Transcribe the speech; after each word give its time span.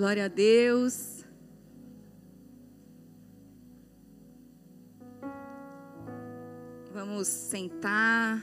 Glória 0.00 0.24
a 0.24 0.28
Deus. 0.28 1.26
Vamos 6.90 7.28
sentar. 7.28 8.42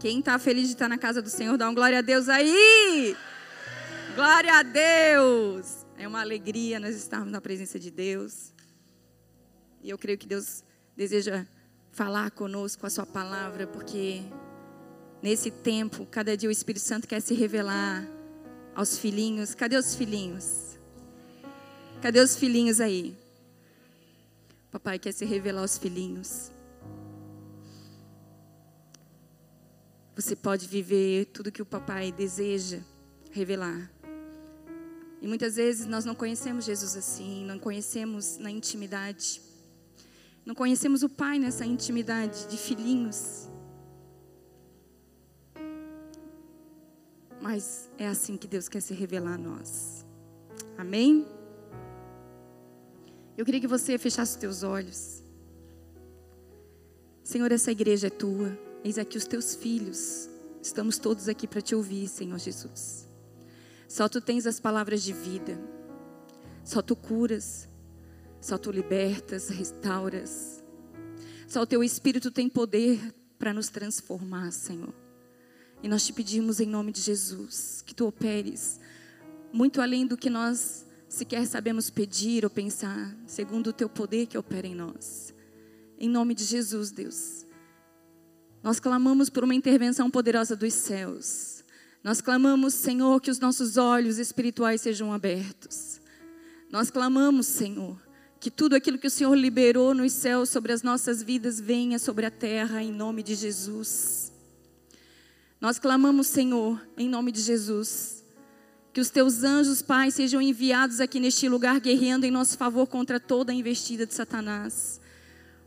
Quem 0.00 0.18
está 0.18 0.36
feliz 0.40 0.66
de 0.66 0.72
estar 0.72 0.88
na 0.88 0.98
casa 0.98 1.22
do 1.22 1.30
Senhor, 1.30 1.56
dá 1.56 1.70
um 1.70 1.74
glória 1.76 2.00
a 2.00 2.02
Deus 2.02 2.28
aí. 2.28 3.16
Glória 4.16 4.54
a 4.54 4.64
Deus. 4.64 5.86
É 5.96 6.08
uma 6.08 6.20
alegria 6.20 6.80
nós 6.80 6.96
estarmos 6.96 7.30
na 7.30 7.40
presença 7.40 7.78
de 7.78 7.92
Deus. 7.92 8.52
E 9.80 9.90
eu 9.90 9.96
creio 9.96 10.18
que 10.18 10.26
Deus 10.26 10.64
deseja 10.96 11.46
falar 11.92 12.32
conosco 12.32 12.84
a 12.84 12.90
sua 12.90 13.06
palavra, 13.06 13.68
porque 13.68 14.22
nesse 15.22 15.52
tempo, 15.52 16.04
cada 16.04 16.36
dia 16.36 16.48
o 16.48 16.52
Espírito 16.52 16.82
Santo 16.82 17.06
quer 17.06 17.20
se 17.20 17.32
revelar 17.32 18.13
aos 18.74 18.98
filhinhos. 18.98 19.54
Cadê 19.54 19.76
os 19.76 19.94
filhinhos? 19.94 20.78
Cadê 22.02 22.20
os 22.20 22.36
filhinhos 22.36 22.80
aí? 22.80 23.16
Papai 24.70 24.98
quer 24.98 25.12
se 25.12 25.24
revelar 25.24 25.62
aos 25.62 25.78
filhinhos. 25.78 26.50
Você 30.16 30.36
pode 30.36 30.66
viver 30.68 31.26
tudo 31.26 31.50
que 31.50 31.62
o 31.62 31.66
papai 31.66 32.12
deseja 32.12 32.80
revelar. 33.32 33.90
E 35.20 35.26
muitas 35.26 35.56
vezes 35.56 35.86
nós 35.86 36.04
não 36.04 36.14
conhecemos 36.14 36.64
Jesus 36.64 36.96
assim, 36.96 37.44
não 37.46 37.58
conhecemos 37.58 38.36
na 38.36 38.50
intimidade. 38.50 39.40
Não 40.44 40.54
conhecemos 40.54 41.02
o 41.02 41.08
pai 41.08 41.38
nessa 41.38 41.64
intimidade 41.64 42.46
de 42.46 42.58
filhinhos. 42.58 43.48
Mas 47.44 47.90
é 47.98 48.08
assim 48.08 48.38
que 48.38 48.46
Deus 48.46 48.70
quer 48.70 48.80
se 48.80 48.94
revelar 48.94 49.34
a 49.34 49.36
nós. 49.36 50.02
Amém? 50.78 51.28
Eu 53.36 53.44
queria 53.44 53.60
que 53.60 53.66
você 53.66 53.98
fechasse 53.98 54.32
os 54.32 54.38
teus 54.38 54.62
olhos. 54.62 55.22
Senhor, 57.22 57.52
essa 57.52 57.70
igreja 57.70 58.06
é 58.06 58.10
tua. 58.10 58.58
Eis 58.82 58.96
aqui 58.96 59.18
os 59.18 59.26
teus 59.26 59.54
filhos. 59.54 60.26
Estamos 60.62 60.96
todos 60.96 61.28
aqui 61.28 61.46
para 61.46 61.60
te 61.60 61.74
ouvir, 61.74 62.08
Senhor 62.08 62.38
Jesus. 62.38 63.06
Só 63.86 64.08
tu 64.08 64.22
tens 64.22 64.46
as 64.46 64.58
palavras 64.58 65.02
de 65.02 65.12
vida. 65.12 65.60
Só 66.64 66.80
tu 66.80 66.96
curas. 66.96 67.68
Só 68.40 68.56
tu 68.56 68.70
libertas, 68.70 69.50
restauras. 69.50 70.64
Só 71.46 71.60
o 71.60 71.66
teu 71.66 71.84
Espírito 71.84 72.30
tem 72.30 72.48
poder 72.48 73.14
para 73.38 73.52
nos 73.52 73.68
transformar, 73.68 74.50
Senhor. 74.50 75.03
E 75.82 75.88
nós 75.88 76.06
te 76.06 76.12
pedimos 76.12 76.60
em 76.60 76.66
nome 76.66 76.92
de 76.92 77.00
Jesus 77.00 77.82
que 77.86 77.94
tu 77.94 78.06
operes 78.06 78.80
muito 79.54 79.80
além 79.80 80.04
do 80.04 80.16
que 80.16 80.28
nós 80.28 80.84
sequer 81.08 81.46
sabemos 81.46 81.88
pedir 81.88 82.42
ou 82.42 82.50
pensar, 82.50 83.14
segundo 83.24 83.68
o 83.68 83.72
teu 83.72 83.88
poder 83.88 84.26
que 84.26 84.36
opera 84.36 84.66
em 84.66 84.74
nós. 84.74 85.32
Em 85.96 86.08
nome 86.08 86.34
de 86.34 86.42
Jesus, 86.42 86.90
Deus. 86.90 87.46
Nós 88.64 88.80
clamamos 88.80 89.30
por 89.30 89.44
uma 89.44 89.54
intervenção 89.54 90.10
poderosa 90.10 90.56
dos 90.56 90.74
céus. 90.74 91.62
Nós 92.02 92.20
clamamos, 92.20 92.74
Senhor, 92.74 93.20
que 93.20 93.30
os 93.30 93.38
nossos 93.38 93.76
olhos 93.76 94.18
espirituais 94.18 94.80
sejam 94.80 95.12
abertos. 95.12 96.00
Nós 96.68 96.90
clamamos, 96.90 97.46
Senhor, 97.46 97.96
que 98.40 98.50
tudo 98.50 98.74
aquilo 98.74 98.98
que 98.98 99.06
o 99.06 99.10
Senhor 99.10 99.36
liberou 99.36 99.94
nos 99.94 100.12
céus 100.12 100.48
sobre 100.48 100.72
as 100.72 100.82
nossas 100.82 101.22
vidas 101.22 101.60
venha 101.60 101.96
sobre 102.00 102.26
a 102.26 102.30
terra, 102.30 102.82
em 102.82 102.90
nome 102.90 103.22
de 103.22 103.36
Jesus. 103.36 104.33
Nós 105.64 105.78
clamamos, 105.78 106.26
Senhor, 106.26 106.78
em 106.94 107.08
nome 107.08 107.32
de 107.32 107.40
Jesus, 107.40 108.22
que 108.92 109.00
os 109.00 109.08
teus 109.08 109.42
anjos, 109.42 109.80
Pai, 109.80 110.10
sejam 110.10 110.42
enviados 110.42 111.00
aqui 111.00 111.18
neste 111.18 111.48
lugar, 111.48 111.80
guerreando 111.80 112.26
em 112.26 112.30
nosso 112.30 112.58
favor 112.58 112.86
contra 112.86 113.18
toda 113.18 113.50
a 113.50 113.54
investida 113.54 114.04
de 114.04 114.12
Satanás. 114.12 115.00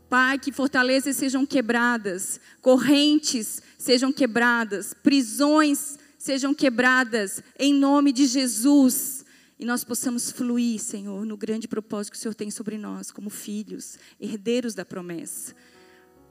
Pai, 0.08 0.38
que 0.38 0.52
fortalezas 0.52 1.16
sejam 1.16 1.44
quebradas, 1.44 2.38
correntes 2.62 3.60
sejam 3.76 4.12
quebradas, 4.12 4.94
prisões 4.94 5.98
sejam 6.16 6.54
quebradas, 6.54 7.42
em 7.58 7.74
nome 7.74 8.12
de 8.12 8.28
Jesus. 8.28 9.24
E 9.58 9.64
nós 9.64 9.82
possamos 9.82 10.30
fluir, 10.30 10.78
Senhor, 10.78 11.26
no 11.26 11.36
grande 11.36 11.66
propósito 11.66 12.12
que 12.12 12.18
o 12.18 12.20
Senhor 12.20 12.34
tem 12.36 12.52
sobre 12.52 12.78
nós, 12.78 13.10
como 13.10 13.30
filhos, 13.30 13.98
herdeiros 14.20 14.74
da 14.74 14.84
promessa. 14.84 15.56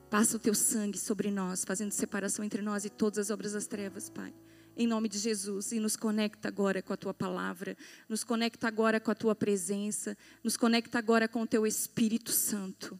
Passa 0.09 0.37
o 0.37 0.39
teu 0.39 0.55
sangue 0.55 0.97
sobre 0.97 1.29
nós, 1.29 1.65
fazendo 1.65 1.91
separação 1.91 2.43
entre 2.45 2.61
nós 2.61 2.85
e 2.85 2.89
todas 2.89 3.17
as 3.19 3.29
obras 3.29 3.51
das 3.51 3.67
trevas, 3.67 4.09
Pai. 4.09 4.33
Em 4.75 4.87
nome 4.87 5.09
de 5.09 5.17
Jesus, 5.17 5.73
e 5.73 5.81
nos 5.81 5.97
conecta 5.97 6.47
agora 6.47 6.81
com 6.81 6.93
a 6.93 6.97
tua 6.97 7.13
palavra, 7.13 7.75
nos 8.07 8.23
conecta 8.23 8.67
agora 8.69 9.01
com 9.01 9.11
a 9.11 9.15
tua 9.15 9.35
presença, 9.35 10.15
nos 10.41 10.55
conecta 10.55 10.97
agora 10.97 11.27
com 11.27 11.41
o 11.41 11.47
teu 11.47 11.67
Espírito 11.67 12.31
Santo. 12.31 12.97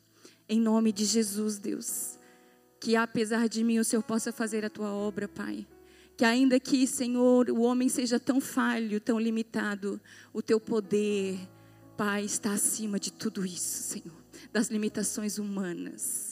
Em 0.50 0.60
nome 0.60 0.92
de 0.92 1.06
Jesus, 1.06 1.58
Deus. 1.58 2.18
Que 2.82 2.98
apesar 2.98 3.48
de 3.48 3.64
mim 3.64 3.80
o 3.80 3.86
Senhor 3.86 4.04
possa 4.04 4.34
fazer 4.34 4.66
a 4.66 4.70
tua 4.70 4.92
obra, 4.92 5.30
Pai. 5.30 5.66
Que 6.18 6.26
ainda 6.26 6.60
que, 6.60 6.86
Senhor, 6.86 7.50
o 7.50 7.62
homem 7.62 7.88
seja 7.88 8.20
tão 8.20 8.42
falho, 8.42 9.00
tão 9.00 9.18
limitado, 9.18 10.02
o 10.34 10.42
teu 10.42 10.60
poder, 10.60 11.40
Pai, 11.96 12.26
está 12.26 12.52
acima 12.52 13.00
de 13.00 13.14
tudo 13.14 13.46
isso, 13.46 13.84
Senhor, 13.84 14.18
das 14.52 14.68
limitações 14.68 15.38
humanas. 15.38 16.27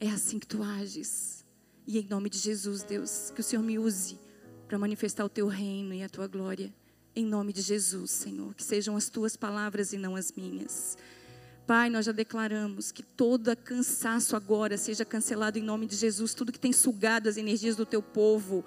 É 0.00 0.08
assim 0.08 0.38
que 0.38 0.46
tu 0.46 0.62
ages. 0.62 1.44
E 1.86 1.98
em 1.98 2.06
nome 2.06 2.30
de 2.30 2.38
Jesus, 2.38 2.82
Deus, 2.82 3.32
que 3.34 3.40
o 3.40 3.44
Senhor 3.44 3.62
me 3.62 3.78
use 3.78 4.18
para 4.68 4.78
manifestar 4.78 5.24
o 5.24 5.28
teu 5.28 5.48
reino 5.48 5.92
e 5.94 6.02
a 6.02 6.08
tua 6.08 6.26
glória. 6.26 6.72
Em 7.16 7.24
nome 7.24 7.52
de 7.52 7.62
Jesus, 7.62 8.10
Senhor, 8.12 8.54
que 8.54 8.62
sejam 8.62 8.96
as 8.96 9.08
tuas 9.08 9.36
palavras 9.36 9.92
e 9.92 9.98
não 9.98 10.14
as 10.14 10.30
minhas. 10.32 10.96
Pai, 11.66 11.90
nós 11.90 12.06
já 12.06 12.12
declaramos 12.12 12.92
que 12.92 13.02
todo 13.02 13.54
cansaço 13.56 14.36
agora 14.36 14.78
seja 14.78 15.04
cancelado 15.04 15.58
em 15.58 15.62
nome 15.62 15.86
de 15.86 15.96
Jesus, 15.96 16.32
tudo 16.32 16.52
que 16.52 16.60
tem 16.60 16.72
sugado 16.72 17.28
as 17.28 17.36
energias 17.36 17.74
do 17.74 17.84
teu 17.84 18.00
povo. 18.00 18.64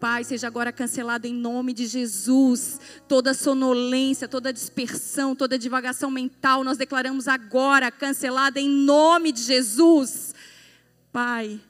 Pai, 0.00 0.24
seja 0.24 0.46
agora 0.46 0.72
cancelado 0.72 1.26
em 1.26 1.34
nome 1.34 1.74
de 1.74 1.86
Jesus. 1.86 2.80
Toda 3.06 3.34
sonolência, 3.34 4.26
toda 4.26 4.52
dispersão, 4.52 5.36
toda 5.36 5.58
divagação 5.58 6.10
mental, 6.10 6.64
nós 6.64 6.78
declaramos 6.78 7.28
agora 7.28 7.90
cancelada 7.90 8.58
em 8.58 8.68
nome 8.68 9.30
de 9.30 9.42
Jesus. 9.42 10.34
Pai, 11.12 11.60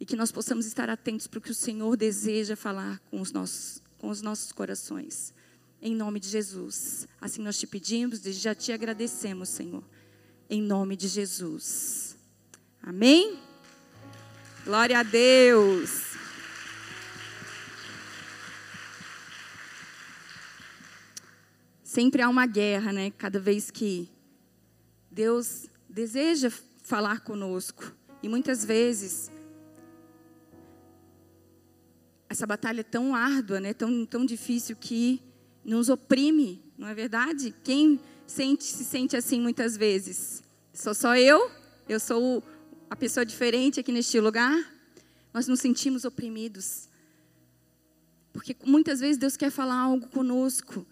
e 0.00 0.04
que 0.04 0.16
nós 0.16 0.32
possamos 0.32 0.66
estar 0.66 0.90
atentos 0.90 1.26
para 1.26 1.38
o 1.38 1.42
que 1.42 1.50
o 1.50 1.54
Senhor 1.54 1.96
deseja 1.96 2.56
falar 2.56 2.98
com 3.10 3.20
os 3.20 3.32
nossos, 3.32 3.82
com 3.98 4.08
os 4.08 4.20
nossos 4.20 4.50
corações. 4.50 5.32
Em 5.80 5.94
nome 5.94 6.18
de 6.18 6.28
Jesus. 6.28 7.06
Assim 7.20 7.40
nós 7.40 7.58
te 7.58 7.66
pedimos 7.66 8.24
e 8.26 8.32
já 8.32 8.54
te 8.54 8.72
agradecemos, 8.72 9.48
Senhor. 9.48 9.84
Em 10.50 10.60
nome 10.60 10.96
de 10.96 11.06
Jesus. 11.06 12.16
Amém? 12.82 13.38
Glória 14.64 14.98
a 14.98 15.02
Deus. 15.02 16.16
Sempre 21.84 22.22
há 22.22 22.28
uma 22.28 22.46
guerra, 22.46 22.92
né? 22.92 23.10
Cada 23.12 23.38
vez 23.38 23.70
que 23.70 24.10
Deus 25.10 25.66
deseja 25.88 26.50
falar 26.82 27.20
conosco. 27.20 27.97
E 28.22 28.28
muitas 28.28 28.64
vezes 28.64 29.30
essa 32.28 32.46
batalha 32.46 32.80
é 32.80 32.84
tão 32.84 33.14
árdua, 33.14 33.58
né, 33.58 33.72
tão, 33.72 34.04
tão 34.04 34.24
difícil 34.26 34.76
que 34.76 35.22
nos 35.64 35.88
oprime, 35.88 36.62
não 36.76 36.86
é 36.86 36.94
verdade? 36.94 37.54
Quem 37.64 37.98
sente, 38.26 38.64
se 38.64 38.84
sente 38.84 39.16
assim 39.16 39.40
muitas 39.40 39.76
vezes? 39.76 40.42
Sou 40.72 40.94
só 40.94 41.16
eu? 41.16 41.50
Eu 41.88 41.98
sou 41.98 42.42
a 42.90 42.94
pessoa 42.94 43.24
diferente 43.24 43.80
aqui 43.80 43.90
neste 43.90 44.20
lugar? 44.20 44.54
Nós 45.32 45.48
nos 45.48 45.60
sentimos 45.60 46.04
oprimidos. 46.04 46.88
Porque 48.32 48.54
muitas 48.64 49.00
vezes 49.00 49.16
Deus 49.16 49.36
quer 49.36 49.50
falar 49.50 49.78
algo 49.78 50.06
conosco. 50.08 50.86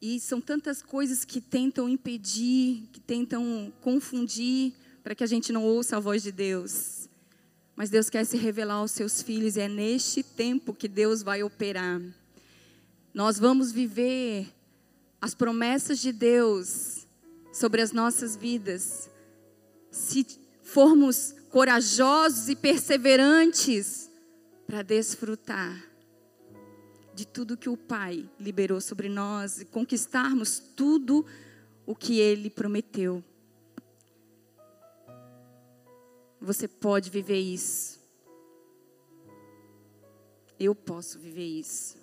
E 0.00 0.20
são 0.20 0.40
tantas 0.40 0.82
coisas 0.82 1.24
que 1.24 1.40
tentam 1.40 1.88
impedir, 1.88 2.88
que 2.92 3.00
tentam 3.00 3.72
confundir, 3.80 4.72
para 5.08 5.14
que 5.14 5.24
a 5.24 5.26
gente 5.26 5.54
não 5.54 5.64
ouça 5.64 5.96
a 5.96 6.00
voz 6.00 6.22
de 6.22 6.30
Deus. 6.30 7.08
Mas 7.74 7.88
Deus 7.88 8.10
quer 8.10 8.26
se 8.26 8.36
revelar 8.36 8.74
aos 8.74 8.90
seus 8.90 9.22
filhos 9.22 9.56
e 9.56 9.60
é 9.60 9.66
neste 9.66 10.22
tempo 10.22 10.74
que 10.74 10.86
Deus 10.86 11.22
vai 11.22 11.42
operar. 11.42 11.98
Nós 13.14 13.38
vamos 13.38 13.72
viver 13.72 14.52
as 15.18 15.34
promessas 15.34 15.98
de 15.98 16.12
Deus 16.12 17.06
sobre 17.50 17.80
as 17.80 17.90
nossas 17.90 18.36
vidas. 18.36 19.08
Se 19.90 20.26
formos 20.62 21.34
corajosos 21.48 22.50
e 22.50 22.54
perseverantes 22.54 24.10
para 24.66 24.82
desfrutar 24.82 25.90
de 27.14 27.26
tudo 27.26 27.56
que 27.56 27.70
o 27.70 27.78
Pai 27.78 28.28
liberou 28.38 28.78
sobre 28.78 29.08
nós 29.08 29.58
e 29.62 29.64
conquistarmos 29.64 30.58
tudo 30.76 31.24
o 31.86 31.94
que 31.94 32.20
Ele 32.20 32.50
prometeu. 32.50 33.24
Você 36.40 36.68
pode 36.68 37.10
viver 37.10 37.38
isso. 37.38 37.98
Eu 40.58 40.74
posso 40.74 41.18
viver 41.18 41.46
isso. 41.46 41.96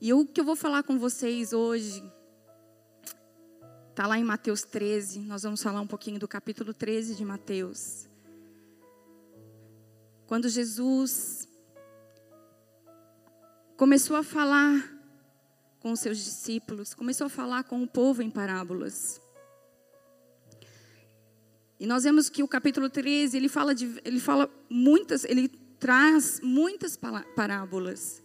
E 0.00 0.12
o 0.12 0.26
que 0.26 0.40
eu 0.40 0.44
vou 0.44 0.56
falar 0.56 0.82
com 0.82 0.98
vocês 0.98 1.52
hoje 1.52 2.02
está 3.90 4.06
lá 4.06 4.18
em 4.18 4.24
Mateus 4.24 4.62
13. 4.62 5.20
Nós 5.20 5.44
vamos 5.44 5.62
falar 5.62 5.80
um 5.80 5.86
pouquinho 5.86 6.18
do 6.18 6.28
capítulo 6.28 6.74
13 6.74 7.14
de 7.14 7.24
Mateus. 7.24 8.08
Quando 10.26 10.48
Jesus 10.48 11.48
começou 13.76 14.16
a 14.16 14.22
falar 14.22 14.92
com 15.80 15.92
os 15.92 16.00
seus 16.00 16.18
discípulos, 16.18 16.94
começou 16.94 17.26
a 17.26 17.30
falar 17.30 17.64
com 17.64 17.82
o 17.82 17.86
povo 17.86 18.22
em 18.22 18.30
parábolas. 18.30 19.20
E 21.78 21.86
nós 21.86 22.04
vemos 22.04 22.28
que 22.28 22.42
o 22.42 22.48
capítulo 22.48 22.88
13, 22.88 23.36
ele 23.36 23.48
fala, 23.48 23.74
de, 23.74 24.00
ele 24.04 24.20
fala 24.20 24.48
muitas, 24.70 25.24
ele 25.24 25.48
traz 25.78 26.40
muitas 26.42 26.96
parábolas. 27.36 28.22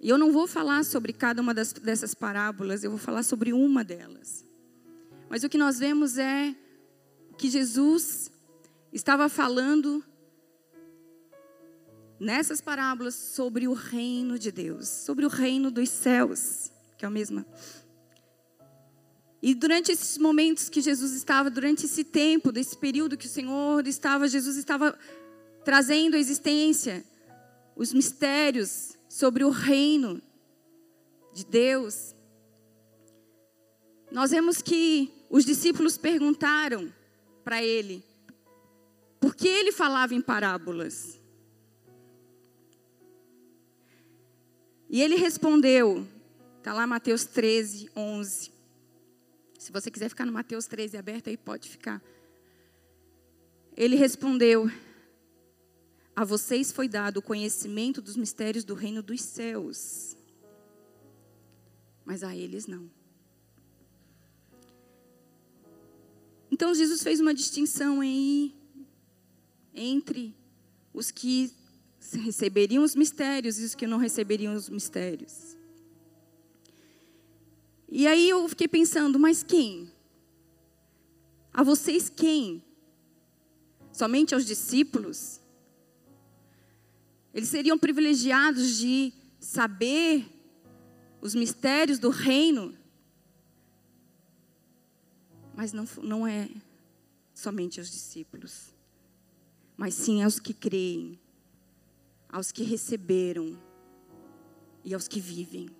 E 0.00 0.08
eu 0.08 0.18
não 0.18 0.30
vou 0.30 0.46
falar 0.46 0.84
sobre 0.84 1.12
cada 1.12 1.40
uma 1.40 1.54
das, 1.54 1.72
dessas 1.72 2.14
parábolas, 2.14 2.84
eu 2.84 2.90
vou 2.90 2.98
falar 2.98 3.22
sobre 3.22 3.52
uma 3.52 3.82
delas. 3.82 4.44
Mas 5.28 5.42
o 5.42 5.48
que 5.48 5.58
nós 5.58 5.78
vemos 5.78 6.18
é 6.18 6.54
que 7.36 7.48
Jesus 7.50 8.30
estava 8.92 9.28
falando 9.28 10.04
nessas 12.18 12.60
parábolas 12.60 13.14
sobre 13.14 13.66
o 13.68 13.72
reino 13.72 14.38
de 14.38 14.50
Deus, 14.50 14.88
sobre 14.88 15.24
o 15.26 15.28
reino 15.28 15.70
dos 15.70 15.88
céus, 15.88 16.70
que 16.96 17.04
é 17.04 17.08
a 17.08 17.10
mesma. 17.10 17.46
E 19.42 19.54
durante 19.54 19.92
esses 19.92 20.16
momentos 20.18 20.68
que 20.68 20.80
Jesus 20.80 21.12
estava, 21.12 21.50
durante 21.50 21.84
esse 21.84 22.02
tempo, 22.02 22.50
desse 22.50 22.76
período 22.76 23.16
que 23.16 23.26
o 23.26 23.30
Senhor 23.30 23.86
estava, 23.86 24.28
Jesus 24.28 24.56
estava 24.56 24.98
trazendo 25.64 26.16
à 26.16 26.18
existência 26.18 27.04
os 27.74 27.92
mistérios 27.92 28.96
sobre 29.08 29.44
o 29.44 29.50
reino 29.50 30.20
de 31.34 31.44
Deus. 31.44 32.14
Nós 34.10 34.30
vemos 34.30 34.62
que 34.62 35.12
os 35.28 35.44
discípulos 35.44 35.98
perguntaram 35.98 36.92
para 37.44 37.62
ele 37.62 38.02
por 39.20 39.34
que 39.34 39.48
ele 39.48 39.72
falava 39.72 40.14
em 40.14 40.20
parábolas. 40.20 41.20
E 44.88 45.02
ele 45.02 45.16
respondeu, 45.16 46.06
está 46.58 46.72
lá 46.72 46.86
Mateus 46.86 47.24
13, 47.24 47.90
11. 47.94 48.55
Se 49.58 49.72
você 49.72 49.90
quiser 49.90 50.08
ficar 50.08 50.26
no 50.26 50.32
Mateus 50.32 50.66
13 50.66 50.96
aberto 50.96 51.28
aí, 51.28 51.36
pode 51.36 51.68
ficar. 51.68 52.02
Ele 53.76 53.96
respondeu: 53.96 54.70
A 56.14 56.24
vocês 56.24 56.72
foi 56.72 56.88
dado 56.88 57.18
o 57.18 57.22
conhecimento 57.22 58.00
dos 58.00 58.16
mistérios 58.16 58.64
do 58.64 58.74
reino 58.74 59.02
dos 59.02 59.22
céus, 59.22 60.16
mas 62.04 62.22
a 62.22 62.34
eles 62.34 62.66
não. 62.66 62.90
Então 66.50 66.74
Jesus 66.74 67.02
fez 67.02 67.20
uma 67.20 67.34
distinção 67.34 68.00
aí 68.00 68.54
entre 69.74 70.34
os 70.94 71.10
que 71.10 71.52
receberiam 72.12 72.82
os 72.82 72.94
mistérios 72.94 73.58
e 73.58 73.64
os 73.64 73.74
que 73.74 73.86
não 73.86 73.98
receberiam 73.98 74.54
os 74.54 74.68
mistérios. 74.68 75.56
E 77.88 78.06
aí 78.06 78.28
eu 78.28 78.48
fiquei 78.48 78.68
pensando, 78.68 79.18
mas 79.18 79.42
quem? 79.42 79.90
A 81.52 81.62
vocês 81.62 82.08
quem? 82.08 82.62
Somente 83.92 84.34
aos 84.34 84.44
discípulos? 84.44 85.40
Eles 87.32 87.48
seriam 87.48 87.78
privilegiados 87.78 88.78
de 88.78 89.12
saber 89.38 90.26
os 91.20 91.34
mistérios 91.34 91.98
do 91.98 92.10
reino? 92.10 92.76
Mas 95.54 95.72
não, 95.72 95.88
não 96.02 96.26
é 96.26 96.50
somente 97.32 97.80
aos 97.80 97.90
discípulos, 97.90 98.74
mas 99.76 99.94
sim 99.94 100.22
aos 100.22 100.38
que 100.38 100.52
creem 100.52 101.18
aos 102.28 102.52
que 102.52 102.62
receberam 102.62 103.58
e 104.84 104.94
aos 104.94 105.08
que 105.08 105.20
vivem. 105.20 105.70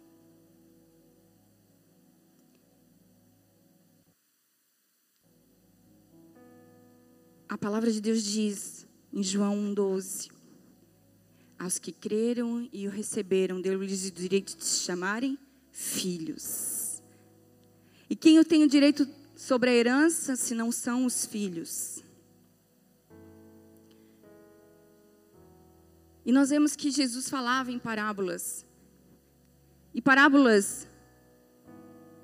A 7.48 7.56
palavra 7.56 7.92
de 7.92 8.00
Deus 8.00 8.24
diz 8.24 8.86
em 9.12 9.22
João 9.22 9.54
1,12: 9.72 10.30
Aos 11.56 11.78
que 11.78 11.92
creram 11.92 12.68
e 12.72 12.88
o 12.88 12.90
receberam, 12.90 13.60
deu-lhes 13.60 14.08
o 14.08 14.10
direito 14.10 14.56
de 14.56 14.64
se 14.64 14.80
chamarem 14.80 15.38
filhos. 15.70 17.00
E 18.10 18.16
quem 18.16 18.36
eu 18.36 18.44
tenho 18.44 18.68
direito 18.68 19.08
sobre 19.36 19.70
a 19.70 19.74
herança 19.74 20.34
se 20.34 20.54
não 20.54 20.72
são 20.72 21.04
os 21.04 21.24
filhos? 21.24 22.02
E 26.24 26.32
nós 26.32 26.50
vemos 26.50 26.74
que 26.74 26.90
Jesus 26.90 27.28
falava 27.28 27.70
em 27.70 27.78
parábolas. 27.78 28.66
E 29.94 30.02
parábolas, 30.02 30.88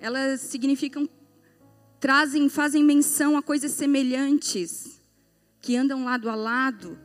elas 0.01 0.41
significam, 0.41 1.09
trazem, 2.01 2.49
fazem 2.49 2.83
menção 2.83 3.37
a 3.37 3.43
coisas 3.43 3.71
semelhantes, 3.71 5.02
que 5.63 5.77
andam 5.77 6.05
lado 6.05 6.29
a 6.29 6.35
lado, 6.35 6.99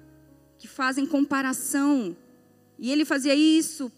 que 0.57 0.67
fazem 0.67 1.05
comparação. 1.05 2.17
E 2.77 2.91
ele 2.91 3.05
fazia 3.05 3.35
isso 3.35 3.91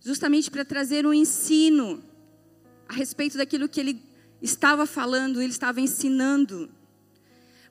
justamente 0.00 0.50
para 0.50 0.64
trazer 0.64 1.04
um 1.04 1.12
ensino 1.12 2.02
a 2.88 2.94
respeito 2.94 3.36
daquilo 3.36 3.68
que 3.68 3.80
ele 3.80 4.00
estava 4.40 4.86
falando, 4.86 5.42
ele 5.42 5.52
estava 5.52 5.80
ensinando. 5.80 6.70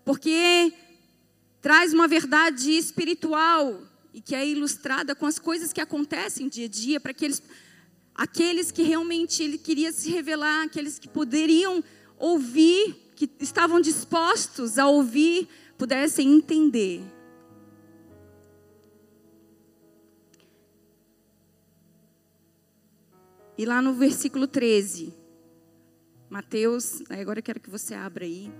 Porque 0.03 0.73
traz 1.61 1.93
uma 1.93 2.07
verdade 2.07 2.71
espiritual 2.71 3.81
e 4.13 4.19
que 4.19 4.35
é 4.35 4.45
ilustrada 4.45 5.15
com 5.15 5.25
as 5.25 5.39
coisas 5.39 5.71
que 5.71 5.79
acontecem 5.79 6.49
dia 6.49 6.65
a 6.65 6.69
dia, 6.69 6.99
para 6.99 7.13
que 7.13 7.23
eles, 7.23 7.41
aqueles 8.13 8.69
que 8.69 8.83
realmente 8.83 9.41
ele 9.41 9.57
queria 9.57 9.91
se 9.91 10.09
revelar, 10.11 10.63
aqueles 10.63 10.99
que 10.99 11.07
poderiam 11.07 11.83
ouvir, 12.17 13.02
que 13.15 13.29
estavam 13.39 13.79
dispostos 13.79 14.77
a 14.77 14.87
ouvir, 14.87 15.47
pudessem 15.77 16.31
entender. 16.35 17.01
E 23.57 23.65
lá 23.65 23.81
no 23.81 23.93
versículo 23.93 24.47
13, 24.47 25.13
Mateus, 26.29 27.03
agora 27.09 27.39
eu 27.39 27.43
quero 27.43 27.59
que 27.59 27.69
você 27.69 27.93
abra 27.93 28.25
aí, 28.25 28.51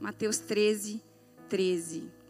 Mateus 0.00 0.38
13, 0.38 1.02
13. 1.48 2.20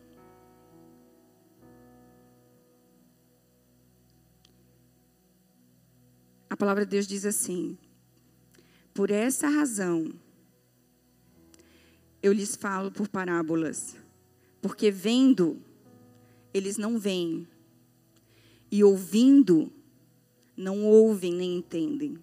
a 6.50 6.56
palavra 6.56 6.84
de 6.84 6.90
Deus 6.90 7.06
diz 7.06 7.24
assim: 7.24 7.78
Por 8.92 9.12
essa 9.12 9.48
razão, 9.48 10.12
eu 12.22 12.32
lhes 12.32 12.54
falo 12.56 12.90
por 12.90 13.08
parábolas, 13.08 13.96
porque 14.60 14.90
vendo, 14.90 15.60
eles 16.52 16.76
não 16.76 16.98
veem, 16.98 17.46
e 18.70 18.84
ouvindo, 18.84 19.72
não 20.56 20.84
ouvem 20.84 21.32
nem 21.32 21.56
entendem. 21.56 22.18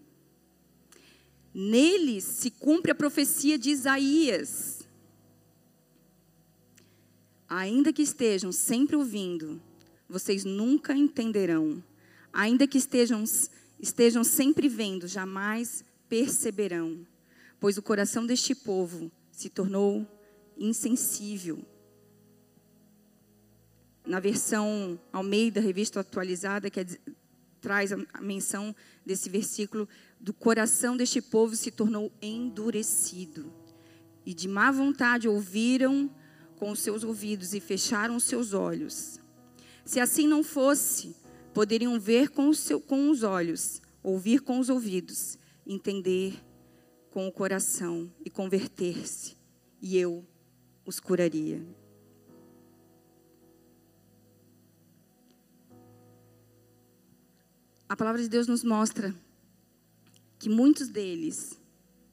Neles 1.53 2.23
se 2.23 2.51
cumpre 2.51 2.91
a 2.91 2.95
profecia 2.95 3.57
de 3.57 3.71
Isaías. 3.71 4.87
Ainda 7.49 7.91
que 7.91 8.03
estejam 8.03 8.51
sempre 8.51 8.95
ouvindo, 8.95 9.59
vocês 10.07 10.43
nunca 10.45 10.95
entenderão. 10.95 11.83
Ainda 12.31 12.67
que 12.67 12.77
estejam 12.77 13.23
estejam 13.79 14.23
sempre 14.23 14.67
vendo, 14.67 15.07
jamais 15.07 15.83
perceberão, 16.09 17.05
pois 17.59 17.77
o 17.77 17.81
coração 17.81 18.25
deste 18.25 18.55
povo 18.55 19.11
se 19.37 19.49
tornou 19.49 20.03
insensível. 20.57 21.63
Na 24.03 24.19
versão 24.19 24.99
Almeida, 25.13 25.61
revista 25.61 25.99
atualizada, 25.99 26.71
que 26.71 26.79
é, 26.79 26.85
traz 27.61 27.93
a, 27.93 27.97
menção 28.19 28.75
desse 29.05 29.29
versículo, 29.29 29.87
do 30.19 30.33
coração 30.33 30.97
deste 30.97 31.21
povo 31.21 31.55
se 31.55 31.69
tornou 31.69 32.11
endurecido. 32.19 33.53
E 34.25 34.33
de 34.33 34.47
má 34.47 34.71
vontade 34.71 35.27
ouviram 35.27 36.09
com 36.55 36.71
os 36.71 36.79
seus 36.79 37.03
ouvidos 37.03 37.53
e 37.53 37.59
fecharam 37.59 38.15
os 38.15 38.23
seus 38.23 38.53
olhos. 38.53 39.19
Se 39.85 39.99
assim 39.99 40.27
não 40.27 40.43
fosse, 40.43 41.15
poderiam 41.53 41.99
ver 41.99 42.29
com, 42.29 42.51
seu, 42.55 42.81
com 42.81 43.11
os 43.11 43.21
olhos, 43.21 43.83
ouvir 44.01 44.39
com 44.39 44.57
os 44.57 44.67
ouvidos, 44.67 45.37
entender 45.63 46.43
com 47.17 47.27
o 47.27 47.31
coração 47.31 48.13
e 48.23 48.29
converter-se, 48.29 49.35
e 49.81 49.97
eu 49.97 50.23
os 50.85 50.99
curaria. 50.99 51.65
A 57.89 57.95
palavra 57.95 58.21
de 58.21 58.29
Deus 58.29 58.45
nos 58.45 58.63
mostra 58.63 59.15
que 60.37 60.47
muitos 60.47 60.89
deles, 60.89 61.59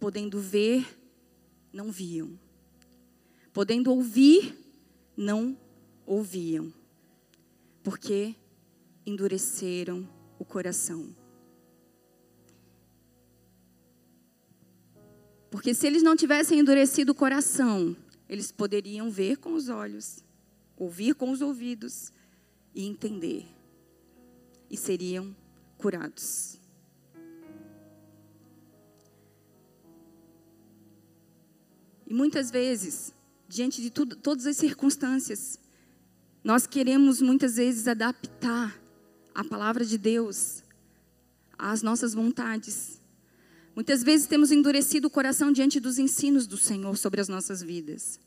podendo 0.00 0.40
ver, 0.40 0.86
não 1.70 1.92
viam, 1.92 2.40
podendo 3.52 3.90
ouvir, 3.90 4.56
não 5.14 5.54
ouviam, 6.06 6.72
porque 7.82 8.34
endureceram 9.04 10.08
o 10.38 10.46
coração. 10.46 11.14
Porque 15.54 15.72
se 15.72 15.86
eles 15.86 16.02
não 16.02 16.16
tivessem 16.16 16.58
endurecido 16.58 17.12
o 17.12 17.14
coração, 17.14 17.96
eles 18.28 18.50
poderiam 18.50 19.08
ver 19.08 19.36
com 19.36 19.54
os 19.54 19.68
olhos, 19.68 20.18
ouvir 20.76 21.14
com 21.14 21.30
os 21.30 21.40
ouvidos 21.40 22.10
e 22.74 22.84
entender. 22.84 23.46
E 24.68 24.76
seriam 24.76 25.32
curados. 25.78 26.58
E 32.04 32.12
muitas 32.12 32.50
vezes, 32.50 33.14
diante 33.48 33.80
de 33.80 33.90
tudo, 33.90 34.16
todas 34.16 34.48
as 34.48 34.56
circunstâncias, 34.56 35.60
nós 36.42 36.66
queremos 36.66 37.22
muitas 37.22 37.54
vezes 37.54 37.86
adaptar 37.86 38.76
a 39.32 39.44
palavra 39.44 39.84
de 39.84 39.98
Deus 39.98 40.64
às 41.56 41.80
nossas 41.80 42.12
vontades. 42.12 43.03
Muitas 43.74 44.02
vezes 44.02 44.26
temos 44.26 44.52
endurecido 44.52 45.08
o 45.08 45.10
coração 45.10 45.50
diante 45.50 45.80
dos 45.80 45.98
ensinos 45.98 46.46
do 46.46 46.56
Senhor 46.56 46.96
sobre 46.96 47.20
as 47.20 47.28
nossas 47.28 47.60
vidas. 47.62 48.20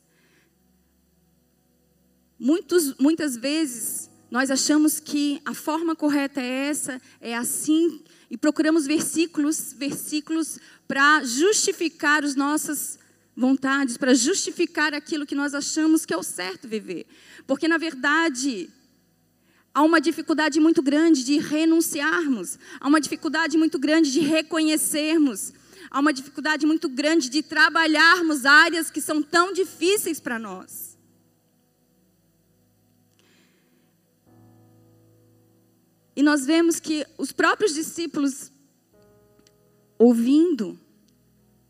Muitos, 2.37 2.95
muitas 2.97 3.35
vezes 3.35 4.09
nós 4.29 4.51
achamos 4.51 4.99
que 4.99 5.41
a 5.45 5.53
forma 5.53 5.95
correta 5.95 6.41
é 6.41 6.67
essa, 6.67 7.01
é 7.21 7.35
assim, 7.35 8.03
e 8.29 8.37
procuramos 8.37 8.85
versículos, 8.85 9.73
versículos 9.73 10.59
para 10.87 11.23
justificar 11.23 12.23
as 12.25 12.35
nossas 12.35 12.99
vontades, 13.35 13.97
para 13.97 14.13
justificar 14.13 14.93
aquilo 14.93 15.25
que 15.25 15.35
nós 15.35 15.53
achamos 15.53 16.05
que 16.05 16.13
é 16.13 16.17
o 16.17 16.23
certo 16.23 16.67
viver. 16.67 17.05
Porque 17.45 17.67
na 17.67 17.77
verdade, 17.77 18.69
Há 19.77 19.83
uma 19.83 20.01
dificuldade 20.01 20.59
muito 20.59 20.81
grande 20.81 21.23
de 21.23 21.37
renunciarmos, 21.37 22.57
há 22.79 22.87
uma 22.87 22.99
dificuldade 22.99 23.59
muito 23.59 23.77
grande 23.77 24.11
de 24.11 24.21
reconhecermos, 24.21 25.53
há 25.91 25.99
uma 25.99 26.11
dificuldade 26.11 26.65
muito 26.65 26.89
grande 26.89 27.29
de 27.29 27.43
trabalharmos 27.43 28.43
áreas 28.43 28.89
que 28.89 28.99
são 28.99 29.21
tão 29.21 29.53
difíceis 29.53 30.19
para 30.19 30.39
nós. 30.39 30.97
E 36.15 36.23
nós 36.23 36.43
vemos 36.43 36.79
que 36.79 37.05
os 37.15 37.31
próprios 37.31 37.75
discípulos, 37.75 38.51
ouvindo, 39.99 40.75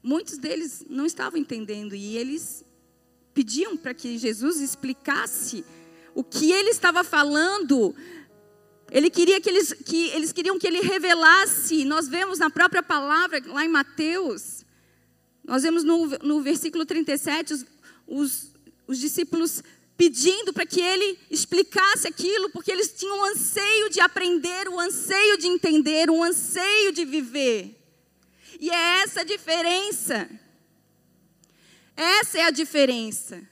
muitos 0.01 0.37
deles 0.37 0.85
não 0.89 1.05
estavam 1.05 1.37
entendendo. 1.37 1.93
E 1.93 2.15
eles 2.15 2.63
pediam 3.33 3.75
para 3.75 3.93
que 3.93 4.17
Jesus 4.17 4.61
explicasse 4.61 5.65
o 6.17 6.23
que 6.23 6.51
ele 6.51 6.71
estava 6.71 7.03
falando, 7.03 7.95
ele 8.89 9.07
queria 9.07 9.39
que 9.39 9.47
eles, 9.47 9.71
que 9.71 10.07
eles 10.07 10.33
queriam 10.33 10.57
que 10.57 10.65
ele 10.65 10.81
revelasse. 10.81 11.85
Nós 11.85 12.07
vemos 12.07 12.39
na 12.39 12.49
própria 12.49 12.81
palavra, 12.81 13.39
lá 13.45 13.63
em 13.63 13.67
Mateus, 13.67 14.65
nós 15.43 15.61
vemos 15.61 15.83
no, 15.83 16.07
no 16.23 16.41
versículo 16.41 16.87
37, 16.87 17.53
os, 17.53 17.65
os, 18.07 18.51
os 18.87 18.97
discípulos 18.97 19.61
pedindo 19.95 20.51
para 20.51 20.65
que 20.65 20.81
ele 20.81 21.19
explicasse 21.29 22.07
aquilo, 22.07 22.49
porque 22.49 22.71
eles 22.71 22.91
tinham 22.97 23.19
um 23.19 23.25
anseio 23.25 23.87
de 23.91 23.99
aprender, 23.99 24.67
um 24.69 24.79
anseio 24.79 25.37
de 25.37 25.45
entender, 25.45 26.09
um 26.09 26.23
anseio 26.23 26.91
de 26.93 27.05
viver. 27.05 27.79
E 28.59 28.71
é 28.71 29.01
essa 29.03 29.21
a 29.21 29.23
diferença. 29.23 30.27
Essa 31.95 32.39
é 32.39 32.43
a 32.45 32.51
diferença. 32.51 33.47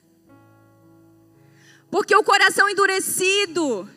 Porque 1.95 2.13
o 2.13 2.25
coração 2.25 2.67
endurecido, 2.67 3.89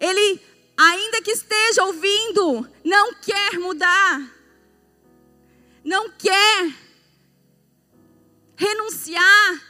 ele, 0.00 0.42
ainda 0.76 1.22
que 1.22 1.30
esteja 1.30 1.84
ouvindo, 1.84 2.68
não 2.84 3.14
quer 3.14 3.56
mudar, 3.60 4.34
não 5.84 6.10
quer 6.10 6.74
renunciar. 8.56 9.62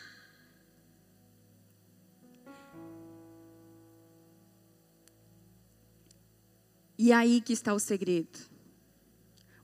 E 6.97 7.13
aí 7.13 7.43
que 7.43 7.53
está 7.53 7.75
o 7.75 7.79
segredo. 7.79 8.39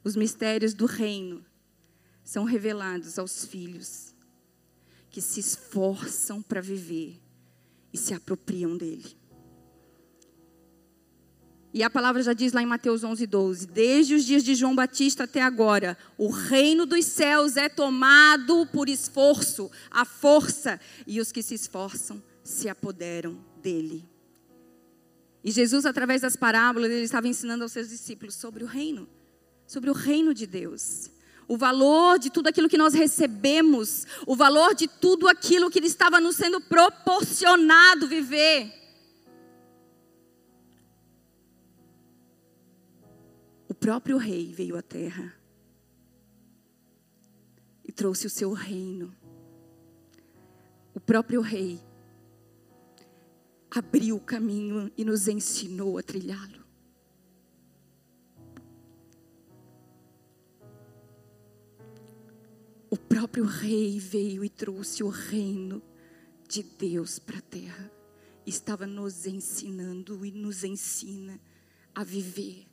Os 0.05 0.15
mistérios 0.17 0.75
do 0.75 0.85
reino 0.85 1.43
são 2.23 2.45
revelados 2.45 3.19
aos 3.19 3.47
filhos 3.47 4.10
que 5.11 5.21
se 5.21 5.41
esforçam 5.41 6.41
para 6.41 6.61
viver 6.61 7.21
e 7.93 7.99
se 7.99 8.15
apropriam 8.15 8.77
dele. 8.77 9.19
E 11.73 11.83
a 11.83 11.91
palavra 11.91 12.23
já 12.23 12.33
diz 12.33 12.53
lá 12.53 12.63
em 12.63 12.67
Mateus 12.67 13.05
11, 13.05 13.27
12: 13.27 13.67
Desde 13.67 14.15
os 14.15 14.25
dias 14.25 14.43
de 14.43 14.55
João 14.55 14.75
Batista 14.75 15.25
até 15.25 15.41
agora, 15.41 15.97
o 16.17 16.29
reino 16.29 16.85
dos 16.85 17.05
céus 17.05 17.57
é 17.57 17.69
tomado 17.69 18.67
por 18.67 18.89
esforço, 18.89 19.71
a 19.91 20.05
força, 20.05 20.81
e 21.07 21.21
os 21.21 21.31
que 21.31 21.43
se 21.43 21.55
esforçam 21.55 22.23
se 22.43 22.69
apoderam 22.69 23.39
dele. 23.63 24.09
E 25.45 25.51
Jesus, 25.51 25.87
através 25.87 26.23
das 26.23 26.37
parábolas, 26.37 26.91
ele 26.91 27.05
estava 27.05 27.29
ensinando 27.29 27.63
aos 27.63 27.73
seus 27.73 27.89
discípulos 27.89 28.35
sobre 28.35 28.65
o 28.65 28.67
reino, 28.67 29.09
sobre 29.67 29.91
o 29.91 29.95
reino 29.95 30.35
de 30.35 30.47
Deus 30.47 31.11
o 31.51 31.57
valor 31.57 32.17
de 32.17 32.31
tudo 32.31 32.47
aquilo 32.47 32.69
que 32.69 32.79
nós 32.79 32.95
recebemos, 32.95 34.07
o 34.25 34.37
valor 34.37 34.73
de 34.73 34.87
tudo 34.87 35.27
aquilo 35.27 35.69
que 35.69 35.81
estava 35.81 36.21
nos 36.21 36.37
sendo 36.37 36.61
proporcionado 36.61 38.07
viver. 38.07 38.73
O 43.69 43.75
próprio 43.75 44.17
rei 44.17 44.53
veio 44.53 44.77
à 44.77 44.83
terra 44.83 45.35
e 47.85 47.91
trouxe 47.91 48.29
o 48.29 48.31
seu 48.31 48.53
reino. 48.53 49.13
O 50.95 51.01
próprio 51.01 51.41
rei 51.41 51.81
abriu 53.69 54.15
o 54.15 54.21
caminho 54.21 54.89
e 54.97 55.05
nos 55.05 55.27
ensinou 55.27 55.99
a 55.99 56.03
trilhá-lo. 56.03 56.60
O 62.91 62.97
próprio 62.97 63.45
rei 63.45 64.01
veio 64.01 64.45
e 64.45 64.49
trouxe 64.49 65.05
o 65.05 65.09
reino 65.09 65.81
de 66.49 66.65
Deus 66.65 67.21
para 67.21 67.39
a 67.39 67.43
terra. 67.43 67.91
Estava 68.45 68.85
nos 68.85 69.27
ensinando 69.27 70.27
e 70.27 70.33
nos 70.33 70.65
ensina 70.65 71.41
a 71.95 72.03
viver. 72.03 72.67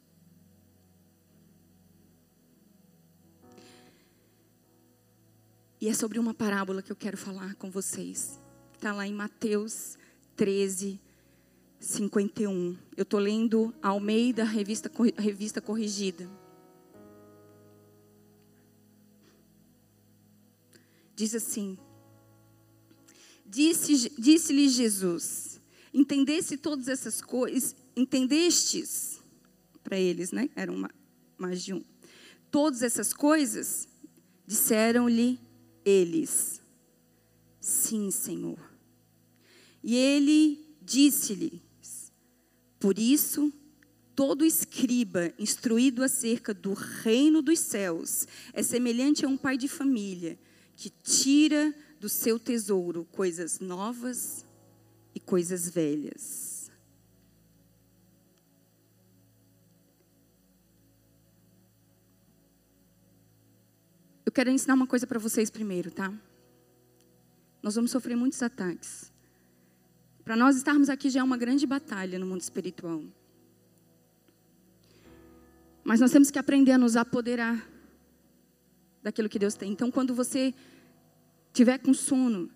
E 5.80 5.88
é 5.88 5.94
sobre 5.94 6.18
uma 6.18 6.34
parábola 6.34 6.82
que 6.82 6.92
eu 6.92 6.96
quero 6.96 7.16
falar 7.16 7.54
com 7.54 7.70
vocês. 7.70 8.40
Está 8.74 8.92
lá 8.92 9.06
em 9.06 9.14
Mateus 9.14 9.96
13, 10.36 11.00
51. 11.80 12.76
Eu 12.96 13.04
estou 13.04 13.20
lendo 13.20 13.72
Almeida, 13.84 14.44
revista, 14.44 14.90
revista 15.16 15.62
corrigida. 15.62 16.28
Diz 21.18 21.34
assim: 21.34 21.78
Disse-lhe 23.44 24.10
disse 24.20 24.70
Jesus: 24.70 25.60
Entendesse 25.92 26.56
todas 26.58 26.88
essas 26.88 27.20
coisas, 27.22 27.76
entendestes 27.96 29.20
para 29.84 29.98
eles, 29.98 30.32
né? 30.32 30.50
Eram 30.56 30.76
uma, 30.76 30.92
mais 31.38 31.64
de 31.64 31.74
um. 31.74 31.84
Todas 32.52 32.84
essas 32.84 33.14
coisas, 33.14 33.88
disseram-lhe 34.46 35.40
eles: 35.84 36.62
Sim, 37.60 38.12
Senhor. 38.12 38.60
E 39.84 39.96
ele 39.96 40.78
disse-lhes: 40.84 42.12
Por 42.80 43.00
isso 43.00 43.52
todo 44.16 44.46
escriba 44.46 45.34
instruído 45.40 46.04
acerca 46.04 46.54
do 46.54 46.74
reino 46.74 47.42
dos 47.42 47.60
céus 47.60 48.28
é 48.54 48.62
semelhante 48.62 49.26
a 49.26 49.28
um 49.28 49.38
pai 49.38 49.58
de 49.58 49.68
família 49.68 50.38
que 50.78 50.92
tira 50.92 51.74
do 52.00 52.08
seu 52.08 52.40
tesouro 52.40 53.04
coisas 53.12 53.60
novas 53.60 54.46
e 55.14 55.20
coisas 55.20 55.68
velhas. 55.68 56.72
Eu 64.24 64.32
quero 64.32 64.52
ensinar 64.52 64.76
uma 64.76 64.86
coisa 64.86 65.08
para 65.08 65.18
vocês 65.18 65.50
primeiro, 65.50 65.90
tá? 65.90 66.14
Nós 67.64 67.74
vamos 67.74 67.90
sofrer 67.90 68.16
muitos 68.16 68.44
ataques. 68.44 69.12
Para 70.24 70.36
nós 70.36 70.56
estarmos 70.56 70.90
aqui 70.90 71.10
já 71.10 71.22
é 71.22 71.24
uma 71.24 71.38
grande 71.38 71.66
batalha 71.66 72.20
no 72.20 72.28
mundo 72.28 72.42
espiritual. 72.42 73.04
Mas 75.84 76.00
nós 76.00 76.12
temos 76.12 76.30
que 76.30 76.38
aprender 76.38 76.74
a 76.74 76.78
nos 76.78 76.96
apoderar 76.96 77.68
daquilo 79.08 79.30
que 79.30 79.40
Deus 79.40 79.56
tem. 79.56 79.72
Então, 79.72 79.90
quando 79.90 80.14
você 80.14 80.54
tiver 81.54 81.78
com 81.78 81.94
sono, 81.94 82.52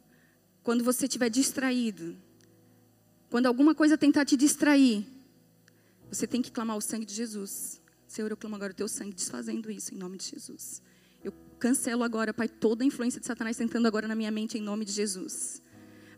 quando 0.61 0.83
você 0.83 1.05
estiver 1.05 1.29
distraído, 1.29 2.15
quando 3.29 3.45
alguma 3.45 3.73
coisa 3.73 3.97
tentar 3.97 4.25
te 4.25 4.35
distrair, 4.35 5.05
você 6.09 6.27
tem 6.27 6.41
que 6.41 6.51
clamar 6.51 6.75
o 6.75 6.81
sangue 6.81 7.05
de 7.05 7.13
Jesus. 7.13 7.81
Senhor, 8.05 8.29
eu 8.29 8.35
clamo 8.35 8.55
agora 8.55 8.73
o 8.73 8.75
teu 8.75 8.89
sangue, 8.89 9.13
desfazendo 9.13 9.71
isso 9.71 9.95
em 9.95 9.97
nome 9.97 10.17
de 10.17 10.25
Jesus. 10.25 10.81
Eu 11.23 11.33
cancelo 11.57 12.03
agora, 12.03 12.33
Pai, 12.33 12.49
toda 12.49 12.83
a 12.83 12.85
influência 12.85 13.21
de 13.21 13.25
Satanás 13.25 13.59
entrando 13.61 13.85
agora 13.85 14.07
na 14.07 14.15
minha 14.15 14.29
mente 14.29 14.57
em 14.57 14.61
nome 14.61 14.83
de 14.83 14.91
Jesus. 14.91 15.61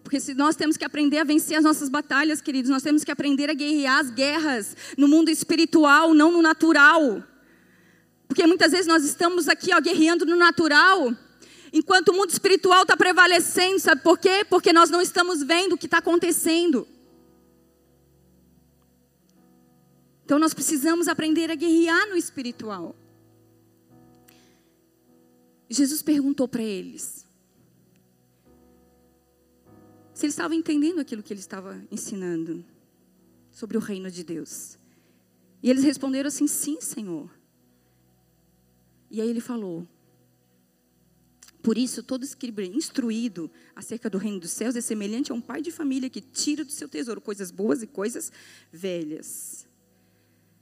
Porque 0.04 0.20
se 0.20 0.34
nós 0.34 0.56
temos 0.56 0.75
que 0.75 0.84
aprender 0.84 1.20
a 1.20 1.24
vencer 1.24 1.56
as 1.56 1.63
nossas 1.63 1.90
batalhas, 1.90 2.42
queridos, 2.42 2.72
nós 2.72 2.82
temos 2.82 3.04
que 3.04 3.12
aprender 3.12 3.50
a 3.50 3.54
guerrear 3.54 4.00
as 4.00 4.10
guerras 4.10 4.75
no 4.98 5.08
mundo 5.08 5.30
espiritual, 5.30 6.13
não 6.16 6.32
no 6.32 6.42
natural. 6.42 7.24
Porque 8.34 8.48
muitas 8.48 8.72
vezes 8.72 8.88
nós 8.88 9.06
estamos 9.06 9.48
aqui 9.48 9.72
ó, 9.75 9.80
guerreando 9.80 10.25
no 10.25 10.36
natural, 10.36 11.16
enquanto 11.72 12.10
o 12.10 12.13
mundo 12.13 12.32
espiritual 12.32 12.82
está 12.82 12.98
prevalecendo, 12.98 13.80
sabe 13.80 14.02
por 14.02 14.18
quê? 14.18 14.44
Porque 14.50 14.74
nós 14.74 14.90
não 14.90 15.00
estamos 15.00 15.44
vendo 15.44 15.74
o 15.74 15.78
que 15.78 15.86
está 15.86 16.00
acontecendo. 16.00 16.88
Então 20.25 20.40
nós 20.40 20.52
precisamos 20.52 21.08
aprender 21.08 21.52
a 21.52 21.56
guerrear 21.56 22.10
no 22.10 22.18
espiritual. 22.18 22.96
Jesus 25.70 26.02
perguntou 26.02 26.48
para 26.48 26.63
eles 26.63 27.24
se 30.12 30.25
eles 30.25 30.34
estavam 30.34 30.58
entendendo 30.58 31.00
aquilo 31.00 31.22
que 31.22 31.32
ele 31.32 31.40
estava 31.40 31.80
ensinando 31.92 32.66
sobre 33.52 33.78
o 33.78 33.80
reino 33.80 34.10
de 34.10 34.24
Deus. 34.24 34.80
E 35.62 35.70
eles 35.70 35.84
responderam 35.84 36.30
assim: 36.30 36.48
sim, 36.48 36.82
Senhor. 36.82 37.43
E 39.13 39.22
aí 39.22 39.29
ele 39.29 39.39
falou: 39.39 39.88
Por 41.62 41.77
isso, 41.77 42.01
todo 42.01 42.24
escriba 42.24 42.63
instruído 42.63 43.50
acerca 43.75 44.10
do 44.10 44.17
reino 44.17 44.39
dos 44.39 44.50
céus 44.50 44.75
é 44.75 44.82
semelhante 44.82 45.32
a 45.32 45.36
um 45.36 45.39
pai 45.39 45.62
de 45.62 45.70
família 45.70 46.10
que 46.10 46.20
tira 46.20 46.65
do 46.65 46.72
seu 46.72 46.89
tesouro 46.89 47.22
coisas 47.22 47.51
boas 47.51 47.84
e 47.84 47.88
coisas 47.88 48.32
velhas. 48.72 49.67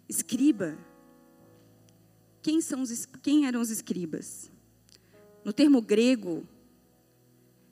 Escriba. 0.10 0.78
Quem, 2.42 2.60
são 2.60 2.82
os, 2.82 3.06
quem 3.24 3.46
eram 3.46 3.62
os 3.62 3.70
escribas? 3.70 4.52
No 5.46 5.54
termo 5.54 5.82
grego, 5.82 6.46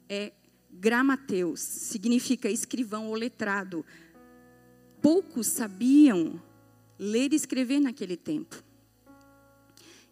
é 0.07 0.31
gramateus, 0.71 1.59
significa 1.59 2.50
escrivão 2.50 3.07
ou 3.07 3.15
letrado. 3.15 3.86
Poucos 5.01 5.48
sabiam 5.48 6.41
ler 6.98 7.33
e 7.33 7.36
escrever 7.36 7.81
naquele 7.81 8.15
tempo. 8.15 8.69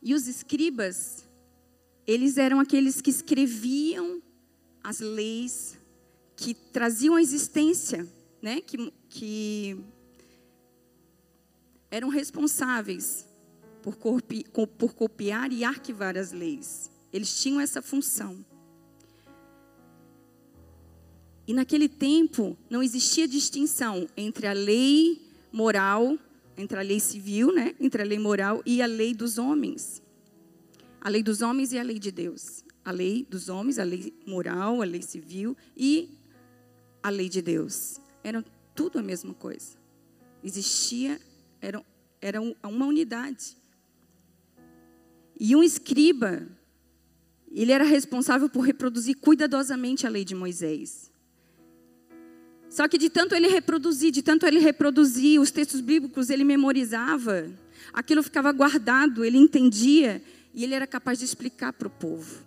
E 0.08 0.14
os 0.14 0.26
escribas, 0.26 1.28
eles 2.08 2.38
eram 2.38 2.62
aqueles 2.62 3.02
que 3.02 3.10
escreviam 3.10 4.22
as 4.82 5.02
leis, 5.02 5.78
que 6.34 6.54
traziam 6.54 7.16
a 7.16 7.22
existência, 7.22 8.08
né? 8.42 8.62
que, 8.62 8.94
que 9.10 9.78
eram 11.92 12.08
responsáveis 12.08 13.28
por, 13.84 13.98
copi, 13.98 14.46
por 14.78 14.94
copiar 14.94 15.52
e 15.52 15.66
arquivar 15.66 16.18
as 16.18 16.32
leis. 16.32 16.90
Eles 17.12 17.42
tinham 17.42 17.60
essa 17.60 17.82
função. 17.82 18.46
E 21.46 21.54
naquele 21.54 21.90
tempo 21.90 22.58
não 22.70 22.82
existia 22.82 23.28
distinção 23.28 24.08
entre 24.16 24.48
a 24.48 24.54
lei 24.54 25.30
moral, 25.52 26.18
entre 26.58 26.80
a 26.80 26.82
lei 26.82 27.00
civil, 27.00 27.54
né, 27.54 27.76
entre 27.80 28.02
a 28.02 28.06
lei 28.06 28.18
moral 28.18 28.62
e 28.66 28.82
a 28.82 28.86
lei 28.88 29.14
dos 29.14 29.38
homens. 29.38 30.02
A 31.00 31.10
lei 31.10 31.22
dos 31.22 31.42
homens 31.42 31.72
e 31.72 31.78
a 31.78 31.84
lei 31.84 32.00
de 32.00 32.12
Deus. 32.12 32.64
A 32.84 32.92
lei 32.92 33.26
dos 33.30 33.48
homens, 33.48 33.78
a 33.78 33.84
lei 33.84 34.14
moral, 34.26 34.82
a 34.82 34.86
lei 34.86 35.02
civil 35.02 35.56
e 35.76 36.10
a 37.04 37.10
lei 37.10 37.30
de 37.30 37.42
Deus. 37.42 38.02
Eram 38.24 38.44
tudo 38.74 38.98
a 38.98 39.04
mesma 39.04 39.34
coisa. 39.34 39.78
Existia 40.44 41.20
era, 41.62 41.84
era 42.20 42.42
uma 42.42 42.86
unidade. 42.86 43.56
E 45.40 45.56
um 45.56 45.62
escriba, 45.64 46.48
ele 47.52 47.72
era 47.72 47.84
responsável 47.84 48.50
por 48.50 48.62
reproduzir 48.62 49.18
cuidadosamente 49.18 50.08
a 50.08 50.10
lei 50.10 50.26
de 50.26 50.34
Moisés. 50.34 51.12
Só 52.70 52.88
que 52.88 52.98
de 52.98 53.10
tanto 53.10 53.34
ele 53.34 53.48
reproduzir, 53.48 54.12
de 54.12 54.22
tanto 54.22 54.46
ele 54.46 54.60
reproduzir 54.60 55.40
os 55.40 55.52
textos 55.52 55.80
bíblicos, 55.82 56.30
ele 56.30 56.44
memorizava, 56.44 57.50
aquilo 57.94 58.22
ficava 58.22 58.52
guardado, 58.52 59.24
ele 59.24 59.38
entendia 59.38 60.22
e 60.54 60.64
ele 60.64 60.74
era 60.74 60.86
capaz 60.86 61.20
de 61.20 61.26
explicar 61.26 61.74
para 61.74 61.88
o 61.88 61.92
povo. 61.92 62.46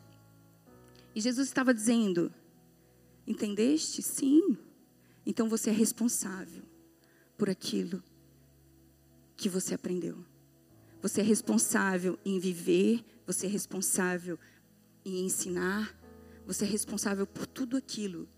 E 1.15 1.21
Jesus 1.21 1.49
estava 1.49 1.73
dizendo: 1.73 2.33
Entendeste? 3.27 4.03
Sim. 4.03 4.57
Então 5.25 5.49
você 5.49 5.71
é 5.71 5.73
responsável 5.73 6.63
por 7.37 7.49
aquilo 7.49 8.03
que 9.37 9.49
você 9.49 9.75
aprendeu. 9.75 10.25
Você 11.01 11.23
é 11.23 11.25
responsável 11.25 12.19
em 12.25 12.39
viver, 12.39 13.03
você 13.27 13.47
é 13.47 13.49
responsável 13.49 14.39
em 15.05 15.25
ensinar, 15.25 15.97
você 16.47 16.65
é 16.65 16.69
responsável 16.69 17.27
por 17.27 17.47
tudo 17.47 17.77
aquilo 17.77 18.29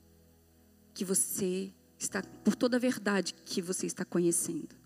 que 0.94 1.04
você 1.04 1.72
está, 1.98 2.22
por 2.44 2.54
toda 2.54 2.76
a 2.76 2.80
verdade 2.80 3.34
que 3.44 3.62
você 3.62 3.86
está 3.86 4.04
conhecendo. 4.04 4.82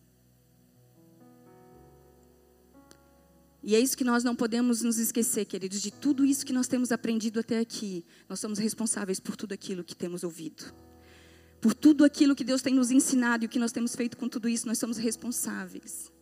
E 3.62 3.74
é 3.74 3.80
isso 3.80 3.96
que 3.96 4.04
nós 4.04 4.22
não 4.22 4.36
podemos 4.36 4.82
nos 4.82 4.96
esquecer, 4.96 5.44
queridos, 5.44 5.82
de 5.82 5.90
tudo 5.90 6.24
isso 6.24 6.46
que 6.46 6.52
nós 6.52 6.68
temos 6.68 6.92
aprendido 6.92 7.40
até 7.40 7.58
aqui. 7.58 8.04
Nós 8.28 8.38
somos 8.38 8.60
responsáveis 8.60 9.18
por 9.18 9.34
tudo 9.34 9.52
aquilo 9.52 9.82
que 9.82 9.96
temos 9.96 10.22
ouvido. 10.22 10.72
Por 11.60 11.74
tudo 11.74 12.04
aquilo 12.04 12.36
que 12.36 12.44
Deus 12.44 12.62
tem 12.62 12.74
nos 12.74 12.92
ensinado 12.92 13.42
e 13.42 13.46
o 13.46 13.48
que 13.48 13.58
nós 13.58 13.72
temos 13.72 13.96
feito 13.96 14.16
com 14.16 14.28
tudo 14.28 14.48
isso, 14.48 14.68
nós 14.68 14.78
somos 14.78 14.98
responsáveis. 14.98 16.12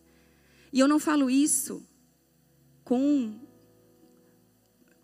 E 0.73 0.81
eu 0.81 0.89
não 0.89 0.99
falo 0.99 1.29
isso 1.29 1.87
com 2.83 3.44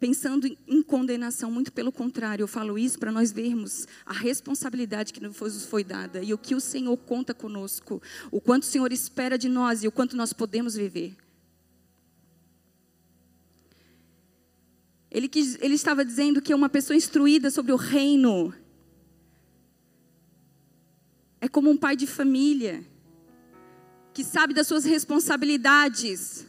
pensando 0.01 0.47
em 0.67 0.83
condenação, 0.83 1.51
muito 1.51 1.71
pelo 1.71 1.93
contrário, 1.93 2.43
eu 2.43 2.49
falo 2.49 2.79
isso 2.79 2.99
para 2.99 3.13
nós 3.13 3.31
vermos 3.31 3.87
a 4.07 4.15
responsabilidade 4.15 5.13
que 5.13 5.21
nos 5.21 5.67
foi 5.67 5.85
dada 5.85 6.23
e 6.23 6.33
o 6.33 6.39
que 6.39 6.55
o 6.55 6.61
Senhor 6.61 6.97
conta 6.97 7.35
conosco, 7.35 8.03
o 8.31 8.41
quanto 8.41 8.63
o 8.63 8.67
Senhor 8.67 8.91
espera 8.93 9.37
de 9.37 9.49
nós 9.49 9.85
e 9.85 9.89
o 9.89 9.93
quanto 9.93 10.17
nós 10.17 10.33
podemos 10.33 10.75
viver. 10.75 11.15
Ele, 15.11 15.29
quis, 15.29 15.59
ele 15.61 15.75
estava 15.75 16.03
dizendo 16.03 16.41
que 16.41 16.55
uma 16.55 16.71
pessoa 16.71 16.97
instruída 16.97 17.51
sobre 17.51 17.73
o 17.73 17.77
reino 17.77 18.55
é 21.43 21.49
como 21.49 21.69
um 21.69 21.77
pai 21.77 21.95
de 21.95 22.07
família, 22.07 22.87
que 24.15 24.25
sabe 24.25 24.55
das 24.55 24.67
suas 24.67 24.85
responsabilidades, 24.85 26.47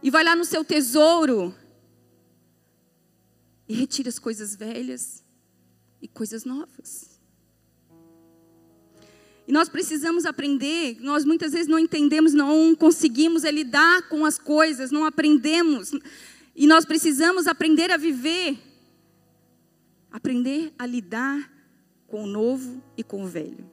e 0.00 0.10
vai 0.10 0.22
lá 0.22 0.36
no 0.36 0.44
seu 0.44 0.64
tesouro 0.64 1.52
e 3.68 3.74
retira 3.74 4.08
as 4.08 4.18
coisas 4.18 4.54
velhas 4.54 5.24
e 6.00 6.08
coisas 6.08 6.44
novas. 6.44 7.16
E 9.46 9.52
nós 9.52 9.68
precisamos 9.68 10.26
aprender, 10.26 10.98
nós 11.00 11.24
muitas 11.24 11.52
vezes 11.52 11.68
não 11.68 11.78
entendemos, 11.78 12.34
não 12.34 12.74
conseguimos 12.74 13.44
é 13.44 13.50
lidar 13.50 14.08
com 14.08 14.24
as 14.24 14.38
coisas, 14.38 14.90
não 14.90 15.04
aprendemos. 15.04 15.92
E 16.54 16.66
nós 16.66 16.84
precisamos 16.84 17.46
aprender 17.46 17.92
a 17.92 17.96
viver, 17.96 18.58
aprender 20.10 20.72
a 20.76 20.84
lidar 20.84 21.52
com 22.08 22.24
o 22.24 22.26
novo 22.26 22.82
e 22.96 23.04
com 23.04 23.22
o 23.22 23.26
velho. 23.26 23.70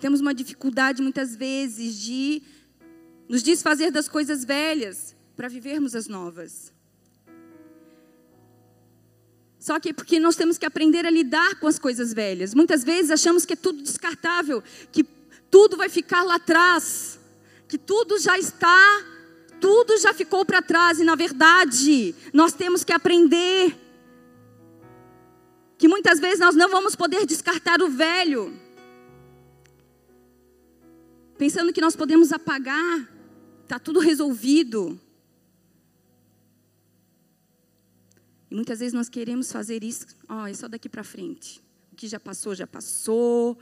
Temos 0.00 0.20
uma 0.20 0.34
dificuldade 0.34 1.02
muitas 1.02 1.36
vezes 1.36 1.98
de 1.98 2.42
nos 3.28 3.42
desfazer 3.42 3.90
das 3.90 4.08
coisas 4.08 4.44
velhas 4.44 5.14
para 5.34 5.48
vivermos 5.48 5.94
as 5.94 6.08
novas. 6.08 6.72
Só 9.66 9.80
que 9.80 9.92
porque 9.92 10.20
nós 10.20 10.36
temos 10.36 10.56
que 10.58 10.64
aprender 10.64 11.04
a 11.04 11.10
lidar 11.10 11.58
com 11.58 11.66
as 11.66 11.76
coisas 11.76 12.14
velhas. 12.14 12.54
Muitas 12.54 12.84
vezes 12.84 13.10
achamos 13.10 13.44
que 13.44 13.54
é 13.54 13.56
tudo 13.56 13.82
descartável, 13.82 14.62
que 14.92 15.02
tudo 15.50 15.76
vai 15.76 15.88
ficar 15.88 16.22
lá 16.22 16.36
atrás, 16.36 17.18
que 17.66 17.76
tudo 17.76 18.16
já 18.16 18.38
está, 18.38 19.04
tudo 19.60 19.98
já 19.98 20.14
ficou 20.14 20.44
para 20.44 20.62
trás 20.62 21.00
e 21.00 21.02
na 21.02 21.16
verdade, 21.16 22.14
nós 22.32 22.52
temos 22.52 22.84
que 22.84 22.92
aprender 22.92 23.76
que 25.76 25.88
muitas 25.88 26.20
vezes 26.20 26.38
nós 26.38 26.54
não 26.54 26.70
vamos 26.70 26.94
poder 26.94 27.26
descartar 27.26 27.82
o 27.82 27.88
velho 27.88 28.56
pensando 31.36 31.72
que 31.72 31.80
nós 31.80 31.96
podemos 31.96 32.30
apagar, 32.30 33.08
está 33.64 33.80
tudo 33.80 33.98
resolvido. 33.98 35.00
Muitas 38.56 38.78
vezes 38.80 38.94
nós 38.94 39.08
queremos 39.08 39.52
fazer 39.52 39.84
isso, 39.84 40.06
ó, 40.28 40.46
é 40.46 40.54
só 40.54 40.66
daqui 40.66 40.88
para 40.88 41.04
frente. 41.04 41.62
O 41.92 41.96
que 41.96 42.08
já 42.08 42.18
passou, 42.18 42.54
já 42.54 42.66
passou. 42.66 43.58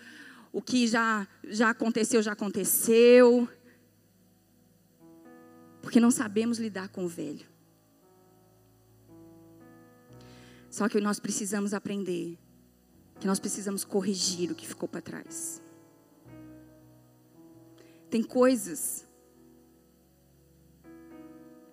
O 0.52 0.62
que 0.62 0.86
já, 0.86 1.26
já 1.44 1.70
aconteceu, 1.70 2.22
já 2.22 2.32
aconteceu. 2.32 3.48
porque 5.82 6.00
não 6.00 6.10
sabemos 6.10 6.58
lidar 6.58 6.88
com 6.88 7.04
o 7.04 7.08
velho. 7.08 7.46
Só 10.70 10.88
que 10.88 10.98
nós 11.00 11.20
precisamos 11.20 11.74
aprender 11.74 12.38
que 13.20 13.26
nós 13.26 13.38
precisamos 13.38 13.84
corrigir 13.84 14.50
o 14.50 14.54
que 14.54 14.66
ficou 14.66 14.88
para 14.88 15.02
trás. 15.02 15.62
Tem 18.08 18.22
coisas 18.22 19.06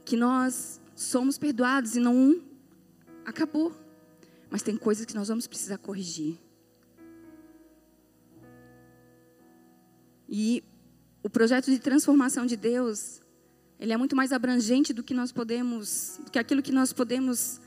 que 0.03 0.17
nós 0.17 0.81
somos 0.95 1.37
perdoados 1.37 1.95
e 1.95 1.99
não 1.99 2.50
acabou. 3.25 3.71
Mas 4.49 4.61
tem 4.61 4.75
coisas 4.75 5.05
que 5.05 5.15
nós 5.15 5.27
vamos 5.27 5.47
precisar 5.47 5.77
corrigir. 5.77 6.37
E 10.27 10.63
o 11.23 11.29
projeto 11.29 11.69
de 11.69 11.79
transformação 11.79 12.45
de 12.45 12.55
Deus, 12.55 13.21
ele 13.79 13.93
é 13.93 13.97
muito 13.97 14.15
mais 14.15 14.31
abrangente 14.31 14.93
do 14.93 15.03
que 15.03 15.13
nós 15.13 15.31
podemos, 15.31 16.19
do 16.23 16.31
que 16.31 16.39
aquilo 16.39 16.61
que 16.61 16.71
nós 16.71 16.91
podemos 16.93 17.59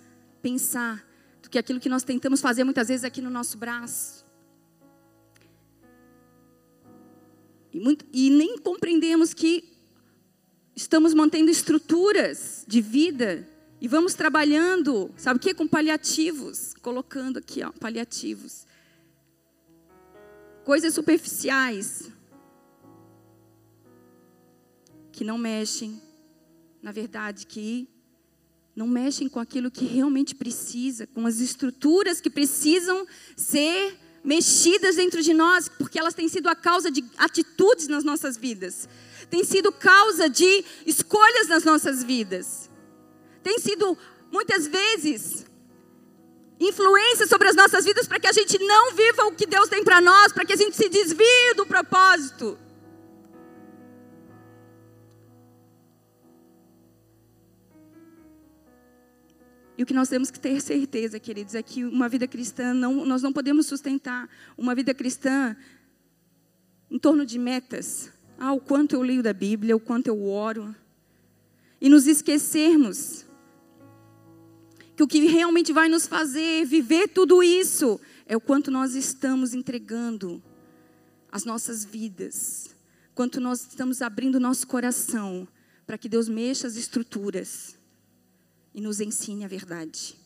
pensar, 0.43 1.07
do 1.43 1.49
que 1.49 1.59
aquilo 1.59 1.81
que 1.81 1.89
nós 1.89 2.03
tentamos 2.03 2.41
fazer 2.41 2.65
muitas 2.65 2.89
vezes 2.89 3.05
aqui 3.05 3.21
no 3.21 3.31
nosso 3.31 3.57
braço. 3.59 4.25
E, 7.73 7.81
muito, 7.81 8.05
e 8.13 8.31
nem 8.31 8.59
compreendemos 8.59 9.35
que 9.35 9.65
estamos 10.77 11.13
mantendo 11.13 11.51
estruturas 11.51 12.65
de 12.69 12.81
vida 12.81 13.49
e 13.85 13.87
vamos 13.87 14.15
trabalhando, 14.15 15.11
sabe 15.15 15.37
o 15.37 15.39
que? 15.39 15.53
Com 15.53 15.69
paliativos, 15.69 16.73
colocando 16.81 17.37
aqui, 17.37 17.63
ó, 17.63 17.71
paliativos. 17.71 18.67
Coisas 20.65 20.95
superficiais 20.95 22.11
que 25.13 25.23
não 25.23 25.37
mexem, 25.37 26.01
na 26.83 26.93
verdade, 26.93 27.47
que 27.47 27.87
não 28.75 28.87
mexem 28.87 29.29
com 29.29 29.39
aquilo 29.39 29.71
que 29.71 29.85
realmente 29.85 30.35
precisa, 30.35 31.07
com 31.07 31.27
as 31.27 31.39
estruturas 31.41 32.23
que 32.23 32.31
precisam 32.31 33.07
ser 33.37 33.99
mexidas 34.25 34.97
dentro 34.97 35.23
de 35.23 35.35
nós, 35.35 35.69
porque 35.69 35.99
elas 35.99 36.15
têm 36.15 36.27
sido 36.27 36.49
a 36.49 36.57
causa 36.57 36.91
de 36.91 37.05
atitudes 37.19 37.87
nas 37.87 38.03
nossas 38.03 38.39
vidas, 38.39 38.89
têm 39.29 39.45
sido 39.45 39.71
causa 39.71 40.27
de 40.27 40.65
escolhas 40.87 41.49
nas 41.49 41.65
nossas 41.65 42.03
vidas 42.03 42.73
tem 43.45 43.59
sido 43.59 43.97
muitas 44.33 44.67
vezes 44.67 45.47
influência 46.59 47.27
sobre 47.27 47.49
as 47.49 47.55
nossas 47.55 47.85
vidas 47.85 48.09
para 48.09 48.19
que 48.19 48.27
a 48.27 48.33
gente 48.33 48.59
não 48.59 48.95
viva 48.95 49.27
o 49.27 49.33
que 49.33 49.47
Deus 49.47 49.69
tem 49.69 49.85
para 49.85 50.01
nós, 50.01 50.33
para 50.33 50.47
que 50.47 50.55
a 50.55 50.57
gente 50.57 50.75
se 50.75 50.89
desvie 50.89 51.55
do 51.55 51.67
propósito. 51.67 52.59
E 59.77 59.83
o 59.83 59.87
que 59.87 59.93
nós 59.93 60.09
temos 60.09 60.31
que 60.31 60.39
ter 60.39 60.61
certeza, 60.61 61.21
queridos, 61.21 61.55
é 61.55 61.63
que 61.63 61.85
uma 61.85 62.09
vida 62.09 62.27
cristã, 62.27 62.73
não, 62.73 63.05
nós 63.05 63.23
não 63.23 63.33
podemos 63.33 63.67
sustentar 63.67 64.29
uma 64.57 64.75
vida 64.75 64.95
cristã 64.95 65.55
em 66.91 66.99
torno 66.99 67.27
de 67.27 67.39
metas. 67.39 68.11
Ah, 68.39 68.53
o 68.53 68.61
quanto 68.61 68.95
eu 68.95 69.03
leio 69.03 69.23
da 69.23 69.33
Bíblia, 69.33 69.77
o 69.77 69.81
quanto 69.81 70.07
eu 70.07 70.25
oro. 70.27 70.75
E 71.81 71.89
nos 71.89 72.07
esquecermos 72.07 73.24
que 74.97 75.03
o 75.03 75.09
que 75.09 75.27
realmente 75.27 75.73
vai 75.73 75.89
nos 75.89 76.07
fazer 76.07 76.65
viver 76.65 77.09
tudo 77.09 77.43
isso 77.43 78.01
é 78.27 78.37
o 78.37 78.41
quanto 78.41 78.71
nós 78.71 78.95
estamos 78.95 79.53
entregando 79.55 80.43
as 81.31 81.45
nossas 81.45 81.85
vidas, 81.85 82.75
quanto 83.15 83.41
nós 83.41 83.67
estamos 83.67 84.01
abrindo 84.01 84.39
nosso 84.39 84.67
coração 84.67 85.49
para 85.87 85.99
que 85.99 86.09
Deus 86.09 86.29
mexa 86.29 86.67
as 86.67 86.77
estruturas 86.77 87.77
e 88.73 88.81
nos 88.81 89.01
ensine 89.01 89.45
a 89.45 89.49
verdade. 89.49 90.17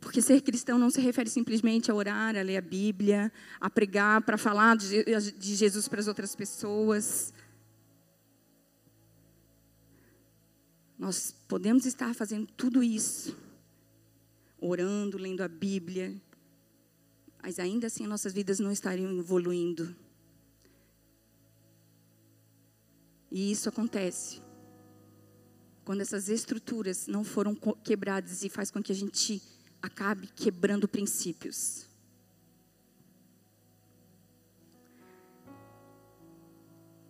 Porque 0.00 0.20
ser 0.20 0.42
cristão 0.42 0.78
não 0.78 0.90
se 0.90 1.00
refere 1.00 1.30
simplesmente 1.30 1.90
a 1.90 1.94
orar, 1.94 2.36
a 2.36 2.42
ler 2.42 2.58
a 2.58 2.60
Bíblia, 2.60 3.32
a 3.58 3.70
pregar, 3.70 4.20
para 4.22 4.36
falar 4.36 4.76
de 4.76 5.54
Jesus 5.56 5.88
para 5.88 5.98
as 5.98 6.06
outras 6.06 6.36
pessoas. 6.36 7.32
Nós 11.04 11.34
podemos 11.46 11.84
estar 11.84 12.14
fazendo 12.14 12.46
tudo 12.46 12.82
isso, 12.82 13.36
orando, 14.58 15.18
lendo 15.18 15.42
a 15.42 15.48
Bíblia, 15.48 16.18
mas 17.42 17.58
ainda 17.58 17.88
assim 17.88 18.06
nossas 18.06 18.32
vidas 18.32 18.58
não 18.58 18.72
estariam 18.72 19.14
evoluindo. 19.18 19.94
E 23.30 23.52
isso 23.52 23.68
acontece 23.68 24.40
quando 25.84 26.00
essas 26.00 26.30
estruturas 26.30 27.06
não 27.06 27.22
foram 27.22 27.54
quebradas 27.54 28.42
e 28.42 28.48
faz 28.48 28.70
com 28.70 28.82
que 28.82 28.90
a 28.90 28.94
gente 28.94 29.42
acabe 29.82 30.26
quebrando 30.28 30.88
princípios. 30.88 31.86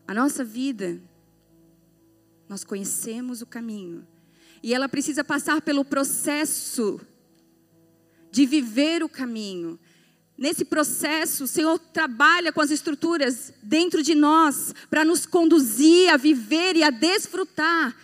A 0.04 0.12
nossa 0.12 0.44
vida 0.44 1.00
nós 2.48 2.64
conhecemos 2.64 3.42
o 3.42 3.46
caminho. 3.46 4.07
E 4.62 4.72
ela 4.72 4.88
precisa 4.88 5.22
passar 5.22 5.61
pelo 5.61 5.85
processo 5.85 7.00
de 8.30 8.46
viver 8.46 9.02
o 9.02 9.09
caminho. 9.09 9.78
Nesse 10.37 10.64
processo, 10.64 11.44
o 11.44 11.46
Senhor 11.46 11.78
trabalha 11.78 12.52
com 12.52 12.61
as 12.61 12.70
estruturas 12.70 13.52
dentro 13.62 14.02
de 14.02 14.14
nós 14.14 14.74
para 14.90 15.04
nos 15.04 15.26
conduzir 15.26 16.09
a 16.12 16.16
viver 16.16 16.76
e 16.76 16.83
a 16.83 16.90
desfrutar 16.90 17.96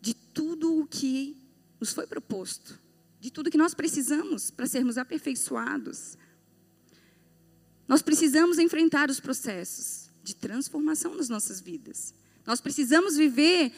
de 0.00 0.14
tudo 0.14 0.80
o 0.80 0.86
que 0.86 1.36
nos 1.78 1.92
foi 1.92 2.06
proposto, 2.06 2.78
de 3.20 3.30
tudo 3.30 3.50
que 3.50 3.58
nós 3.58 3.74
precisamos 3.74 4.50
para 4.50 4.66
sermos 4.66 4.98
aperfeiçoados. 4.98 6.18
Nós 7.86 8.02
precisamos 8.02 8.58
enfrentar 8.58 9.08
os 9.08 9.20
processos 9.20 10.10
de 10.22 10.34
transformação 10.34 11.14
nas 11.14 11.28
nossas 11.28 11.60
vidas. 11.60 12.12
Nós 12.48 12.62
precisamos 12.62 13.14
viver 13.14 13.70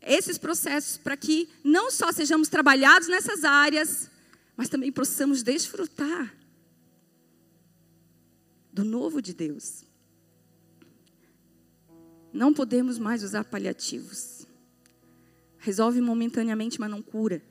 esses 0.00 0.38
processos 0.38 0.96
para 0.96 1.16
que 1.16 1.48
não 1.64 1.90
só 1.90 2.12
sejamos 2.12 2.48
trabalhados 2.48 3.08
nessas 3.08 3.42
áreas, 3.42 4.08
mas 4.56 4.68
também 4.68 4.92
possamos 4.92 5.42
desfrutar 5.42 6.32
do 8.72 8.84
novo 8.84 9.20
de 9.20 9.34
Deus. 9.34 9.82
Não 12.32 12.54
podemos 12.54 12.96
mais 12.96 13.24
usar 13.24 13.42
paliativos. 13.42 14.46
Resolve 15.58 16.00
momentaneamente, 16.00 16.78
mas 16.78 16.88
não 16.88 17.02
cura. 17.02 17.42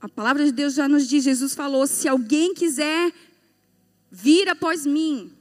A 0.00 0.08
palavra 0.08 0.44
de 0.44 0.52
Deus 0.52 0.74
já 0.74 0.86
nos 0.86 1.08
diz, 1.08 1.24
Jesus 1.24 1.56
falou: 1.56 1.88
se 1.88 2.06
alguém 2.06 2.54
quiser 2.54 3.12
vir 4.12 4.48
após 4.48 4.86
mim, 4.86 5.35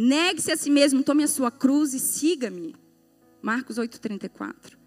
Negue-se 0.00 0.52
a 0.52 0.56
si 0.56 0.70
mesmo, 0.70 1.02
tome 1.02 1.24
a 1.24 1.26
sua 1.26 1.50
cruz 1.50 1.92
e 1.92 1.98
siga-me. 1.98 2.72
Marcos 3.42 3.78
8,34. 3.78 4.78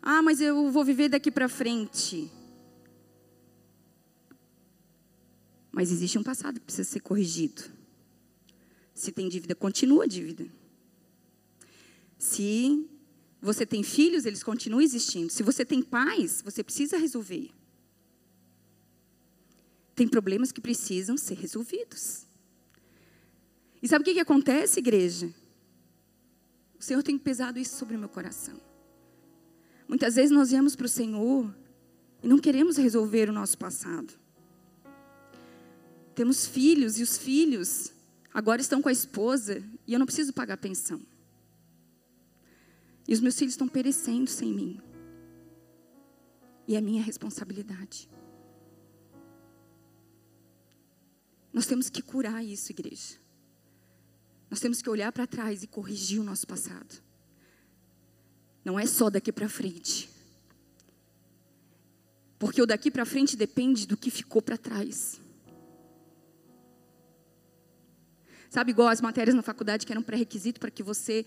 Ah, 0.00 0.22
mas 0.22 0.40
eu 0.40 0.70
vou 0.70 0.82
viver 0.82 1.10
daqui 1.10 1.30
para 1.30 1.46
frente. 1.46 2.32
Mas 5.70 5.92
existe 5.92 6.18
um 6.18 6.22
passado 6.22 6.58
que 6.58 6.64
precisa 6.64 6.88
ser 6.88 7.00
corrigido. 7.00 7.62
Se 8.94 9.12
tem 9.12 9.28
dívida, 9.28 9.54
continua 9.54 10.04
a 10.04 10.06
dívida. 10.06 10.46
Se 12.16 12.88
você 13.38 13.66
tem 13.66 13.82
filhos, 13.82 14.24
eles 14.24 14.42
continuam 14.42 14.80
existindo. 14.80 15.30
Se 15.30 15.42
você 15.42 15.62
tem 15.62 15.82
pais, 15.82 16.40
você 16.42 16.64
precisa 16.64 16.96
resolver. 16.96 17.50
Tem 19.94 20.08
problemas 20.08 20.50
que 20.50 20.60
precisam 20.62 21.18
ser 21.18 21.34
resolvidos. 21.34 22.32
E 23.84 23.86
sabe 23.86 24.00
o 24.00 24.04
que, 24.06 24.14
que 24.14 24.20
acontece, 24.20 24.78
igreja? 24.78 25.30
O 26.80 26.82
Senhor 26.82 27.02
tem 27.02 27.18
pesado 27.18 27.58
isso 27.58 27.76
sobre 27.76 27.94
o 27.94 27.98
meu 27.98 28.08
coração. 28.08 28.58
Muitas 29.86 30.14
vezes 30.14 30.30
nós 30.30 30.48
viemos 30.48 30.74
para 30.74 30.86
o 30.86 30.88
Senhor 30.88 31.54
e 32.22 32.26
não 32.26 32.38
queremos 32.38 32.78
resolver 32.78 33.28
o 33.28 33.32
nosso 33.32 33.58
passado. 33.58 34.14
Temos 36.14 36.46
filhos 36.46 36.98
e 36.98 37.02
os 37.02 37.18
filhos 37.18 37.92
agora 38.32 38.62
estão 38.62 38.80
com 38.80 38.88
a 38.88 38.92
esposa 38.92 39.62
e 39.86 39.92
eu 39.92 39.98
não 39.98 40.06
preciso 40.06 40.32
pagar 40.32 40.56
pensão. 40.56 41.02
E 43.06 43.12
os 43.12 43.20
meus 43.20 43.38
filhos 43.38 43.52
estão 43.52 43.68
perecendo 43.68 44.30
sem 44.30 44.50
mim. 44.50 44.80
E 46.66 46.74
é 46.74 46.80
minha 46.80 47.02
responsabilidade. 47.02 48.08
Nós 51.52 51.66
temos 51.66 51.90
que 51.90 52.00
curar 52.00 52.42
isso, 52.42 52.72
igreja. 52.72 53.22
Nós 54.54 54.60
temos 54.60 54.80
que 54.80 54.88
olhar 54.88 55.10
para 55.10 55.26
trás 55.26 55.64
e 55.64 55.66
corrigir 55.66 56.20
o 56.20 56.22
nosso 56.22 56.46
passado. 56.46 57.02
Não 58.64 58.78
é 58.78 58.86
só 58.86 59.10
daqui 59.10 59.32
para 59.32 59.48
frente. 59.48 60.08
Porque 62.38 62.62
o 62.62 62.66
daqui 62.66 62.88
para 62.88 63.04
frente 63.04 63.36
depende 63.36 63.84
do 63.84 63.96
que 63.96 64.12
ficou 64.12 64.40
para 64.40 64.56
trás. 64.56 65.20
Sabe, 68.48 68.70
igual 68.70 68.86
as 68.86 69.00
matérias 69.00 69.34
na 69.34 69.42
faculdade 69.42 69.84
que 69.84 69.92
eram 69.92 70.04
pré-requisito 70.04 70.60
para 70.60 70.70
que 70.70 70.84
você 70.84 71.26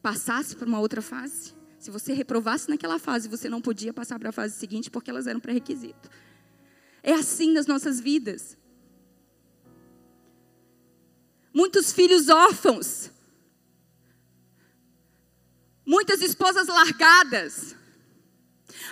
passasse 0.00 0.54
para 0.54 0.68
uma 0.68 0.78
outra 0.78 1.02
fase? 1.02 1.54
Se 1.80 1.90
você 1.90 2.12
reprovasse 2.12 2.68
naquela 2.68 3.00
fase, 3.00 3.28
você 3.28 3.48
não 3.48 3.60
podia 3.60 3.92
passar 3.92 4.16
para 4.16 4.28
a 4.28 4.32
fase 4.32 4.54
seguinte 4.54 4.92
porque 4.92 5.10
elas 5.10 5.26
eram 5.26 5.40
pré-requisito. 5.40 6.08
É 7.02 7.14
assim 7.14 7.52
nas 7.52 7.66
nossas 7.66 7.98
vidas. 7.98 8.56
Muitos 11.54 11.92
filhos 11.92 12.28
órfãos. 12.28 13.10
Muitas 15.86 16.20
esposas 16.20 16.66
largadas. 16.66 17.76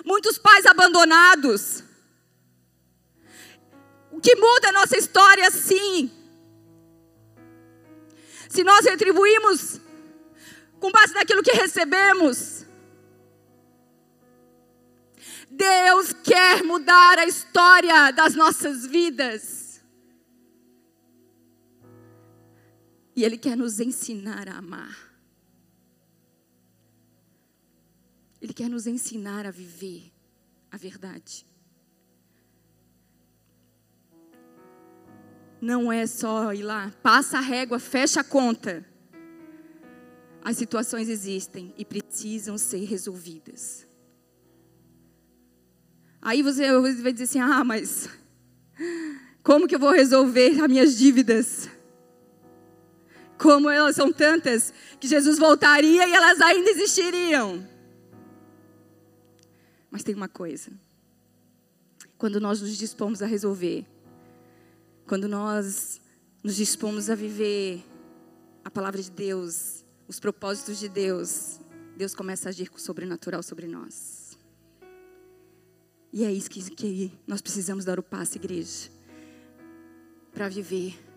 Muitos 0.04 0.38
pais 0.38 0.64
abandonados. 0.64 1.82
O 4.12 4.20
que 4.20 4.36
muda 4.36 4.68
a 4.68 4.72
nossa 4.72 4.96
história, 4.96 5.50
sim, 5.50 6.10
se 8.52 8.62
nós 8.62 8.84
retribuímos 8.84 9.80
com 10.78 10.92
base 10.92 11.14
naquilo 11.14 11.42
que 11.42 11.52
recebemos, 11.52 12.66
Deus 15.48 16.12
quer 16.12 16.62
mudar 16.62 17.18
a 17.18 17.24
história 17.24 18.10
das 18.10 18.34
nossas 18.34 18.86
vidas. 18.86 19.61
E 23.14 23.24
Ele 23.24 23.36
quer 23.36 23.56
nos 23.56 23.80
ensinar 23.80 24.48
a 24.48 24.58
amar. 24.58 25.12
Ele 28.40 28.52
quer 28.52 28.68
nos 28.68 28.86
ensinar 28.86 29.46
a 29.46 29.50
viver 29.50 30.12
a 30.70 30.76
verdade. 30.76 31.46
não 35.62 35.92
é 35.92 36.08
só 36.08 36.52
ir 36.52 36.64
lá, 36.64 36.92
passa 37.04 37.38
a 37.38 37.40
régua, 37.40 37.78
fecha 37.78 38.20
a 38.20 38.24
conta. 38.24 38.84
As 40.44 40.56
situações 40.56 41.08
existem 41.08 41.72
e 41.78 41.84
precisam 41.84 42.58
ser 42.58 42.84
resolvidas. 42.84 43.86
Aí 46.20 46.42
você 46.42 46.66
vai 47.00 47.12
dizer 47.12 47.24
assim: 47.24 47.38
ah, 47.38 47.62
mas 47.62 48.08
como 49.40 49.68
que 49.68 49.76
eu 49.76 49.78
vou 49.78 49.92
resolver 49.92 50.60
as 50.60 50.68
minhas 50.68 50.98
dívidas? 50.98 51.68
Como 53.42 53.68
elas 53.68 53.96
são 53.96 54.12
tantas 54.12 54.72
que 55.00 55.08
Jesus 55.08 55.36
voltaria 55.36 56.06
e 56.06 56.12
elas 56.12 56.40
ainda 56.40 56.70
existiriam. 56.70 57.66
Mas 59.90 60.04
tem 60.04 60.14
uma 60.14 60.28
coisa: 60.28 60.70
quando 62.16 62.40
nós 62.40 62.62
nos 62.62 62.78
dispomos 62.78 63.20
a 63.20 63.26
resolver, 63.26 63.84
quando 65.08 65.26
nós 65.26 66.00
nos 66.42 66.54
dispomos 66.54 67.10
a 67.10 67.16
viver 67.16 67.84
a 68.64 68.70
palavra 68.70 69.02
de 69.02 69.10
Deus, 69.10 69.84
os 70.06 70.20
propósitos 70.20 70.78
de 70.78 70.88
Deus, 70.88 71.58
Deus 71.96 72.14
começa 72.14 72.48
a 72.48 72.50
agir 72.50 72.68
com 72.70 72.76
o 72.76 72.80
sobrenatural 72.80 73.42
sobre 73.42 73.66
nós. 73.66 74.38
E 76.12 76.24
é 76.24 76.30
isso 76.30 76.48
que, 76.48 76.62
que 76.70 77.12
nós 77.26 77.40
precisamos 77.40 77.84
dar 77.84 77.98
o 77.98 78.02
passo, 78.02 78.36
igreja, 78.36 78.88
para 80.32 80.48
viver. 80.48 81.11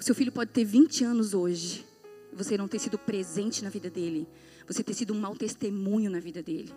Seu 0.00 0.14
filho 0.14 0.32
pode 0.32 0.50
ter 0.50 0.64
20 0.64 1.04
anos 1.04 1.32
hoje, 1.32 1.86
você 2.32 2.58
não 2.58 2.68
ter 2.68 2.78
sido 2.78 2.98
presente 2.98 3.64
na 3.64 3.70
vida 3.70 3.88
dele, 3.88 4.28
você 4.66 4.82
ter 4.82 4.92
sido 4.92 5.14
um 5.14 5.18
mau 5.18 5.34
testemunho 5.34 6.10
na 6.10 6.20
vida 6.20 6.42
dele. 6.42 6.74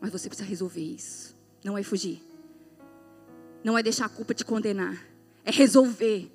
Mas 0.00 0.10
você 0.10 0.28
precisa 0.28 0.48
resolver 0.48 0.80
isso. 0.80 1.36
Não 1.64 1.76
é 1.76 1.82
fugir. 1.82 2.20
Não 3.62 3.76
é 3.76 3.82
deixar 3.82 4.06
a 4.06 4.08
culpa 4.08 4.34
te 4.34 4.44
condenar, 4.44 5.04
é 5.44 5.50
resolver. 5.50 6.30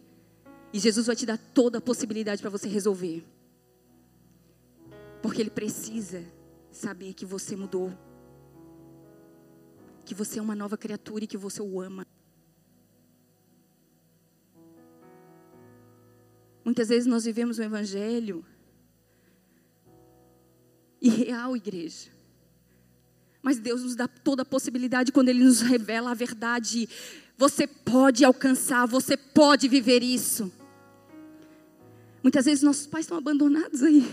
E 0.72 0.80
Jesus 0.80 1.08
vai 1.08 1.16
te 1.16 1.26
dar 1.26 1.38
toda 1.38 1.78
a 1.78 1.82
possibilidade 1.82 2.42
para 2.42 2.50
você 2.50 2.68
resolver. 2.68 3.24
Porque 5.22 5.42
Ele 5.42 5.50
precisa 5.50 6.24
saber 6.72 7.14
que 7.14 7.26
você 7.26 7.56
mudou, 7.56 7.94
que 10.06 10.14
você 10.14 10.40
é 10.40 10.42
uma 10.42 10.56
nova 10.56 10.78
criatura 10.78 11.24
e 11.24 11.28
que 11.28 11.38
você 11.38 11.62
o 11.62 11.80
ama. 11.80 12.06
Muitas 16.74 16.90
vezes 16.90 17.06
nós 17.06 17.24
vivemos 17.24 17.60
o 17.60 17.62
Evangelho 17.62 18.44
irreal, 21.00 21.56
igreja. 21.56 22.10
Mas 23.44 23.60
Deus 23.60 23.84
nos 23.84 23.96
dá 23.96 24.08
toda 24.08 24.42
a 24.42 24.46
possibilidade 24.46 25.12
quando 25.12 25.30
Ele 25.30 25.44
nos 25.44 25.62
revela 25.62 26.10
a 26.10 26.16
verdade. 26.16 26.90
Você 27.38 27.68
pode 27.68 28.26
alcançar, 28.26 28.88
você 28.88 29.16
pode 29.16 29.68
viver 29.68 30.02
isso. 30.02 30.52
Muitas 32.24 32.46
vezes 32.46 32.64
nossos 32.64 32.88
pais 32.88 33.06
estão 33.06 33.20
abandonados 33.20 33.84
aí. 33.84 34.12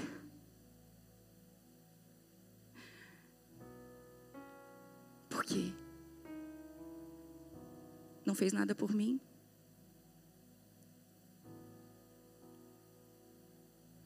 Por 5.31 5.45
quê? 5.47 5.73
Não 8.27 8.35
fez 8.35 8.53
nada 8.53 8.75
por 8.75 8.95
mim? 8.95 9.19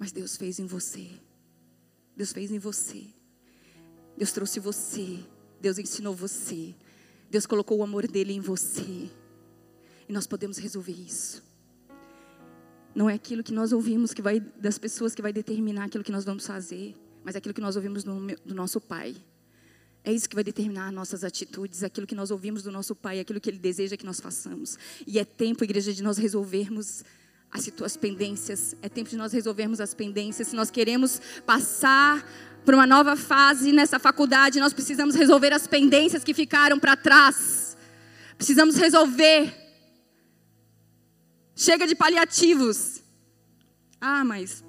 Mas 0.05 0.13
Deus 0.13 0.37
fez 0.37 0.59
em 0.59 0.67
você. 0.67 1.09
Deus 2.15 2.31
fez 2.31 2.53
em 2.53 2.59
você. 2.59 3.07
Deus 4.19 4.33
trouxe 4.33 4.61
você. 4.61 5.19
Deus 5.59 5.79
ensinou 5.79 6.15
você. 6.15 6.75
Deus 7.31 7.47
colocou 7.47 7.79
o 7.79 7.83
amor 7.83 8.07
dele 8.07 8.35
em 8.35 8.39
você. 8.39 9.09
E 10.07 10.13
nós 10.13 10.27
podemos 10.27 10.59
resolver 10.59 10.93
isso. 10.93 11.43
Não 12.95 13.09
é 13.09 13.15
aquilo 13.15 13.43
que 13.43 13.51
nós 13.51 13.73
ouvimos 13.73 14.13
que 14.13 14.21
vai 14.21 14.41
das 14.41 14.77
pessoas 14.77 15.15
que 15.15 15.23
vai 15.23 15.33
determinar 15.33 15.85
aquilo 15.85 16.05
que 16.05 16.13
nós 16.13 16.27
vamos 16.27 16.47
fazer, 16.47 16.95
mas 17.25 17.35
é 17.35 17.39
aquilo 17.39 17.55
que 17.55 17.63
nós 17.63 17.75
ouvimos 17.75 18.05
do, 18.05 18.27
do 18.45 18.55
nosso 18.55 18.83
Pai. 18.83 19.17
É 20.05 20.13
isso 20.13 20.29
que 20.29 20.35
vai 20.35 20.45
determinar 20.45 20.93
nossas 20.93 21.25
atitudes, 21.25 21.83
aquilo 21.83 22.07
que 22.07 22.15
nós 22.15 22.31
ouvimos 22.31 22.63
do 22.63 22.71
nosso 22.71 22.95
Pai, 22.95 23.21
aquilo 23.21 23.41
que 23.41 23.49
Ele 23.49 23.59
deseja 23.59 23.97
que 23.97 24.05
nós 24.05 24.21
façamos. 24.21 24.79
E 25.07 25.19
é 25.19 25.25
tempo, 25.25 25.65
igreja, 25.65 25.95
de 25.95 26.03
nós 26.03 26.19
resolvermos 26.19 27.03
as, 27.55 27.71
as 27.83 27.97
pendências. 27.97 28.75
É 28.83 28.89
tempo 28.89 29.09
de 29.09 29.17
nós 29.17 29.33
resolvermos 29.33 29.81
as 29.81 29.95
pendências. 29.95 30.49
Se 30.49 30.57
nós 30.57 30.71
queremos 30.71 31.23
passar 31.47 32.29
para 32.65 32.75
uma 32.75 32.87
nova 32.87 33.15
fase 33.15 33.71
nessa 33.71 34.01
faculdade, 34.01 34.59
nós 34.59 34.73
precisamos 34.73 35.15
resolver 35.15 35.53
as 35.53 35.69
pendências 35.69 36.25
que 36.25 36.35
ficaram 36.35 36.81
para 36.81 36.97
trás. 36.97 37.77
Precisamos 38.37 38.75
resolver. 38.75 39.55
Chega 41.55 41.87
de 41.87 41.95
paliativos. 41.95 43.01
Ah, 44.01 44.25
mas 44.25 44.65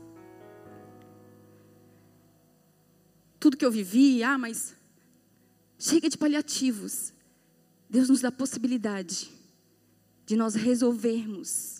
tudo 3.40 3.58
que 3.58 3.66
eu 3.66 3.72
vivi, 3.72 4.24
ah, 4.24 4.38
mas 4.38 4.76
chega 5.80 6.08
de 6.08 6.18
paliativos. 6.18 7.12
Deus 7.90 8.10
nos 8.10 8.22
dá 8.22 8.30
a 8.30 8.32
possibilidade 8.32 9.30
de 10.26 10.36
nós 10.36 10.54
resolvermos. 10.54 11.75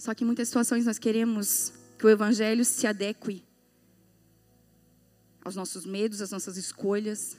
Só 0.00 0.14
que 0.14 0.24
em 0.24 0.26
muitas 0.26 0.48
situações 0.48 0.86
nós 0.86 0.98
queremos 0.98 1.74
que 1.98 2.06
o 2.06 2.08
Evangelho 2.08 2.64
se 2.64 2.86
adeque 2.86 3.44
aos 5.44 5.54
nossos 5.54 5.84
medos, 5.84 6.22
às 6.22 6.30
nossas 6.30 6.56
escolhas. 6.56 7.36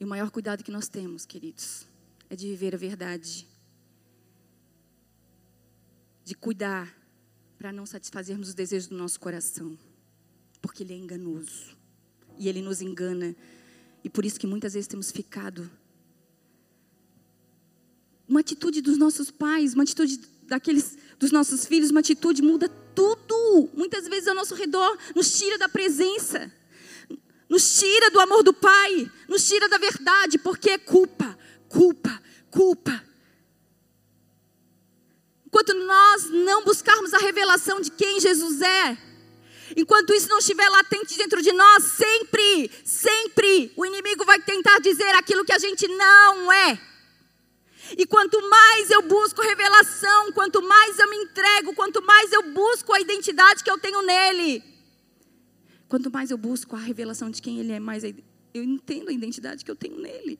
E 0.00 0.04
o 0.04 0.08
maior 0.08 0.32
cuidado 0.32 0.64
que 0.64 0.72
nós 0.72 0.88
temos, 0.88 1.24
queridos, 1.24 1.86
é 2.28 2.34
de 2.34 2.48
viver 2.48 2.74
a 2.74 2.78
verdade, 2.78 3.46
de 6.24 6.34
cuidar 6.34 6.92
para 7.56 7.70
não 7.70 7.86
satisfazermos 7.86 8.48
os 8.48 8.54
desejos 8.54 8.88
do 8.88 8.96
nosso 8.96 9.20
coração, 9.20 9.78
porque 10.60 10.82
ele 10.82 10.94
é 10.94 10.96
enganoso 10.96 11.76
e 12.36 12.48
ele 12.48 12.60
nos 12.60 12.82
engana. 12.82 13.36
E 14.02 14.10
por 14.10 14.24
isso 14.24 14.40
que 14.40 14.46
muitas 14.48 14.74
vezes 14.74 14.88
temos 14.88 15.12
ficado 15.12 15.70
uma 18.34 18.40
atitude 18.40 18.80
dos 18.80 18.98
nossos 18.98 19.30
pais, 19.30 19.74
uma 19.74 19.84
atitude 19.84 20.18
daqueles 20.42 20.98
dos 21.20 21.30
nossos 21.30 21.66
filhos, 21.66 21.90
uma 21.92 22.00
atitude 22.00 22.42
muda 22.42 22.68
tudo. 22.68 23.70
Muitas 23.72 24.08
vezes 24.08 24.26
ao 24.26 24.34
nosso 24.34 24.56
redor 24.56 24.98
nos 25.14 25.38
tira 25.38 25.56
da 25.56 25.68
presença, 25.68 26.52
nos 27.48 27.78
tira 27.78 28.10
do 28.10 28.18
amor 28.18 28.42
do 28.42 28.52
Pai, 28.52 29.08
nos 29.28 29.46
tira 29.46 29.68
da 29.68 29.78
verdade, 29.78 30.36
porque 30.38 30.70
é 30.70 30.78
culpa, 30.78 31.38
culpa, 31.68 32.20
culpa. 32.50 33.04
Enquanto 35.46 35.72
nós 35.74 36.28
não 36.30 36.64
buscarmos 36.64 37.14
a 37.14 37.18
revelação 37.18 37.80
de 37.80 37.92
quem 37.92 38.18
Jesus 38.18 38.60
é, 38.60 38.98
enquanto 39.76 40.12
isso 40.12 40.28
não 40.28 40.38
estiver 40.38 40.68
latente 40.70 41.16
dentro 41.16 41.40
de 41.40 41.52
nós, 41.52 41.84
sempre, 41.84 42.68
sempre 42.84 43.72
o 43.76 43.86
inimigo 43.86 44.24
vai 44.24 44.40
tentar 44.42 44.80
dizer 44.80 45.14
aquilo 45.14 45.44
que 45.44 45.52
a 45.52 45.58
gente 45.60 45.86
não 45.86 46.52
é. 46.52 46.93
E 47.96 48.06
quanto 48.06 48.40
mais 48.48 48.90
eu 48.90 49.02
busco 49.02 49.42
revelação, 49.42 50.32
quanto 50.32 50.62
mais 50.62 50.98
eu 50.98 51.10
me 51.10 51.16
entrego, 51.16 51.74
quanto 51.74 52.02
mais 52.02 52.32
eu 52.32 52.42
busco 52.52 52.92
a 52.92 53.00
identidade 53.00 53.62
que 53.62 53.70
eu 53.70 53.78
tenho 53.78 54.02
nele, 54.02 54.62
quanto 55.88 56.10
mais 56.10 56.30
eu 56.30 56.38
busco 56.38 56.74
a 56.74 56.78
revelação 56.78 57.30
de 57.30 57.42
quem 57.42 57.58
ele 57.58 57.72
é, 57.72 57.80
mais 57.80 58.02
Eu 58.02 58.62
entendo 58.62 59.08
a 59.08 59.12
identidade 59.12 59.64
que 59.64 59.70
eu 59.70 59.76
tenho 59.76 59.98
nele. 59.98 60.38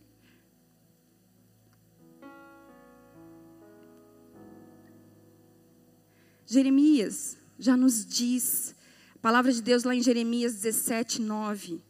Jeremias 6.47 7.37
já 7.59 7.77
nos 7.77 8.05
diz, 8.05 8.75
a 9.15 9.19
palavra 9.19 9.53
de 9.53 9.63
Deus 9.63 9.85
lá 9.85 9.95
em 9.95 10.03
Jeremias 10.03 10.55
17, 10.55 11.21
9. 11.21 11.81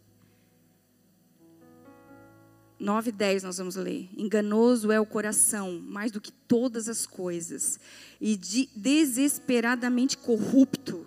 9 2.78 3.10
e 3.10 3.12
10 3.12 3.42
nós 3.44 3.58
vamos 3.58 3.76
ler. 3.76 4.08
Enganoso 4.16 4.90
é 4.90 5.00
o 5.00 5.06
coração, 5.06 5.80
mais 5.80 6.10
do 6.10 6.20
que 6.20 6.32
todas 6.32 6.88
as 6.88 7.06
coisas, 7.06 7.78
e 8.20 8.37
de, 8.37 8.68
desesperadamente 8.74 10.18
corrupto. 10.18 11.06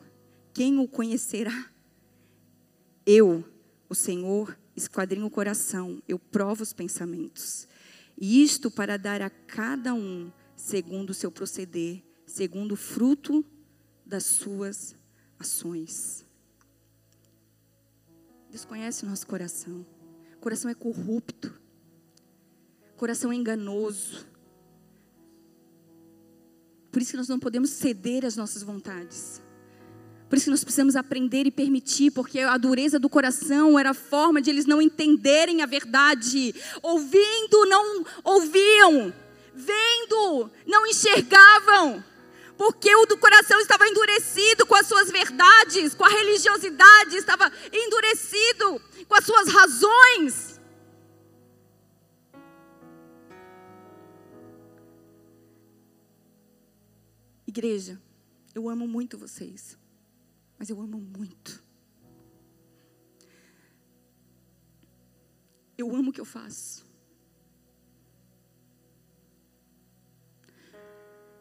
Quem 0.54 0.80
o 0.80 0.88
conhecerá? 0.88 1.70
Eu, 3.06 3.44
o 3.90 3.96
Senhor, 3.96 4.58
esquadrinho 4.76 5.26
o 5.26 5.32
coração, 5.32 6.02
eu 6.08 6.18
provo 6.18 6.64
os 6.64 6.74
pensamentos. 6.74 7.68
E 8.18 8.44
isto 8.44 8.72
para 8.72 8.98
dar 8.98 9.22
a 9.22 9.30
cada 9.30 9.94
um 9.94 10.32
segundo 10.56 11.12
o 11.12 11.14
seu 11.14 11.32
proceder, 11.32 12.04
segundo 12.26 12.72
o 12.72 12.76
fruto 12.78 13.46
das 14.06 14.24
suas 14.24 14.96
ações. 15.38 16.26
Deus 18.50 18.66
conhece 18.66 19.06
o 19.06 19.10
nosso 19.10 19.28
coração. 19.28 19.86
Coração 20.40 20.70
é 20.70 20.74
corrupto. 20.76 21.54
Coração 22.96 23.32
é 23.32 23.36
enganoso. 23.36 24.26
Por 26.92 27.02
isso 27.02 27.12
que 27.12 27.18
nós 27.18 27.28
não 27.28 27.40
podemos 27.40 27.70
ceder 27.70 28.26
às 28.26 28.36
nossas 28.36 28.64
vontades. 28.64 29.42
Por 30.30 30.36
isso 30.36 30.46
que 30.46 30.52
nós 30.52 30.64
precisamos 30.64 30.96
aprender 30.96 31.46
e 31.46 31.52
permitir, 31.52 32.12
porque 32.12 32.40
a 32.40 32.58
dureza 32.58 33.00
do 33.00 33.08
coração 33.08 33.80
era 33.80 33.92
a 33.92 33.94
forma 33.94 34.42
de 34.42 34.50
eles 34.50 34.66
não 34.66 34.82
entenderem 34.82 35.62
a 35.62 35.66
verdade. 35.66 36.54
Ouvindo, 36.82 37.66
não 37.68 38.04
ouviam. 38.24 39.14
Vendo, 39.54 40.52
não 40.66 40.86
enxergavam. 40.86 42.04
Porque 42.58 42.94
o 42.96 43.06
do 43.06 43.18
coração 43.18 43.60
estava 43.60 43.88
endurecido 43.88 44.66
com 44.66 44.76
as 44.76 44.88
suas 44.88 45.12
verdades, 45.12 45.94
com 45.94 46.04
a 46.04 46.10
religiosidade, 46.10 47.16
estava 47.16 47.52
endurecido 47.72 48.82
com 49.08 49.16
as 49.16 49.26
suas 49.26 49.48
razões. 49.48 50.60
Igreja, 57.46 58.02
eu 58.54 58.68
amo 58.68 58.88
muito 58.88 59.18
vocês 59.18 59.78
mas 60.58 60.70
eu 60.70 60.82
amo 60.82 61.00
muito. 61.00 61.64
Eu 65.78 65.96
amo 65.96 66.10
o 66.10 66.14
que 66.14 66.20
eu 66.20 66.26
faço. 66.26 66.86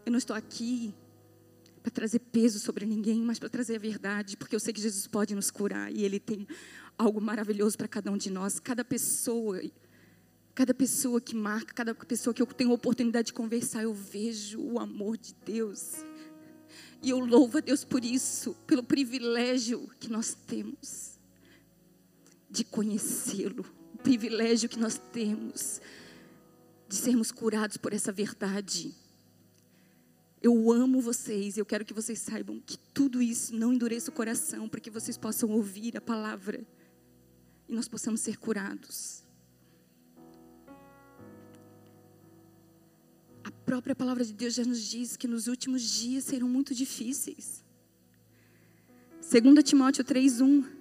Eu 0.04 0.12
não 0.12 0.18
estou 0.18 0.36
aqui 0.36 0.94
para 1.86 1.92
trazer 1.92 2.18
peso 2.18 2.58
sobre 2.58 2.84
ninguém, 2.84 3.20
mas 3.20 3.38
para 3.38 3.48
trazer 3.48 3.76
a 3.76 3.78
verdade, 3.78 4.36
porque 4.36 4.56
eu 4.56 4.58
sei 4.58 4.72
que 4.72 4.80
Jesus 4.80 5.06
pode 5.06 5.36
nos 5.36 5.52
curar 5.52 5.92
e 5.94 6.02
Ele 6.02 6.18
tem 6.18 6.44
algo 6.98 7.20
maravilhoso 7.20 7.78
para 7.78 7.86
cada 7.86 8.10
um 8.10 8.16
de 8.16 8.28
nós. 8.28 8.58
Cada 8.58 8.84
pessoa, 8.84 9.62
cada 10.52 10.74
pessoa 10.74 11.20
que 11.20 11.36
marca, 11.36 11.72
cada 11.72 11.94
pessoa 11.94 12.34
que 12.34 12.42
eu 12.42 12.46
tenho 12.46 12.72
a 12.72 12.74
oportunidade 12.74 13.26
de 13.26 13.32
conversar, 13.32 13.84
eu 13.84 13.94
vejo 13.94 14.60
o 14.60 14.80
amor 14.80 15.16
de 15.16 15.32
Deus. 15.44 16.04
E 17.00 17.10
eu 17.10 17.20
louvo 17.20 17.58
a 17.58 17.60
Deus 17.60 17.84
por 17.84 18.04
isso, 18.04 18.52
pelo 18.66 18.82
privilégio 18.82 19.88
que 20.00 20.10
nós 20.10 20.36
temos 20.44 21.20
de 22.50 22.64
conhecê-lo, 22.64 23.64
o 23.94 23.98
privilégio 23.98 24.68
que 24.68 24.78
nós 24.78 25.00
temos 25.12 25.80
de 26.88 26.96
sermos 26.96 27.30
curados 27.30 27.76
por 27.76 27.92
essa 27.92 28.10
verdade. 28.10 28.92
Eu 30.46 30.54
amo 30.70 31.00
vocês, 31.00 31.58
eu 31.58 31.66
quero 31.66 31.84
que 31.84 31.92
vocês 31.92 32.20
saibam 32.20 32.60
que 32.64 32.78
tudo 32.94 33.20
isso 33.20 33.52
não 33.52 33.72
endureça 33.72 34.10
o 34.12 34.14
coração, 34.14 34.68
para 34.68 34.78
que 34.78 34.90
vocês 34.90 35.16
possam 35.18 35.50
ouvir 35.50 35.96
a 35.96 36.00
palavra 36.00 36.64
e 37.68 37.74
nós 37.74 37.88
possamos 37.88 38.20
ser 38.20 38.36
curados. 38.38 39.26
própria 43.66 43.96
palavra 43.96 44.24
de 44.24 44.32
Deus 44.32 44.54
já 44.54 44.64
nos 44.64 44.80
diz 44.80 45.16
que 45.16 45.26
nos 45.26 45.48
últimos 45.48 45.82
dias 45.82 46.22
serão 46.22 46.48
muito 46.48 46.72
difíceis. 46.72 47.64
2 49.20 49.64
Timóteo 49.64 50.04
3:1 50.04 50.75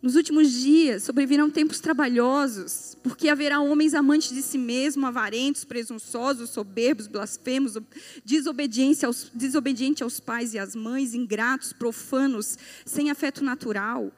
Nos 0.00 0.14
últimos 0.14 0.52
dias 0.52 1.02
sobrevirão 1.02 1.50
tempos 1.50 1.80
trabalhosos, 1.80 2.96
porque 3.02 3.28
haverá 3.28 3.60
homens 3.60 3.94
amantes 3.94 4.32
de 4.32 4.42
si 4.42 4.56
mesmo, 4.56 5.04
avarentos, 5.04 5.64
presunçosos, 5.64 6.50
soberbos, 6.50 7.08
blasfemos, 7.08 7.74
aos, 7.76 9.30
desobedientes 9.34 10.02
aos 10.02 10.20
pais 10.20 10.54
e 10.54 10.58
às 10.58 10.76
mães, 10.76 11.14
ingratos, 11.14 11.72
profanos, 11.72 12.56
sem 12.86 13.10
afeto 13.10 13.42
natural, 13.42 14.12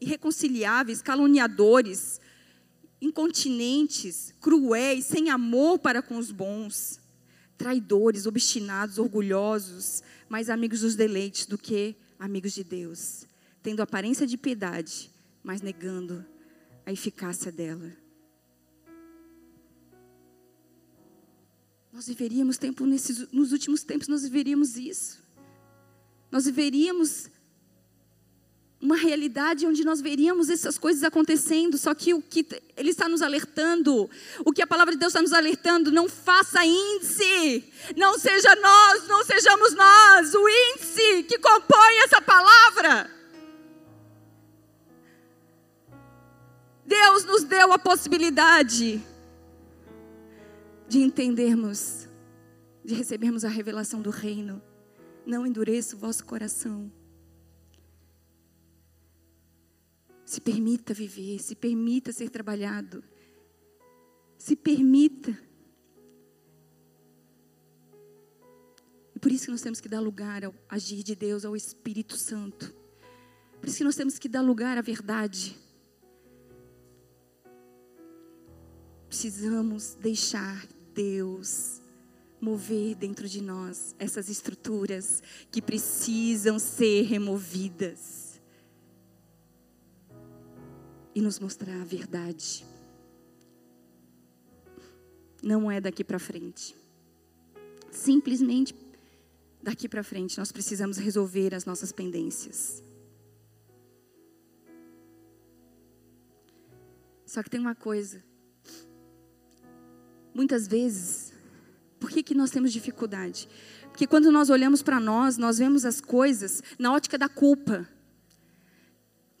irreconciliáveis, 0.00 1.02
caluniadores, 1.02 2.20
incontinentes, 3.00 4.32
cruéis, 4.40 5.04
sem 5.04 5.30
amor 5.30 5.80
para 5.80 6.00
com 6.00 6.16
os 6.16 6.30
bons, 6.30 7.00
traidores, 7.58 8.24
obstinados, 8.24 8.98
orgulhosos, 8.98 10.00
mais 10.28 10.48
amigos 10.48 10.82
dos 10.82 10.94
deleites 10.94 11.44
do 11.44 11.58
que 11.58 11.96
amigos 12.20 12.52
de 12.52 12.62
Deus, 12.62 13.26
tendo 13.64 13.82
aparência 13.82 14.28
de 14.28 14.36
piedade, 14.36 15.12
mas 15.44 15.60
negando 15.60 16.24
a 16.86 16.90
eficácia 16.90 17.52
dela. 17.52 17.92
Nós 21.92 22.08
viveríamos 22.08 22.56
tempo 22.56 22.86
nesses, 22.86 23.30
nos 23.30 23.52
últimos 23.52 23.84
tempos 23.84 24.08
nós 24.08 24.22
viveríamos 24.22 24.76
isso. 24.76 25.22
Nós 26.32 26.46
viveríamos 26.46 27.30
uma 28.80 28.96
realidade 28.96 29.66
onde 29.66 29.84
nós 29.84 30.00
veríamos 30.00 30.50
essas 30.50 30.76
coisas 30.76 31.04
acontecendo, 31.04 31.78
só 31.78 31.94
que 31.94 32.12
o 32.12 32.20
que 32.20 32.46
ele 32.76 32.90
está 32.90 33.08
nos 33.08 33.22
alertando, 33.22 34.10
o 34.44 34.52
que 34.52 34.60
a 34.60 34.66
palavra 34.66 34.92
de 34.92 34.98
Deus 34.98 35.12
está 35.12 35.22
nos 35.22 35.32
alertando, 35.32 35.92
não 35.92 36.08
faça 36.08 36.64
índice, 36.64 37.64
não 37.96 38.18
seja 38.18 38.54
nós, 38.56 39.06
não 39.06 39.24
sejamos 39.24 39.74
nós, 39.74 40.34
o 40.34 40.48
índice 40.48 41.22
que 41.22 41.38
compõe 41.38 41.98
essa 42.04 42.20
palavra. 42.20 43.13
Deus 46.86 47.24
nos 47.24 47.44
deu 47.44 47.72
a 47.72 47.78
possibilidade 47.78 49.02
de 50.88 50.98
entendermos, 50.98 52.08
de 52.84 52.94
recebermos 52.94 53.44
a 53.44 53.48
revelação 53.48 54.02
do 54.02 54.10
reino. 54.10 54.62
Não 55.26 55.46
endureça 55.46 55.96
o 55.96 55.98
vosso 55.98 56.24
coração. 56.24 56.92
Se 60.24 60.40
permita 60.40 60.92
viver, 60.92 61.38
se 61.40 61.54
permita 61.54 62.12
ser 62.12 62.28
trabalhado. 62.28 63.02
Se 64.36 64.54
permita. 64.54 65.36
E 69.14 69.18
por 69.18 69.32
isso 69.32 69.46
que 69.46 69.52
nós 69.52 69.62
temos 69.62 69.80
que 69.80 69.88
dar 69.88 70.00
lugar 70.00 70.44
ao 70.44 70.54
agir 70.68 71.02
de 71.02 71.14
Deus, 71.14 71.44
ao 71.44 71.56
Espírito 71.56 72.16
Santo. 72.16 72.74
Por 73.58 73.68
isso 73.68 73.78
que 73.78 73.84
nós 73.84 73.96
temos 73.96 74.18
que 74.18 74.28
dar 74.28 74.42
lugar 74.42 74.76
à 74.76 74.82
verdade. 74.82 75.63
Precisamos 79.24 79.94
deixar 79.94 80.66
Deus 80.92 81.80
mover 82.38 82.94
dentro 82.94 83.26
de 83.26 83.40
nós 83.40 83.96
essas 83.98 84.28
estruturas 84.28 85.22
que 85.50 85.62
precisam 85.62 86.58
ser 86.58 87.04
removidas 87.04 88.38
e 91.14 91.22
nos 91.22 91.40
mostrar 91.40 91.80
a 91.80 91.84
verdade. 91.86 92.66
Não 95.42 95.70
é 95.70 95.80
daqui 95.80 96.04
para 96.04 96.18
frente. 96.18 96.76
Simplesmente 97.90 98.76
daqui 99.62 99.88
para 99.88 100.04
frente 100.04 100.36
nós 100.36 100.52
precisamos 100.52 100.98
resolver 100.98 101.54
as 101.54 101.64
nossas 101.64 101.92
pendências. 101.92 102.84
Só 107.24 107.42
que 107.42 107.48
tem 107.48 107.58
uma 107.58 107.74
coisa. 107.74 108.22
Muitas 110.34 110.66
vezes, 110.66 111.32
por 112.00 112.10
que, 112.10 112.22
que 112.22 112.34
nós 112.34 112.50
temos 112.50 112.72
dificuldade? 112.72 113.48
Porque 113.90 114.06
quando 114.06 114.32
nós 114.32 114.50
olhamos 114.50 114.82
para 114.82 114.98
nós, 114.98 115.38
nós 115.38 115.58
vemos 115.58 115.84
as 115.84 116.00
coisas 116.00 116.62
na 116.76 116.92
ótica 116.92 117.16
da 117.16 117.28
culpa. 117.28 117.88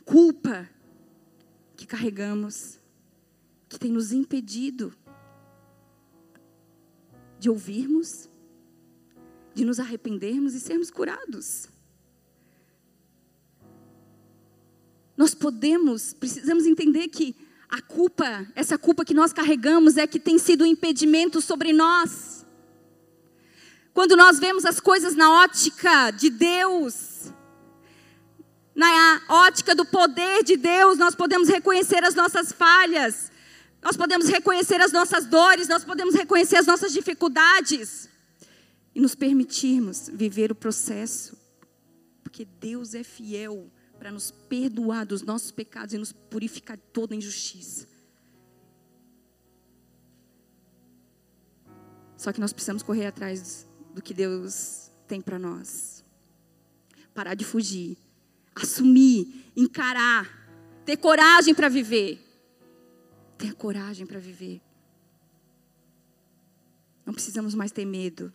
Culpa 0.04 0.68
que 1.76 1.86
carregamos, 1.86 2.78
que 3.68 3.78
tem 3.78 3.90
nos 3.90 4.12
impedido 4.12 4.94
de 7.40 7.50
ouvirmos, 7.50 8.28
de 9.52 9.64
nos 9.64 9.80
arrependermos 9.80 10.54
e 10.54 10.60
sermos 10.60 10.90
curados. 10.90 11.68
Nós 15.16 15.34
podemos, 15.34 16.12
precisamos 16.12 16.66
entender 16.66 17.08
que 17.08 17.34
a 17.74 17.82
culpa, 17.82 18.46
essa 18.54 18.78
culpa 18.78 19.04
que 19.04 19.12
nós 19.12 19.32
carregamos 19.32 19.96
é 19.96 20.06
que 20.06 20.20
tem 20.20 20.38
sido 20.38 20.62
um 20.62 20.66
impedimento 20.66 21.40
sobre 21.40 21.72
nós. 21.72 22.46
Quando 23.92 24.16
nós 24.16 24.38
vemos 24.38 24.64
as 24.64 24.78
coisas 24.78 25.16
na 25.16 25.42
ótica 25.42 26.12
de 26.12 26.30
Deus, 26.30 27.32
na 28.76 29.20
ótica 29.28 29.74
do 29.74 29.84
poder 29.84 30.44
de 30.44 30.56
Deus, 30.56 30.98
nós 30.98 31.16
podemos 31.16 31.48
reconhecer 31.48 32.04
as 32.04 32.14
nossas 32.14 32.52
falhas, 32.52 33.32
nós 33.82 33.96
podemos 33.96 34.28
reconhecer 34.28 34.80
as 34.80 34.92
nossas 34.92 35.26
dores, 35.26 35.66
nós 35.66 35.84
podemos 35.84 36.14
reconhecer 36.14 36.56
as 36.56 36.66
nossas 36.66 36.92
dificuldades 36.92 38.08
e 38.94 39.00
nos 39.00 39.16
permitirmos 39.16 40.08
viver 40.12 40.52
o 40.52 40.54
processo, 40.54 41.36
porque 42.22 42.44
Deus 42.44 42.94
é 42.94 43.02
fiel 43.02 43.68
para 44.04 44.12
nos 44.12 44.30
perdoar 44.30 45.06
dos 45.06 45.22
nossos 45.22 45.50
pecados 45.50 45.94
e 45.94 45.96
nos 45.96 46.12
purificar 46.12 46.76
de 46.76 46.82
toda 46.92 47.16
injustiça. 47.16 47.88
Só 52.14 52.30
que 52.30 52.38
nós 52.38 52.52
precisamos 52.52 52.82
correr 52.82 53.06
atrás 53.06 53.66
do 53.94 54.02
que 54.02 54.12
Deus 54.12 54.90
tem 55.08 55.22
para 55.22 55.38
nós. 55.38 56.04
Parar 57.14 57.32
de 57.32 57.46
fugir, 57.46 57.96
assumir, 58.54 59.50
encarar, 59.56 60.28
ter 60.84 60.98
coragem 60.98 61.54
para 61.54 61.70
viver. 61.70 62.22
Ter 63.38 63.54
coragem 63.54 64.04
para 64.04 64.20
viver. 64.20 64.60
Não 67.06 67.14
precisamos 67.14 67.54
mais 67.54 67.72
ter 67.72 67.86
medo 67.86 68.30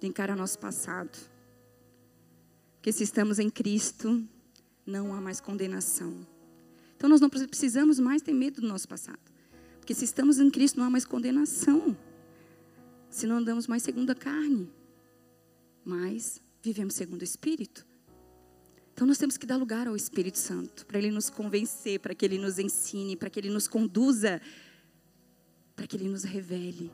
de 0.00 0.06
encarar 0.06 0.34
nosso 0.34 0.58
passado. 0.58 1.18
Porque 2.76 2.90
se 2.92 3.02
estamos 3.04 3.38
em 3.38 3.50
Cristo, 3.50 4.26
não 4.90 5.14
há 5.14 5.20
mais 5.20 5.40
condenação. 5.40 6.26
Então 6.96 7.08
nós 7.08 7.20
não 7.20 7.30
precisamos 7.30 7.98
mais 7.98 8.20
ter 8.20 8.34
medo 8.34 8.60
do 8.60 8.66
nosso 8.68 8.86
passado. 8.86 9.20
Porque 9.78 9.94
se 9.94 10.04
estamos 10.04 10.38
em 10.38 10.50
Cristo, 10.50 10.78
não 10.78 10.86
há 10.86 10.90
mais 10.90 11.06
condenação. 11.06 11.96
Se 13.08 13.26
não 13.26 13.38
andamos 13.38 13.66
mais 13.66 13.82
segundo 13.82 14.10
a 14.10 14.14
carne, 14.14 14.70
mas 15.84 16.42
vivemos 16.62 16.94
segundo 16.94 17.22
o 17.22 17.24
Espírito. 17.24 17.86
Então 18.92 19.06
nós 19.06 19.16
temos 19.16 19.38
que 19.38 19.46
dar 19.46 19.56
lugar 19.56 19.88
ao 19.88 19.96
Espírito 19.96 20.36
Santo, 20.36 20.84
para 20.84 20.98
ele 20.98 21.10
nos 21.10 21.30
convencer, 21.30 22.00
para 22.00 22.14
que 22.14 22.24
ele 22.24 22.36
nos 22.36 22.58
ensine, 22.58 23.16
para 23.16 23.30
que 23.30 23.40
ele 23.40 23.48
nos 23.48 23.66
conduza, 23.66 24.42
para 25.74 25.86
que 25.86 25.96
ele 25.96 26.08
nos 26.08 26.22
revele. 26.22 26.92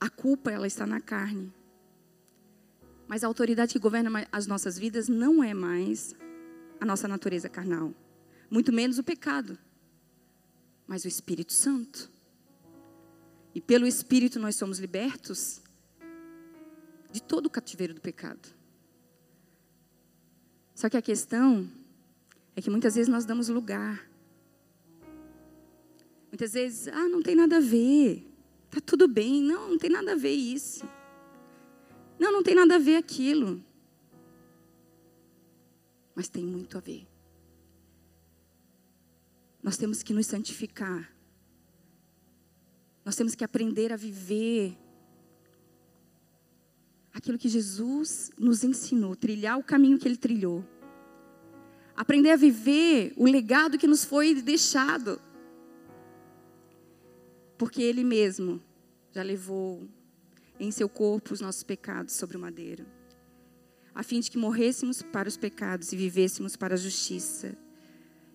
A 0.00 0.10
culpa 0.10 0.50
ela 0.50 0.66
está 0.66 0.84
na 0.84 1.00
carne. 1.00 1.52
Mas 3.06 3.22
a 3.22 3.26
autoridade 3.26 3.72
que 3.72 3.78
governa 3.78 4.26
as 4.30 4.46
nossas 4.46 4.78
vidas 4.78 5.08
não 5.08 5.42
é 5.42 5.52
mais 5.52 6.14
a 6.80 6.84
nossa 6.84 7.06
natureza 7.06 7.48
carnal, 7.48 7.94
muito 8.50 8.72
menos 8.72 8.98
o 8.98 9.04
pecado, 9.04 9.56
mas 10.86 11.04
o 11.04 11.08
Espírito 11.08 11.52
Santo. 11.52 12.10
E 13.54 13.60
pelo 13.60 13.86
Espírito 13.86 14.40
nós 14.40 14.56
somos 14.56 14.78
libertos 14.78 15.62
de 17.12 17.22
todo 17.22 17.46
o 17.46 17.50
cativeiro 17.50 17.94
do 17.94 18.00
pecado. 18.00 18.48
Só 20.74 20.88
que 20.88 20.96
a 20.96 21.02
questão 21.02 21.70
é 22.56 22.62
que 22.62 22.70
muitas 22.70 22.94
vezes 22.94 23.08
nós 23.08 23.24
damos 23.24 23.48
lugar. 23.48 24.08
Muitas 26.30 26.54
vezes, 26.54 26.88
ah, 26.88 27.08
não 27.08 27.22
tem 27.22 27.36
nada 27.36 27.58
a 27.58 27.60
ver. 27.60 28.26
Tá 28.70 28.80
tudo 28.80 29.06
bem. 29.06 29.42
Não, 29.42 29.68
não 29.68 29.78
tem 29.78 29.90
nada 29.90 30.12
a 30.12 30.16
ver 30.16 30.32
isso. 30.32 30.84
Não, 32.22 32.30
não 32.30 32.40
tem 32.40 32.54
nada 32.54 32.76
a 32.76 32.78
ver 32.78 32.94
aquilo. 32.94 33.60
Mas 36.14 36.28
tem 36.28 36.44
muito 36.44 36.78
a 36.78 36.80
ver. 36.80 37.04
Nós 39.60 39.76
temos 39.76 40.04
que 40.04 40.14
nos 40.14 40.28
santificar. 40.28 41.12
Nós 43.04 43.16
temos 43.16 43.34
que 43.34 43.42
aprender 43.42 43.92
a 43.92 43.96
viver 43.96 44.78
aquilo 47.12 47.36
que 47.36 47.48
Jesus 47.48 48.30
nos 48.38 48.62
ensinou, 48.62 49.16
trilhar 49.16 49.58
o 49.58 49.64
caminho 49.64 49.98
que 49.98 50.06
ele 50.06 50.16
trilhou. 50.16 50.64
Aprender 51.96 52.30
a 52.30 52.36
viver 52.36 53.14
o 53.16 53.24
legado 53.24 53.76
que 53.76 53.88
nos 53.88 54.04
foi 54.04 54.32
deixado. 54.32 55.20
Porque 57.58 57.82
ele 57.82 58.04
mesmo 58.04 58.62
já 59.10 59.24
levou 59.24 59.88
em 60.62 60.70
seu 60.70 60.88
corpo 60.88 61.34
os 61.34 61.40
nossos 61.40 61.64
pecados 61.64 62.14
sobre 62.14 62.36
o 62.36 62.40
madeiro, 62.40 62.86
a 63.92 64.04
fim 64.04 64.20
de 64.20 64.30
que 64.30 64.38
morrêssemos 64.38 65.02
para 65.02 65.28
os 65.28 65.36
pecados 65.36 65.92
e 65.92 65.96
vivêssemos 65.96 66.54
para 66.56 66.74
a 66.74 66.76
justiça. 66.76 67.56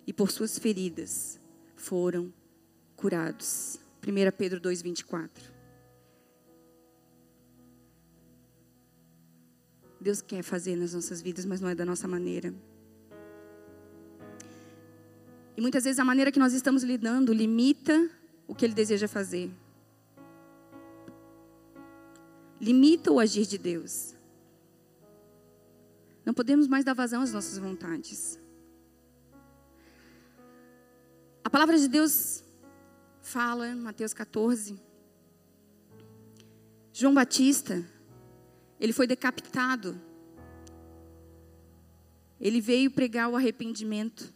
E 0.05 0.13
por 0.13 0.29
suas 0.29 0.59
feridas 0.59 1.39
foram 1.75 2.31
curados. 2.95 3.79
1 4.05 4.31
Pedro 4.37 4.59
2:24. 4.59 5.29
Deus 9.99 10.21
quer 10.21 10.43
fazer 10.43 10.75
nas 10.75 10.93
nossas 10.93 11.21
vidas, 11.21 11.45
mas 11.45 11.59
não 11.59 11.69
é 11.69 11.75
da 11.75 11.85
nossa 11.85 12.07
maneira. 12.07 12.53
E 15.55 15.61
muitas 15.61 15.85
vezes 15.85 15.99
a 15.99 16.05
maneira 16.05 16.31
que 16.31 16.39
nós 16.39 16.53
estamos 16.53 16.83
lidando 16.83 17.33
limita 17.33 18.09
o 18.47 18.53
que 18.53 18.65
Ele 18.65 18.73
deseja 18.73 19.07
fazer 19.07 19.49
limita 22.59 23.11
o 23.11 23.19
agir 23.19 23.45
de 23.45 23.57
Deus. 23.57 24.15
Não 26.25 26.33
podemos 26.33 26.67
mais 26.67 26.83
dar 26.83 26.93
vazão 26.93 27.21
às 27.21 27.31
nossas 27.31 27.57
vontades. 27.57 28.39
A 31.43 31.49
palavra 31.49 31.77
de 31.77 31.87
Deus 31.87 32.43
fala, 33.21 33.73
Mateus 33.75 34.13
14. 34.13 34.77
João 36.91 37.13
Batista, 37.13 37.85
ele 38.79 38.91
foi 38.91 39.07
decapitado. 39.07 39.99
Ele 42.39 42.59
veio 42.59 42.91
pregar 42.91 43.29
o 43.29 43.35
arrependimento. 43.35 44.33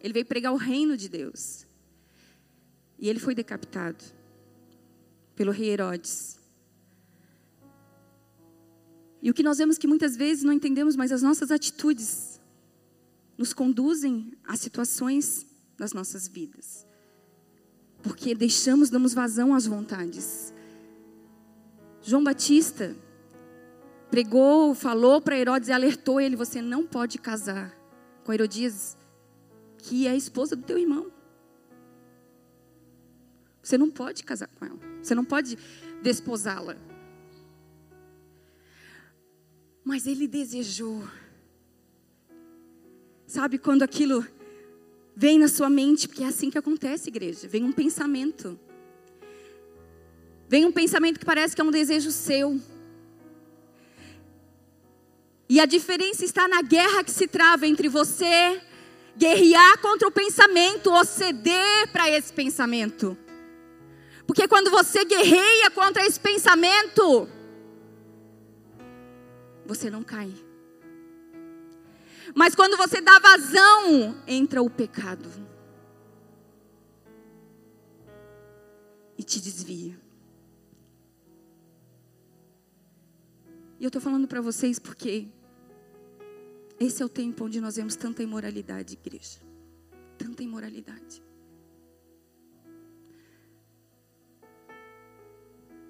Ele 0.00 0.12
veio 0.12 0.26
pregar 0.26 0.52
o 0.52 0.56
reino 0.56 0.96
de 0.96 1.08
Deus. 1.08 1.66
E 2.98 3.08
ele 3.08 3.20
foi 3.20 3.34
decapitado 3.34 4.02
pelo 5.34 5.52
rei 5.52 5.70
Herodes. 5.70 6.38
E 9.26 9.30
o 9.30 9.34
que 9.34 9.42
nós 9.42 9.58
vemos 9.58 9.76
que 9.76 9.88
muitas 9.88 10.16
vezes 10.16 10.44
não 10.44 10.52
entendemos, 10.52 10.94
mas 10.94 11.10
as 11.10 11.20
nossas 11.20 11.50
atitudes 11.50 12.40
nos 13.36 13.52
conduzem 13.52 14.32
a 14.46 14.56
situações 14.56 15.44
das 15.76 15.92
nossas 15.92 16.28
vidas. 16.28 16.86
Porque 18.04 18.36
deixamos, 18.36 18.88
damos 18.88 19.12
vazão 19.12 19.52
às 19.52 19.66
vontades. 19.66 20.54
João 22.02 22.22
Batista 22.22 22.96
pregou, 24.12 24.76
falou 24.76 25.20
para 25.20 25.36
Herodes 25.36 25.70
e 25.70 25.72
alertou 25.72 26.20
ele: 26.20 26.36
você 26.36 26.62
não 26.62 26.86
pode 26.86 27.18
casar 27.18 27.76
com 28.22 28.32
Herodias, 28.32 28.96
que 29.78 30.06
é 30.06 30.10
a 30.10 30.16
esposa 30.16 30.54
do 30.54 30.62
teu 30.62 30.78
irmão. 30.78 31.10
Você 33.60 33.76
não 33.76 33.90
pode 33.90 34.22
casar 34.22 34.46
com 34.46 34.64
ela. 34.64 34.78
Você 35.02 35.16
não 35.16 35.24
pode 35.24 35.58
desposá-la. 36.00 36.76
Mas 39.86 40.04
ele 40.04 40.26
desejou. 40.26 41.00
Sabe 43.24 43.56
quando 43.56 43.84
aquilo 43.84 44.26
vem 45.14 45.38
na 45.38 45.46
sua 45.46 45.70
mente, 45.70 46.08
porque 46.08 46.24
é 46.24 46.26
assim 46.26 46.50
que 46.50 46.58
acontece, 46.58 47.08
igreja. 47.08 47.46
Vem 47.46 47.62
um 47.62 47.70
pensamento. 47.70 48.58
Vem 50.48 50.64
um 50.64 50.72
pensamento 50.72 51.20
que 51.20 51.24
parece 51.24 51.54
que 51.54 51.62
é 51.62 51.64
um 51.64 51.70
desejo 51.70 52.10
seu. 52.10 52.60
E 55.48 55.60
a 55.60 55.66
diferença 55.66 56.24
está 56.24 56.48
na 56.48 56.62
guerra 56.62 57.04
que 57.04 57.12
se 57.12 57.28
trava 57.28 57.64
entre 57.64 57.88
você 57.88 58.60
guerrear 59.16 59.78
contra 59.78 60.08
o 60.08 60.10
pensamento 60.10 60.90
ou 60.90 61.04
ceder 61.04 61.92
para 61.92 62.10
esse 62.10 62.32
pensamento. 62.32 63.16
Porque 64.26 64.48
quando 64.48 64.68
você 64.68 65.04
guerreia 65.04 65.70
contra 65.70 66.04
esse 66.04 66.18
pensamento, 66.18 67.28
você 69.66 69.90
não 69.90 70.02
cai. 70.02 70.32
Mas 72.34 72.54
quando 72.54 72.76
você 72.76 73.00
dá 73.00 73.18
vazão, 73.18 74.16
entra 74.26 74.62
o 74.62 74.70
pecado. 74.70 75.28
E 79.18 79.22
te 79.22 79.40
desvia. 79.40 79.98
E 83.78 83.84
eu 83.84 83.88
estou 83.88 84.00
falando 84.00 84.26
para 84.26 84.40
vocês 84.40 84.78
porque 84.78 85.28
esse 86.78 87.02
é 87.02 87.06
o 87.06 87.08
tempo 87.08 87.44
onde 87.44 87.60
nós 87.60 87.76
vemos 87.76 87.96
tanta 87.96 88.22
imoralidade, 88.22 88.94
igreja. 88.94 89.40
Tanta 90.18 90.42
imoralidade. 90.42 91.22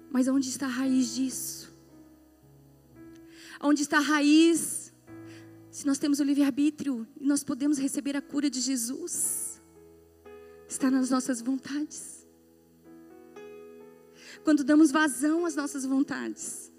Mas 0.09 0.27
onde 0.27 0.49
está 0.49 0.65
a 0.65 0.69
raiz 0.69 1.15
disso? 1.15 1.76
Onde 3.61 3.81
está 3.81 3.97
a 3.97 4.01
raiz? 4.01 4.93
Se 5.71 5.85
nós 5.85 5.97
temos 5.97 6.19
o 6.19 6.23
livre-arbítrio 6.23 7.07
e 7.19 7.25
nós 7.25 7.43
podemos 7.43 7.77
receber 7.77 8.15
a 8.15 8.21
cura 8.21 8.49
de 8.49 8.59
Jesus, 8.59 9.61
está 10.67 10.89
nas 10.89 11.09
nossas 11.09 11.41
vontades. 11.41 12.27
Quando 14.43 14.63
damos 14.63 14.91
vazão 14.91 15.45
às 15.45 15.55
nossas 15.55 15.85
vontades. 15.85 16.71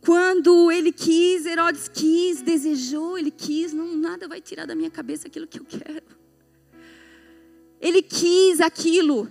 Quando 0.00 0.70
ele 0.70 0.92
quis, 0.92 1.44
Herodes 1.46 1.88
quis, 1.88 2.40
desejou, 2.40 3.18
ele 3.18 3.30
quis, 3.30 3.72
não, 3.72 3.96
nada 3.96 4.28
vai 4.28 4.40
tirar 4.40 4.64
da 4.64 4.74
minha 4.74 4.90
cabeça 4.90 5.26
aquilo 5.26 5.48
que 5.48 5.58
eu 5.58 5.64
quero. 5.64 6.06
Ele 7.80 8.00
quis 8.02 8.60
aquilo. 8.60 9.28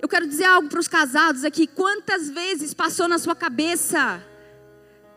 Eu 0.00 0.08
quero 0.08 0.26
dizer 0.26 0.44
algo 0.44 0.68
para 0.68 0.80
os 0.80 0.88
casados 0.88 1.44
aqui. 1.44 1.66
Quantas 1.66 2.28
vezes 2.28 2.74
passou 2.74 3.08
na 3.08 3.18
sua 3.18 3.34
cabeça? 3.34 4.22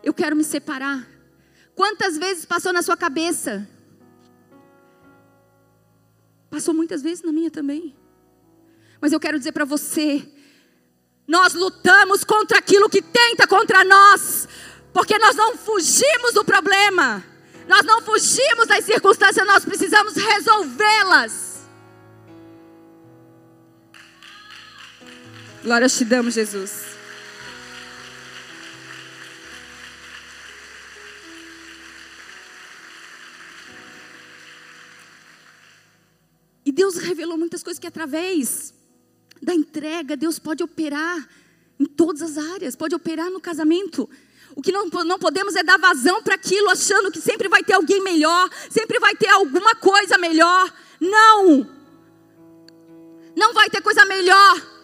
Eu 0.02 0.14
quero 0.14 0.34
me 0.34 0.44
separar. 0.44 1.06
Quantas 1.74 2.16
vezes 2.18 2.44
passou 2.44 2.72
na 2.72 2.82
sua 2.82 2.96
cabeça? 2.96 3.68
Passou 6.50 6.72
muitas 6.72 7.02
vezes 7.02 7.22
na 7.22 7.30
minha 7.30 7.50
também. 7.50 7.94
Mas 9.00 9.12
eu 9.12 9.20
quero 9.20 9.38
dizer 9.38 9.52
para 9.52 9.64
você: 9.64 10.26
nós 11.26 11.54
lutamos 11.54 12.24
contra 12.24 12.58
aquilo 12.58 12.88
que 12.88 13.02
tenta 13.02 13.46
contra 13.46 13.84
nós, 13.84 14.48
porque 14.92 15.18
nós 15.18 15.36
não 15.36 15.56
fugimos 15.56 16.32
do 16.34 16.44
problema, 16.44 17.22
nós 17.68 17.84
não 17.84 18.00
fugimos 18.02 18.66
das 18.66 18.84
circunstâncias, 18.84 19.46
nós 19.46 19.64
precisamos 19.64 20.14
resolvê-las. 20.14 21.47
Glórias 25.68 25.98
te 25.98 26.04
damos, 26.06 26.32
Jesus. 26.32 26.96
E 36.64 36.72
Deus 36.72 36.96
revelou 36.96 37.36
muitas 37.36 37.62
coisas 37.62 37.78
que 37.78 37.86
através 37.86 38.72
da 39.42 39.52
entrega, 39.52 40.16
Deus 40.16 40.38
pode 40.38 40.62
operar 40.62 41.28
em 41.78 41.84
todas 41.84 42.22
as 42.22 42.38
áreas, 42.38 42.74
pode 42.74 42.94
operar 42.94 43.28
no 43.28 43.38
casamento. 43.38 44.08
O 44.56 44.62
que 44.62 44.72
não, 44.72 44.86
não 44.86 45.18
podemos 45.18 45.54
é 45.54 45.62
dar 45.62 45.78
vazão 45.78 46.22
para 46.22 46.36
aquilo, 46.36 46.70
achando 46.70 47.12
que 47.12 47.20
sempre 47.20 47.46
vai 47.46 47.62
ter 47.62 47.74
alguém 47.74 48.02
melhor, 48.02 48.48
sempre 48.70 48.98
vai 48.98 49.14
ter 49.14 49.28
alguma 49.28 49.74
coisa 49.74 50.16
melhor. 50.16 50.72
Não! 50.98 51.68
Não 53.36 53.52
vai 53.52 53.68
ter 53.68 53.82
coisa 53.82 54.06
melhor. 54.06 54.77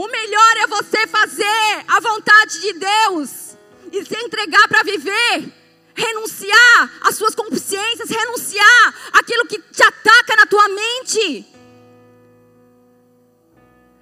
O 0.00 0.08
melhor 0.08 0.56
é 0.56 0.66
você 0.66 1.06
fazer 1.08 1.84
a 1.86 2.00
vontade 2.00 2.58
de 2.58 2.72
Deus 2.72 3.54
e 3.92 4.02
se 4.02 4.16
entregar 4.16 4.66
para 4.66 4.82
viver. 4.82 5.52
Renunciar 5.94 6.98
às 7.02 7.16
suas 7.16 7.34
consciências, 7.34 8.08
renunciar 8.08 9.10
aquilo 9.12 9.46
que 9.46 9.60
te 9.60 9.82
ataca 9.82 10.36
na 10.36 10.46
tua 10.46 10.68
mente. 10.70 11.46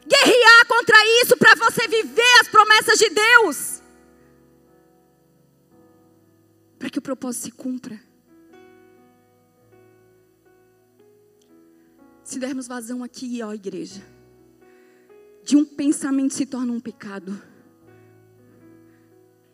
Guerrear 0.06 0.66
contra 0.68 0.96
isso 1.20 1.36
para 1.36 1.56
você 1.56 1.88
viver 1.88 2.40
as 2.42 2.46
promessas 2.46 2.96
de 2.96 3.10
Deus. 3.10 3.82
Para 6.78 6.90
que 6.90 7.00
o 7.00 7.02
propósito 7.02 7.46
se 7.46 7.50
cumpra. 7.50 8.00
Se 12.22 12.38
dermos 12.38 12.68
vazão 12.68 13.02
aqui, 13.02 13.42
ó 13.42 13.52
igreja 13.52 14.17
de 15.48 15.56
um 15.56 15.64
pensamento 15.64 16.34
se 16.34 16.44
torna 16.44 16.70
um 16.74 16.78
pecado. 16.78 17.42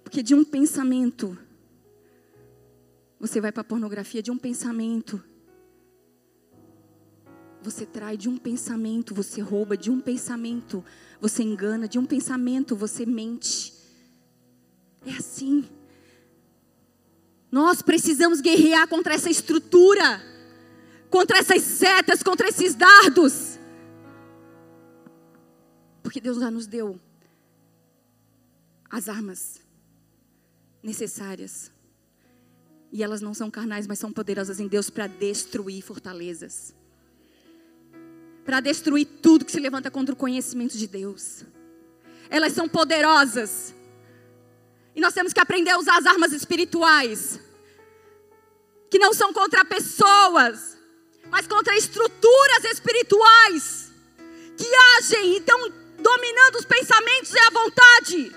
Porque 0.03 0.25
de 0.25 0.35
um 0.35 0.45
pensamento, 0.45 1.39
você 3.21 3.41
vai 3.41 3.53
para 3.53 3.61
a 3.61 3.65
pornografia, 3.65 4.21
de 4.21 4.29
um 4.29 4.37
pensamento, 4.37 5.23
você 7.63 7.87
trai, 7.87 8.17
de 8.17 8.29
um 8.29 8.37
pensamento, 8.37 9.15
você 9.15 9.41
rouba, 9.41 9.77
de 9.77 9.89
um 9.89 10.01
pensamento, 10.01 10.85
você 11.21 11.45
engana, 11.45 11.87
de 11.87 11.97
um 11.97 12.05
pensamento, 12.05 12.75
você 12.75 13.07
mente. 13.07 13.73
É 15.07 15.13
assim. 15.13 15.65
Nós 17.53 17.83
precisamos 17.83 18.41
guerrear 18.41 18.89
contra 18.89 19.15
essa 19.15 19.31
estrutura, 19.31 20.21
contra 21.09 21.39
essas 21.39 21.63
setas, 21.63 22.21
contra 22.21 22.49
esses 22.49 22.75
dardos. 22.75 23.54
Porque 26.15 26.23
Deus 26.23 26.39
já 26.39 26.49
nos 26.49 26.69
deu 26.69 27.01
as 28.89 29.09
armas 29.09 29.61
necessárias. 30.81 31.73
E 32.93 33.03
elas 33.03 33.21
não 33.21 33.35
são 33.35 33.51
carnais, 33.51 33.89
mas 33.89 33.99
são 33.99 34.13
poderosas 34.13 34.61
em 34.61 34.69
Deus 34.69 34.89
para 34.89 35.09
destruir 35.09 35.83
fortalezas. 35.83 36.73
Para 38.45 38.61
destruir 38.61 39.07
tudo 39.21 39.45
que 39.45 39.51
se 39.51 39.59
levanta 39.59 39.91
contra 39.91 40.15
o 40.15 40.17
conhecimento 40.17 40.79
de 40.79 40.87
Deus. 40.87 41.45
Elas 42.31 42.53
são 42.53 42.69
poderosas. 42.69 43.75
E 44.95 45.01
nós 45.01 45.15
temos 45.15 45.33
que 45.33 45.41
aprender 45.41 45.71
a 45.71 45.79
usar 45.81 45.99
as 45.99 46.07
armas 46.07 46.33
espirituais. 46.33 47.41
Que 48.89 49.01
não 49.01 49.13
são 49.13 49.33
contra 49.33 49.65
pessoas, 49.65 50.79
mas 51.29 51.49
contra 51.49 51.77
estruturas 51.77 52.65
espirituais. 52.67 53.93
Que 54.57 54.73
agem 54.97 55.33
e 55.33 55.39
estão 55.39 55.84
dominando 56.05 56.57
os 56.57 56.67
pensamentos 56.67 57.33
e 57.33 57.39
a 57.39 57.51
vontade, 57.51 58.37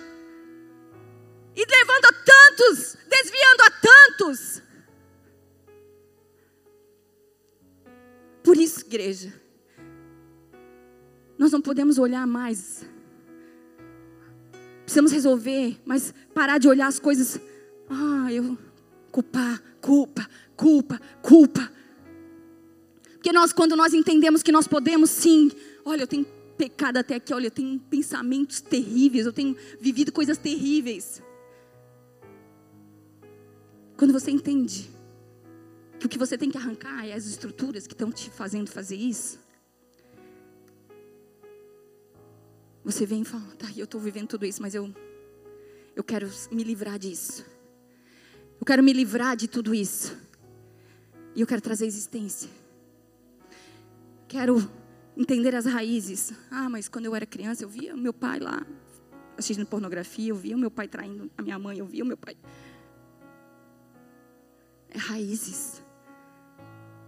e 1.53 1.65
levando 1.65 2.05
a 2.05 2.13
tantos, 2.13 2.95
desviando 3.09 3.61
a 3.61 3.71
tantos. 3.71 4.61
Por 8.41 8.55
isso, 8.55 8.85
igreja, 8.85 9.33
nós 11.37 11.51
não 11.51 11.61
podemos 11.61 11.97
olhar 11.97 12.25
mais. 12.25 12.85
Precisamos 14.83 15.11
resolver, 15.11 15.77
mas 15.83 16.13
parar 16.33 16.59
de 16.59 16.69
olhar 16.69 16.87
as 16.87 16.99
coisas. 16.99 17.37
Ah, 17.89 18.31
eu 18.31 18.57
culpar, 19.11 19.61
culpa, 19.81 20.29
culpa, 20.55 21.01
culpa. 21.21 21.69
Porque 23.15 23.33
nós, 23.33 23.51
quando 23.51 23.75
nós 23.75 23.93
entendemos 23.93 24.41
que 24.41 24.53
nós 24.53 24.67
podemos 24.67 25.09
sim, 25.09 25.51
olha, 25.83 26.03
eu 26.03 26.07
tenho 26.07 26.36
pecado 26.57 26.97
até 26.97 27.15
aqui, 27.15 27.33
olha, 27.33 27.47
eu 27.47 27.51
tenho 27.51 27.79
pensamentos 27.79 28.59
terríveis, 28.59 29.25
eu 29.25 29.33
tenho 29.33 29.55
vivido 29.79 30.11
coisas 30.11 30.37
terríveis. 30.37 31.21
Quando 33.95 34.11
você 34.11 34.31
entende 34.31 34.89
que 35.99 36.05
o 36.05 36.09
que 36.09 36.17
você 36.17 36.37
tem 36.37 36.49
que 36.49 36.57
arrancar 36.57 37.05
é 37.05 37.13
as 37.13 37.25
estruturas 37.25 37.87
que 37.87 37.93
estão 37.93 38.11
te 38.11 38.29
fazendo 38.29 38.69
fazer 38.69 38.95
isso, 38.95 39.39
você 42.83 43.05
vem 43.05 43.21
e 43.21 43.25
fala, 43.25 43.43
tá, 43.57 43.67
eu 43.75 43.85
estou 43.85 43.99
vivendo 43.99 44.27
tudo 44.27 44.45
isso, 44.45 44.61
mas 44.61 44.73
eu, 44.73 44.93
eu 45.95 46.03
quero 46.03 46.29
me 46.51 46.63
livrar 46.63 46.97
disso. 46.97 47.45
Eu 48.59 48.65
quero 48.65 48.81
me 48.81 48.93
livrar 48.93 49.35
de 49.35 49.47
tudo 49.47 49.75
isso. 49.75 50.17
E 51.35 51.41
eu 51.41 51.47
quero 51.47 51.61
trazer 51.61 51.85
existência. 51.85 52.49
Quero 54.27 54.69
entender 55.17 55.55
as 55.55 55.65
raízes. 55.65 56.31
Ah, 56.51 56.69
mas 56.69 56.87
quando 56.87 57.05
eu 57.05 57.15
era 57.15 57.25
criança, 57.25 57.63
eu 57.63 57.69
via 57.69 57.95
meu 57.95 58.13
pai 58.13 58.39
lá 58.39 58.65
assistindo 59.37 59.67
pornografia, 59.67 60.29
eu 60.29 60.35
via 60.35 60.55
o 60.55 60.59
meu 60.59 60.71
pai 60.71 60.87
traindo 60.87 61.29
a 61.37 61.41
minha 61.41 61.59
mãe, 61.59 61.77
eu 61.77 61.85
via 61.85 62.03
o 62.03 62.07
meu 62.07 62.17
pai. 62.17 62.35
É 64.89 64.97
raízes. 64.97 65.83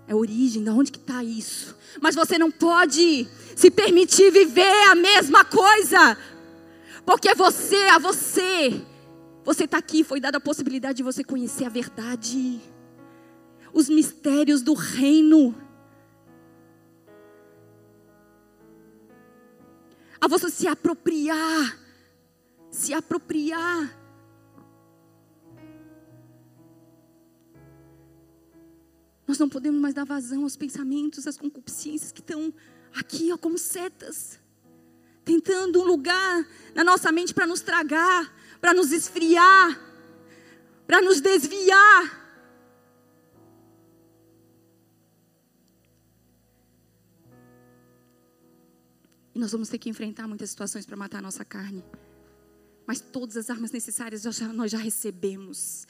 É 0.08 0.16
origem, 0.16 0.64
de 0.64 0.70
onde 0.70 0.92
que 0.92 0.98
está 0.98 1.24
isso? 1.24 1.76
Mas 2.02 2.16
você 2.16 2.38
não 2.38 2.52
pode 2.52 3.28
se 3.56 3.70
permitir 3.70 4.32
viver 4.32 4.88
a 4.90 4.96
mesma 4.96 5.46
coisa. 5.46 6.18
Porque 7.06 7.34
você, 7.36 7.76
a 7.76 8.00
você, 8.00 8.82
você 9.44 9.66
está 9.66 9.78
aqui, 9.78 10.04
foi 10.04 10.20
dada 10.20 10.38
a 10.38 10.42
possibilidade 10.42 10.98
de 10.98 11.04
você 11.04 11.24
conhecer 11.24 11.66
a 11.66 11.70
verdade. 11.70 12.60
Os 13.74 13.90
mistérios 13.90 14.62
do 14.62 14.74
reino. 14.74 15.56
A 20.22 20.28
você 20.28 20.50
se 20.50 20.68
apropriar, 20.68 21.80
se 22.70 22.94
apropriar. 22.94 23.98
Nós 29.28 29.38
não 29.38 29.48
podemos 29.48 29.80
mais 29.80 29.94
dar 29.94 30.06
vazão 30.06 30.44
aos 30.44 30.56
pensamentos, 30.56 31.28
às 31.28 31.38
concupiscências 31.38 32.12
que 32.12 32.20
estão 32.20 32.54
aqui, 32.96 33.32
ó, 33.32 33.38
como 33.38 33.58
setas, 33.58 34.40
tentando 35.24 35.80
um 35.80 35.86
lugar 35.86 36.48
na 36.74 36.84
nossa 36.84 37.12
mente 37.12 37.34
para 37.34 37.46
nos 37.46 37.62
tragar, 37.62 38.34
para 38.60 38.74
nos 38.74 38.92
esfriar, 38.92 39.80
para 40.88 41.02
nos 41.02 41.22
desviar. 41.22 42.19
Nós 49.40 49.52
vamos 49.52 49.70
ter 49.70 49.78
que 49.78 49.90
enfrentar 49.90 50.28
muitas 50.28 50.50
situações 50.50 50.86
para 50.86 50.98
matar 50.98 51.20
a 51.20 51.22
nossa 51.22 51.46
carne. 51.46 51.84
mas 52.86 53.00
todas 53.00 53.38
as 53.38 53.52
armas 53.52 53.72
necessárias 53.72 54.24
nós 54.24 54.36
já, 54.36 54.48
nós 54.52 54.72
já 54.72 54.78
recebemos. 54.80 55.86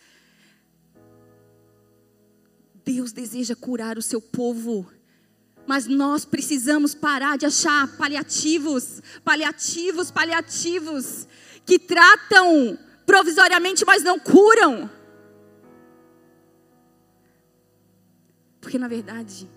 Deus 2.84 3.14
deseja 3.14 3.56
curar 3.56 3.98
o 3.98 4.02
seu 4.02 4.22
povo. 4.22 4.92
Mas 5.66 5.86
nós 5.86 6.26
precisamos 6.26 6.94
parar 6.94 7.38
de 7.38 7.46
achar 7.46 7.96
paliativos, 7.96 9.02
paliativos, 9.24 10.12
paliativos, 10.12 11.28
que 11.66 11.80
tratam 11.80 12.78
provisoriamente, 13.06 13.86
mas 13.86 14.04
não 14.04 14.20
curam. 14.20 14.90
Porque 18.60 18.78
na 18.78 18.88
verdade, 18.88 19.50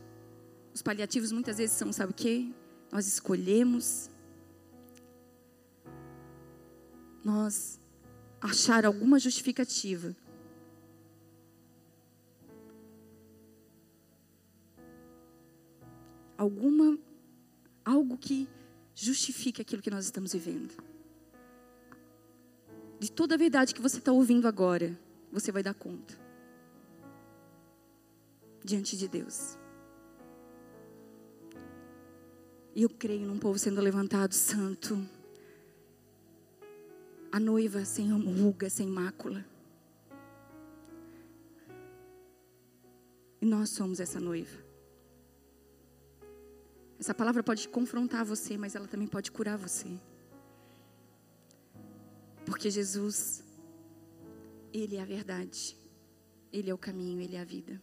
os 0.73 0.81
paliativos 0.81 1.33
muitas 1.33 1.57
vezes 1.59 1.77
são, 1.77 1.93
sabe 1.93 2.13
o 2.13 2.15
quê? 2.15 2.53
Nós 2.93 3.07
escolhemos, 3.07 4.09
nós 7.25 7.81
achar 8.41 8.85
alguma 8.85 9.19
justificativa 9.19 10.15
alguma 16.43 16.99
algo 17.85 18.19
que 18.19 18.49
justifique 18.95 19.63
aquilo 19.63 19.81
que 19.81 19.91
nós 19.91 20.05
estamos 20.05 20.33
vivendo. 20.33 20.75
De 22.99 23.11
toda 23.11 23.35
a 23.35 23.39
verdade 23.39 23.75
que 23.75 23.81
você 23.81 23.99
está 23.99 24.13
ouvindo 24.13 24.47
agora, 24.47 24.99
você 25.31 25.51
vai 25.51 25.63
dar 25.63 25.75
conta 25.75 26.19
diante 28.65 28.97
de 28.97 29.09
Deus. 29.09 29.59
E 32.75 32.83
eu 32.83 32.89
creio 32.89 33.27
num 33.27 33.39
povo 33.39 33.59
sendo 33.59 33.81
levantado 33.81 34.33
santo. 34.33 35.07
A 37.31 37.39
noiva 37.39 37.85
sem 37.85 38.11
ruga, 38.11 38.71
sem 38.71 38.87
mácula. 38.87 39.45
E 43.41 43.47
nós 43.47 43.71
somos 43.71 44.01
essa 44.01 44.21
noiva. 44.21 44.57
Essa 46.99 47.13
palavra 47.13 47.43
pode 47.43 47.69
confrontar 47.69 48.25
você, 48.25 48.57
mas 48.57 48.75
ela 48.75 48.87
também 48.87 49.09
pode 49.09 49.33
curar 49.33 49.59
você. 49.59 49.89
Porque 52.47 52.71
Jesus, 52.71 53.43
Ele 54.73 54.97
é 54.97 55.03
a 55.03 55.05
verdade, 55.05 55.77
Ele 56.53 56.71
é 56.71 56.75
o 56.75 56.79
caminho, 56.79 57.21
Ele 57.21 57.35
é 57.35 57.41
a 57.41 57.45
vida. 57.45 57.83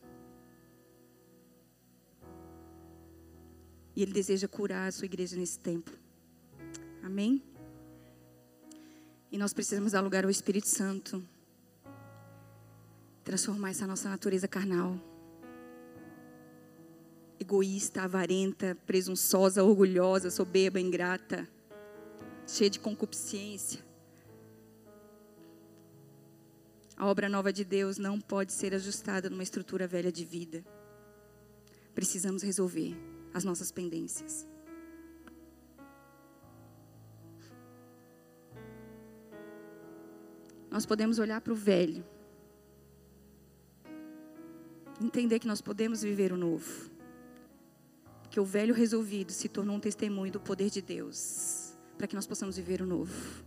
E 3.95 4.01
Ele 4.01 4.13
deseja 4.13 4.47
curar 4.47 4.87
a 4.87 4.91
sua 4.91 5.05
igreja 5.05 5.35
nesse 5.35 5.59
tempo. 5.59 5.91
Amém? 7.03 7.43
E 9.31 9.37
nós 9.37 9.53
precisamos 9.53 9.91
dar 9.91 10.01
lugar 10.01 10.23
ao 10.23 10.29
Espírito 10.29 10.67
Santo 10.67 11.23
transformar 13.23 13.69
essa 13.69 13.85
nossa 13.85 14.09
natureza 14.09 14.47
carnal 14.47 14.99
egoísta, 17.39 18.01
avarenta, 18.01 18.77
presunçosa, 18.85 19.63
orgulhosa, 19.63 20.29
soberba, 20.29 20.79
ingrata, 20.79 21.47
cheia 22.45 22.69
de 22.69 22.79
concupiscência. 22.79 23.79
A 26.97 27.07
obra 27.07 27.29
nova 27.29 27.53
de 27.53 27.63
Deus 27.63 27.97
não 27.97 28.19
pode 28.19 28.51
ser 28.51 28.75
ajustada 28.75 29.29
numa 29.29 29.41
estrutura 29.41 29.87
velha 29.87 30.11
de 30.11 30.25
vida. 30.25 30.65
Precisamos 31.95 32.43
resolver 32.43 32.93
as 33.33 33.43
nossas 33.43 33.71
pendências. 33.71 34.47
Nós 40.69 40.85
podemos 40.85 41.19
olhar 41.19 41.41
para 41.41 41.53
o 41.53 41.55
velho, 41.55 42.05
entender 45.01 45.39
que 45.39 45.47
nós 45.47 45.61
podemos 45.61 46.01
viver 46.03 46.31
o 46.31 46.37
novo 46.37 46.89
que 48.29 48.39
o 48.39 48.45
velho 48.45 48.73
resolvido 48.73 49.31
se 49.31 49.49
tornou 49.49 49.75
um 49.75 49.79
testemunho 49.79 50.31
do 50.31 50.39
poder 50.39 50.69
de 50.69 50.81
Deus, 50.81 51.73
para 51.97 52.07
que 52.07 52.15
nós 52.15 52.27
possamos 52.27 52.57
viver 52.57 52.81
o 52.81 52.85
novo. 52.85 53.43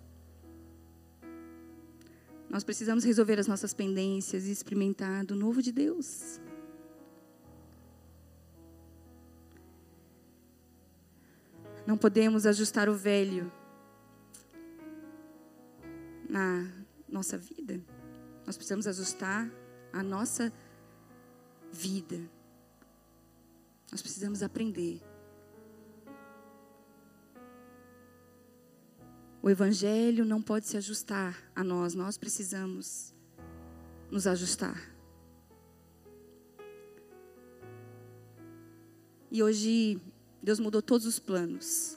Nós 2.51 2.65
precisamos 2.65 3.05
resolver 3.05 3.39
as 3.39 3.47
nossas 3.47 3.73
pendências 3.73 4.45
e 4.45 4.51
experimentar 4.51 5.25
do 5.25 5.35
novo 5.35 5.63
de 5.63 5.73
Deus. 5.73 6.41
Não 11.87 11.97
podemos 11.97 12.47
ajustar 12.47 12.89
o 12.89 12.95
velho 12.95 13.51
na 16.29 16.71
nossa 17.09 17.37
vida. 17.37 17.81
Nós 18.47 18.57
precisamos 18.57 18.87
ajustar 18.87 19.51
a 19.93 20.03
nossa 20.03 20.53
vida. 21.73 22.19
Nós 23.91 24.01
precisamos 24.01 24.43
aprender. 24.43 25.03
O 29.43 29.51
Evangelho 29.51 30.25
não 30.25 30.41
pode 30.41 30.67
se 30.69 30.77
ajustar 30.77 31.37
a 31.55 31.65
nós, 31.65 31.95
nós 31.95 32.17
precisamos 32.17 33.13
nos 34.09 34.27
ajustar. 34.27 34.81
E 39.33 39.43
hoje 39.43 40.01
Deus 40.43 40.59
mudou 40.59 40.83
todos 40.83 41.07
os 41.07 41.19
planos. 41.19 41.97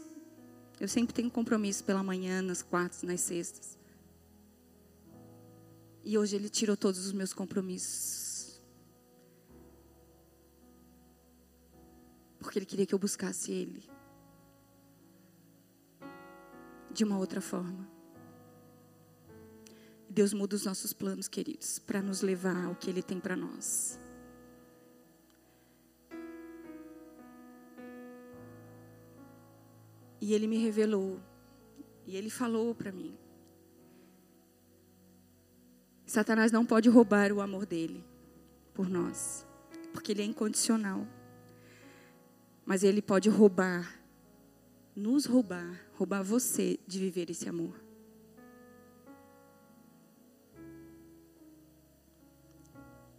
Eu 0.79 0.87
sempre 0.87 1.13
tenho 1.13 1.31
compromisso 1.31 1.83
pela 1.83 2.03
manhã, 2.03 2.41
nas 2.41 2.61
quartas, 2.61 3.01
nas 3.01 3.21
sextas. 3.21 3.77
E 6.03 6.17
hoje 6.17 6.35
Ele 6.35 6.49
tirou 6.49 6.77
todos 6.77 7.05
os 7.05 7.11
meus 7.11 7.33
compromissos. 7.33 8.61
Porque 12.39 12.59
Ele 12.59 12.65
queria 12.65 12.85
que 12.85 12.93
eu 12.93 12.99
buscasse 12.99 13.51
Ele 13.51 13.83
de 16.91 17.03
uma 17.03 17.17
outra 17.17 17.41
forma. 17.41 17.89
Deus 20.07 20.33
muda 20.33 20.55
os 20.55 20.63
nossos 20.63 20.93
planos, 20.93 21.27
queridos, 21.27 21.79
para 21.79 22.01
nos 22.01 22.21
levar 22.21 22.65
ao 22.65 22.75
que 22.75 22.89
Ele 22.89 23.01
tem 23.01 23.19
para 23.19 23.35
nós. 23.35 23.99
E 30.25 30.33
Ele 30.33 30.47
me 30.47 30.57
revelou, 30.57 31.19
e 32.07 32.17
Ele 32.17 32.31
falou 32.31 32.73
para 32.73 32.91
mim: 32.91 33.15
Satanás 36.03 36.51
não 36.51 36.65
pode 36.65 36.89
roubar 36.89 37.31
o 37.31 37.41
amor 37.41 37.67
dele 37.67 38.03
por 38.73 38.89
nós, 38.89 39.45
porque 39.93 40.11
Ele 40.11 40.23
é 40.23 40.25
incondicional. 40.25 41.05
Mas 42.65 42.81
ele 42.81 43.03
pode 43.03 43.29
roubar, 43.29 43.99
nos 44.95 45.27
roubar, 45.27 45.79
roubar 45.93 46.23
você 46.23 46.79
de 46.87 46.97
viver 46.97 47.29
esse 47.29 47.47
amor. 47.47 47.79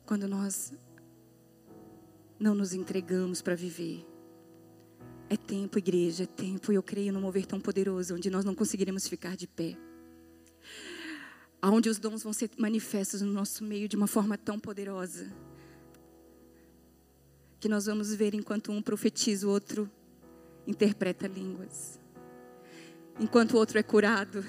Quando 0.05 0.27
nós 0.27 0.73
não 2.41 2.57
nos 2.57 2.75
entregamos 2.75 3.41
para 3.41 3.55
viver. 3.55 4.16
É 5.29 5.37
tempo, 5.37 5.79
igreja, 5.79 6.23
é 6.23 6.27
tempo, 6.27 6.73
eu 6.73 6.83
creio 6.83 7.13
num 7.13 7.21
mover 7.21 7.47
tão 7.47 7.61
poderoso, 7.61 8.15
onde 8.15 8.31
nós 8.31 8.45
não 8.45 8.55
conseguiremos 8.55 9.09
ficar 9.09 9.37
de 9.37 9.49
pé. 9.49 9.77
Onde 11.63 11.89
os 11.89 11.99
dons 11.99 12.23
vão 12.23 12.33
ser 12.33 12.51
manifestos 12.57 13.23
no 13.23 13.33
nosso 13.33 13.65
meio 13.65 13.89
de 13.89 13.97
uma 13.97 14.07
forma 14.07 14.39
tão 14.39 14.59
poderosa 14.59 15.27
que 17.59 17.69
nós 17.69 17.87
vamos 17.87 18.15
ver 18.15 18.35
enquanto 18.35 18.71
um 18.71 18.81
profetiza, 18.81 19.47
o 19.47 19.51
outro 19.51 19.91
interpreta 20.67 21.27
línguas, 21.27 21.99
enquanto 23.19 23.55
o 23.55 23.57
outro 23.57 23.79
é 23.79 23.83
curado. 23.83 24.45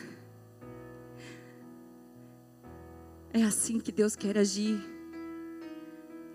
É 3.33 3.41
assim 3.43 3.79
que 3.79 3.91
Deus 3.91 4.15
quer 4.15 4.37
agir. 4.37 4.96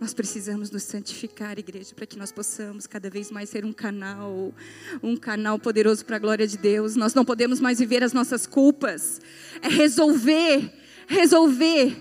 Nós 0.03 0.13
precisamos 0.13 0.69
nos 0.69 0.83
santificar, 0.83 1.61
igreja, 1.61 1.95
para 1.95 2.05
que 2.05 2.19
nós 2.19 2.33
possamos 2.33 2.89
cada 2.89 3.09
vez 3.09 3.31
mais 3.31 3.49
ser 3.49 3.65
um 3.65 3.73
canal, 3.73 4.53
um 5.01 5.17
canal 5.17 5.61
poderoso 5.61 6.05
para 6.05 6.17
a 6.17 6.19
glória 6.19 6.45
de 6.45 6.59
Deus. 6.59 6.97
Nós 6.97 7.15
não 7.15 7.25
podemos 7.25 7.61
mais 7.61 7.79
viver 7.79 8.03
as 8.03 8.13
nossas 8.13 8.45
culpas. 8.45 9.21
É 9.63 9.69
resolver, 9.69 10.73
resolver 11.07 11.97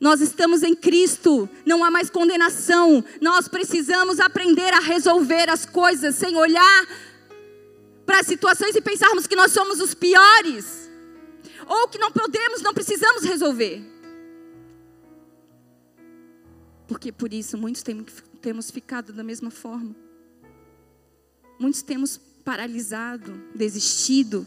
nós 0.00 0.22
estamos 0.22 0.62
em 0.62 0.74
Cristo, 0.74 1.46
não 1.66 1.84
há 1.84 1.90
mais 1.90 2.08
condenação. 2.08 3.04
Nós 3.20 3.46
precisamos 3.46 4.18
aprender 4.18 4.72
a 4.72 4.80
resolver 4.80 5.50
as 5.50 5.66
coisas 5.66 6.14
sem 6.14 6.34
olhar 6.34 6.86
para 8.06 8.20
as 8.20 8.26
situações 8.26 8.74
e 8.74 8.80
pensarmos 8.80 9.26
que 9.26 9.36
nós 9.36 9.52
somos 9.52 9.82
os 9.82 9.92
piores, 9.92 10.90
ou 11.66 11.88
que 11.88 11.98
não 11.98 12.10
podemos, 12.10 12.62
não 12.62 12.72
precisamos 12.72 13.22
resolver. 13.22 13.95
Porque 16.86 17.10
por 17.10 17.32
isso 17.32 17.58
muitos 17.58 17.82
temos 18.40 18.70
ficado 18.70 19.12
da 19.12 19.24
mesma 19.24 19.50
forma. 19.50 19.94
Muitos 21.58 21.82
temos 21.82 22.16
paralisado, 22.44 23.32
desistido. 23.54 24.46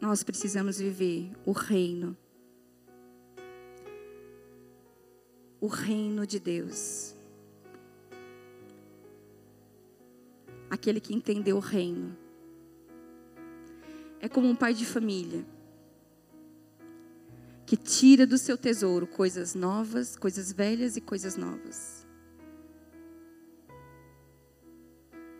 Nós 0.00 0.22
precisamos 0.22 0.78
viver 0.78 1.30
o 1.44 1.52
reino. 1.52 2.16
O 5.60 5.68
reino 5.68 6.26
de 6.26 6.40
Deus. 6.40 7.14
Aquele 10.68 11.00
que 11.00 11.14
entendeu 11.14 11.56
o 11.56 11.60
reino 11.60 12.25
é 14.26 14.28
como 14.28 14.48
um 14.48 14.56
pai 14.56 14.74
de 14.74 14.84
família 14.84 15.46
que 17.64 17.76
tira 17.76 18.26
do 18.26 18.36
seu 18.36 18.58
tesouro 18.58 19.06
coisas 19.06 19.54
novas, 19.54 20.16
coisas 20.16 20.52
velhas 20.52 20.96
e 20.96 21.00
coisas 21.00 21.36
novas. 21.36 22.04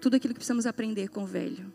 Tudo 0.00 0.14
aquilo 0.14 0.32
que 0.32 0.38
precisamos 0.38 0.66
aprender 0.66 1.08
com 1.08 1.24
o 1.24 1.26
velho. 1.26 1.72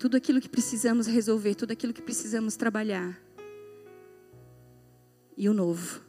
Tudo 0.00 0.16
aquilo 0.16 0.40
que 0.40 0.48
precisamos 0.48 1.06
resolver, 1.06 1.54
tudo 1.54 1.70
aquilo 1.70 1.92
que 1.92 2.02
precisamos 2.02 2.56
trabalhar. 2.56 3.22
E 5.36 5.48
o 5.48 5.54
novo. 5.54 6.02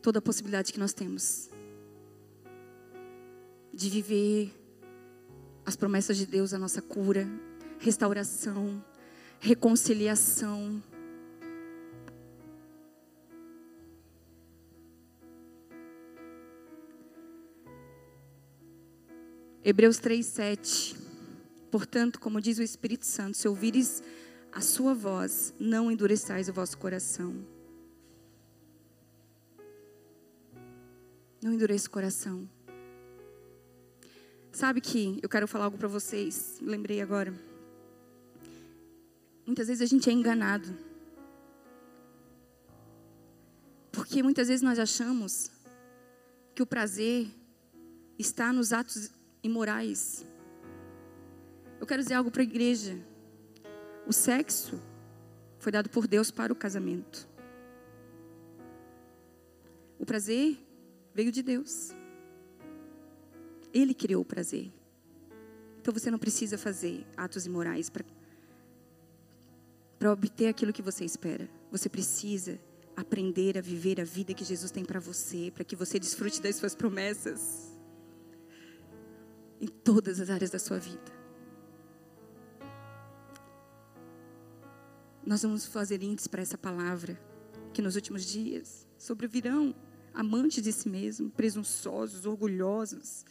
Toda 0.00 0.20
a 0.20 0.22
possibilidade 0.22 0.72
que 0.72 0.78
nós 0.78 0.92
temos 0.92 1.50
de 3.74 3.90
viver 3.90 4.67
as 5.68 5.76
promessas 5.76 6.16
de 6.16 6.24
Deus, 6.24 6.54
a 6.54 6.58
nossa 6.58 6.80
cura, 6.80 7.28
restauração, 7.78 8.82
reconciliação. 9.38 10.82
Hebreus 19.62 19.98
3, 19.98 20.24
7. 20.24 20.96
Portanto, 21.70 22.18
como 22.18 22.40
diz 22.40 22.56
o 22.56 22.62
Espírito 22.62 23.04
Santo, 23.04 23.36
se 23.36 23.46
ouvires 23.46 24.02
a 24.50 24.62
sua 24.62 24.94
voz, 24.94 25.52
não 25.60 25.92
endureçais 25.92 26.48
o 26.48 26.52
vosso 26.54 26.78
coração. 26.78 27.44
Não 31.42 31.52
endureça 31.52 31.88
o 31.88 31.90
coração. 31.90 32.48
Sabe 34.58 34.80
que 34.80 35.20
eu 35.22 35.28
quero 35.28 35.46
falar 35.46 35.66
algo 35.66 35.78
para 35.78 35.86
vocês, 35.86 36.58
lembrei 36.60 37.00
agora. 37.00 37.32
Muitas 39.46 39.68
vezes 39.68 39.80
a 39.80 39.86
gente 39.86 40.10
é 40.10 40.12
enganado. 40.12 40.76
Porque 43.92 44.20
muitas 44.20 44.48
vezes 44.48 44.60
nós 44.60 44.76
achamos 44.80 45.48
que 46.56 46.60
o 46.60 46.66
prazer 46.66 47.28
está 48.18 48.52
nos 48.52 48.72
atos 48.72 49.12
imorais. 49.44 50.26
Eu 51.78 51.86
quero 51.86 52.02
dizer 52.02 52.14
algo 52.14 52.28
para 52.28 52.42
a 52.42 52.44
igreja. 52.44 52.98
O 54.08 54.12
sexo 54.12 54.82
foi 55.60 55.70
dado 55.70 55.88
por 55.88 56.08
Deus 56.08 56.32
para 56.32 56.52
o 56.52 56.56
casamento. 56.56 57.28
O 60.00 60.04
prazer 60.04 60.58
veio 61.14 61.30
de 61.30 61.44
Deus. 61.44 61.96
Ele 63.72 63.94
criou 63.94 64.22
o 64.22 64.24
prazer. 64.24 64.72
Então 65.80 65.92
você 65.92 66.10
não 66.10 66.18
precisa 66.18 66.58
fazer 66.58 67.06
atos 67.16 67.46
imorais 67.46 67.90
para 69.98 70.12
obter 70.12 70.48
aquilo 70.48 70.72
que 70.72 70.82
você 70.82 71.04
espera. 71.04 71.48
Você 71.70 71.88
precisa 71.88 72.58
aprender 72.96 73.56
a 73.56 73.60
viver 73.60 74.00
a 74.00 74.04
vida 74.04 74.34
que 74.34 74.44
Jesus 74.44 74.70
tem 74.70 74.84
para 74.84 74.98
você, 74.98 75.52
para 75.54 75.64
que 75.64 75.76
você 75.76 75.98
desfrute 75.98 76.42
das 76.42 76.56
suas 76.56 76.74
promessas 76.74 77.72
em 79.60 79.66
todas 79.66 80.20
as 80.20 80.30
áreas 80.30 80.50
da 80.50 80.58
sua 80.58 80.78
vida. 80.78 81.18
Nós 85.24 85.42
vamos 85.42 85.66
fazer 85.66 86.02
índice 86.02 86.28
para 86.28 86.42
essa 86.42 86.56
palavra 86.56 87.20
que 87.72 87.82
nos 87.82 87.96
últimos 87.96 88.24
dias 88.24 88.86
sobrevirão 88.98 89.74
amantes 90.14 90.62
de 90.62 90.72
si 90.72 90.88
mesmo, 90.88 91.30
presunçosos, 91.30 92.24
orgulhosos, 92.24 93.24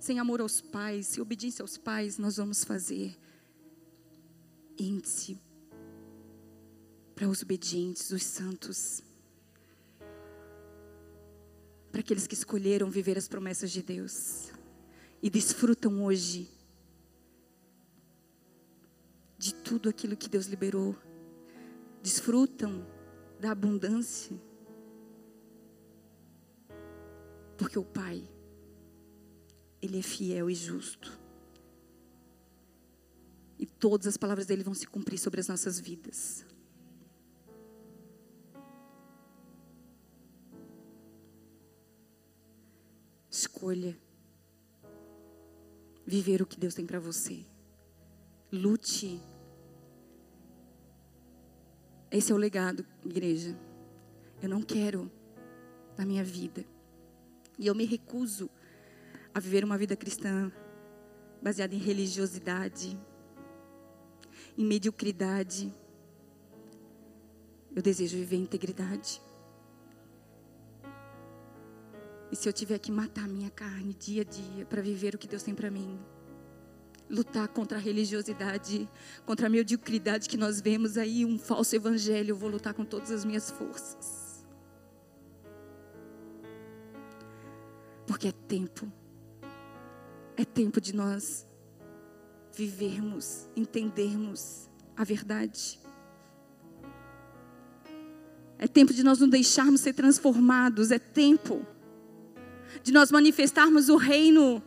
sem 0.00 0.18
amor 0.18 0.40
aos 0.40 0.62
pais, 0.62 1.08
sem 1.08 1.22
obediência 1.22 1.62
aos 1.62 1.76
pais, 1.76 2.16
nós 2.16 2.38
vamos 2.38 2.64
fazer 2.64 3.16
índice 4.78 5.38
para 7.14 7.28
os 7.28 7.42
obedientes, 7.42 8.10
os 8.10 8.22
santos, 8.22 9.02
para 11.92 12.00
aqueles 12.00 12.26
que 12.26 12.32
escolheram 12.32 12.90
viver 12.90 13.18
as 13.18 13.28
promessas 13.28 13.70
de 13.70 13.82
Deus 13.82 14.50
e 15.22 15.28
desfrutam 15.28 16.02
hoje 16.02 16.48
de 19.36 19.54
tudo 19.54 19.90
aquilo 19.90 20.16
que 20.16 20.30
Deus 20.30 20.46
liberou, 20.46 20.96
desfrutam 22.02 22.86
da 23.38 23.50
abundância, 23.50 24.34
porque 27.58 27.78
o 27.78 27.84
Pai, 27.84 28.26
Ele 29.80 29.98
é 29.98 30.02
fiel 30.02 30.50
e 30.50 30.54
justo. 30.54 31.18
E 33.58 33.66
todas 33.66 34.06
as 34.06 34.16
palavras 34.16 34.46
dele 34.46 34.62
vão 34.62 34.74
se 34.74 34.86
cumprir 34.86 35.18
sobre 35.18 35.40
as 35.40 35.48
nossas 35.48 35.78
vidas. 35.78 36.44
Escolha 43.30 43.98
viver 46.06 46.42
o 46.42 46.46
que 46.46 46.58
Deus 46.58 46.74
tem 46.74 46.84
para 46.84 46.98
você. 46.98 47.46
Lute. 48.50 49.20
Esse 52.10 52.32
é 52.32 52.34
o 52.34 52.38
legado, 52.38 52.84
igreja. 53.04 53.56
Eu 54.42 54.48
não 54.48 54.60
quero 54.60 55.08
na 55.96 56.04
minha 56.04 56.24
vida. 56.24 56.64
E 57.56 57.66
eu 57.66 57.74
me 57.74 57.84
recuso 57.84 58.50
a 59.34 59.40
viver 59.40 59.64
uma 59.64 59.78
vida 59.78 59.96
cristã 59.96 60.50
baseada 61.42 61.74
em 61.74 61.78
religiosidade, 61.78 62.98
em 64.56 64.64
mediocridade. 64.64 65.72
Eu 67.74 67.82
desejo 67.82 68.16
viver 68.16 68.36
integridade. 68.36 69.22
E 72.30 72.36
se 72.36 72.48
eu 72.48 72.52
tiver 72.52 72.78
que 72.78 72.92
matar 72.92 73.28
minha 73.28 73.50
carne 73.50 73.94
dia 73.94 74.22
a 74.22 74.24
dia 74.24 74.66
para 74.66 74.82
viver 74.82 75.14
o 75.14 75.18
que 75.18 75.26
Deus 75.26 75.42
tem 75.42 75.54
para 75.54 75.70
mim, 75.70 75.98
lutar 77.08 77.48
contra 77.48 77.76
a 77.76 77.80
religiosidade, 77.80 78.88
contra 79.26 79.46
a 79.46 79.50
mediocridade 79.50 80.28
que 80.28 80.36
nós 80.36 80.60
vemos 80.60 80.96
aí, 80.96 81.24
um 81.24 81.38
falso 81.38 81.74
evangelho, 81.74 82.30
eu 82.30 82.36
vou 82.36 82.48
lutar 82.48 82.72
com 82.72 82.84
todas 82.84 83.10
as 83.10 83.24
minhas 83.24 83.50
forças. 83.50 84.46
Porque 88.06 88.28
é 88.28 88.32
tempo, 88.32 88.92
é 90.40 90.44
tempo 90.44 90.80
de 90.80 90.94
nós 90.94 91.46
vivermos, 92.52 93.46
entendermos 93.54 94.70
a 94.96 95.04
verdade. 95.04 95.78
É 98.58 98.66
tempo 98.66 98.94
de 98.94 99.02
nós 99.02 99.18
não 99.18 99.28
deixarmos 99.28 99.82
ser 99.82 99.92
transformados, 99.92 100.90
é 100.90 100.98
tempo 100.98 101.64
de 102.82 102.90
nós 102.90 103.10
manifestarmos 103.10 103.90
o 103.90 103.96
reino. 103.96 104.62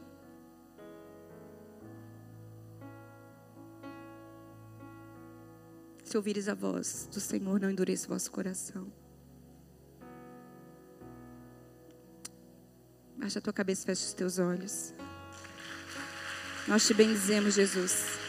Se 6.03 6.15
ouvires 6.15 6.47
a 6.47 6.53
voz 6.53 7.09
do 7.11 7.19
Senhor, 7.19 7.59
não 7.59 7.71
endureça 7.71 8.05
o 8.05 8.09
vosso 8.09 8.32
coração. 8.32 8.91
Baixa 13.17 13.39
a 13.39 13.41
tua 13.41 13.53
cabeça, 13.53 13.86
fecha 13.86 14.05
os 14.05 14.13
teus 14.13 14.38
olhos. 14.38 14.93
Nós 16.68 16.88
te 16.88 16.93
bendizemos, 16.93 17.55
Jesus. 17.55 18.22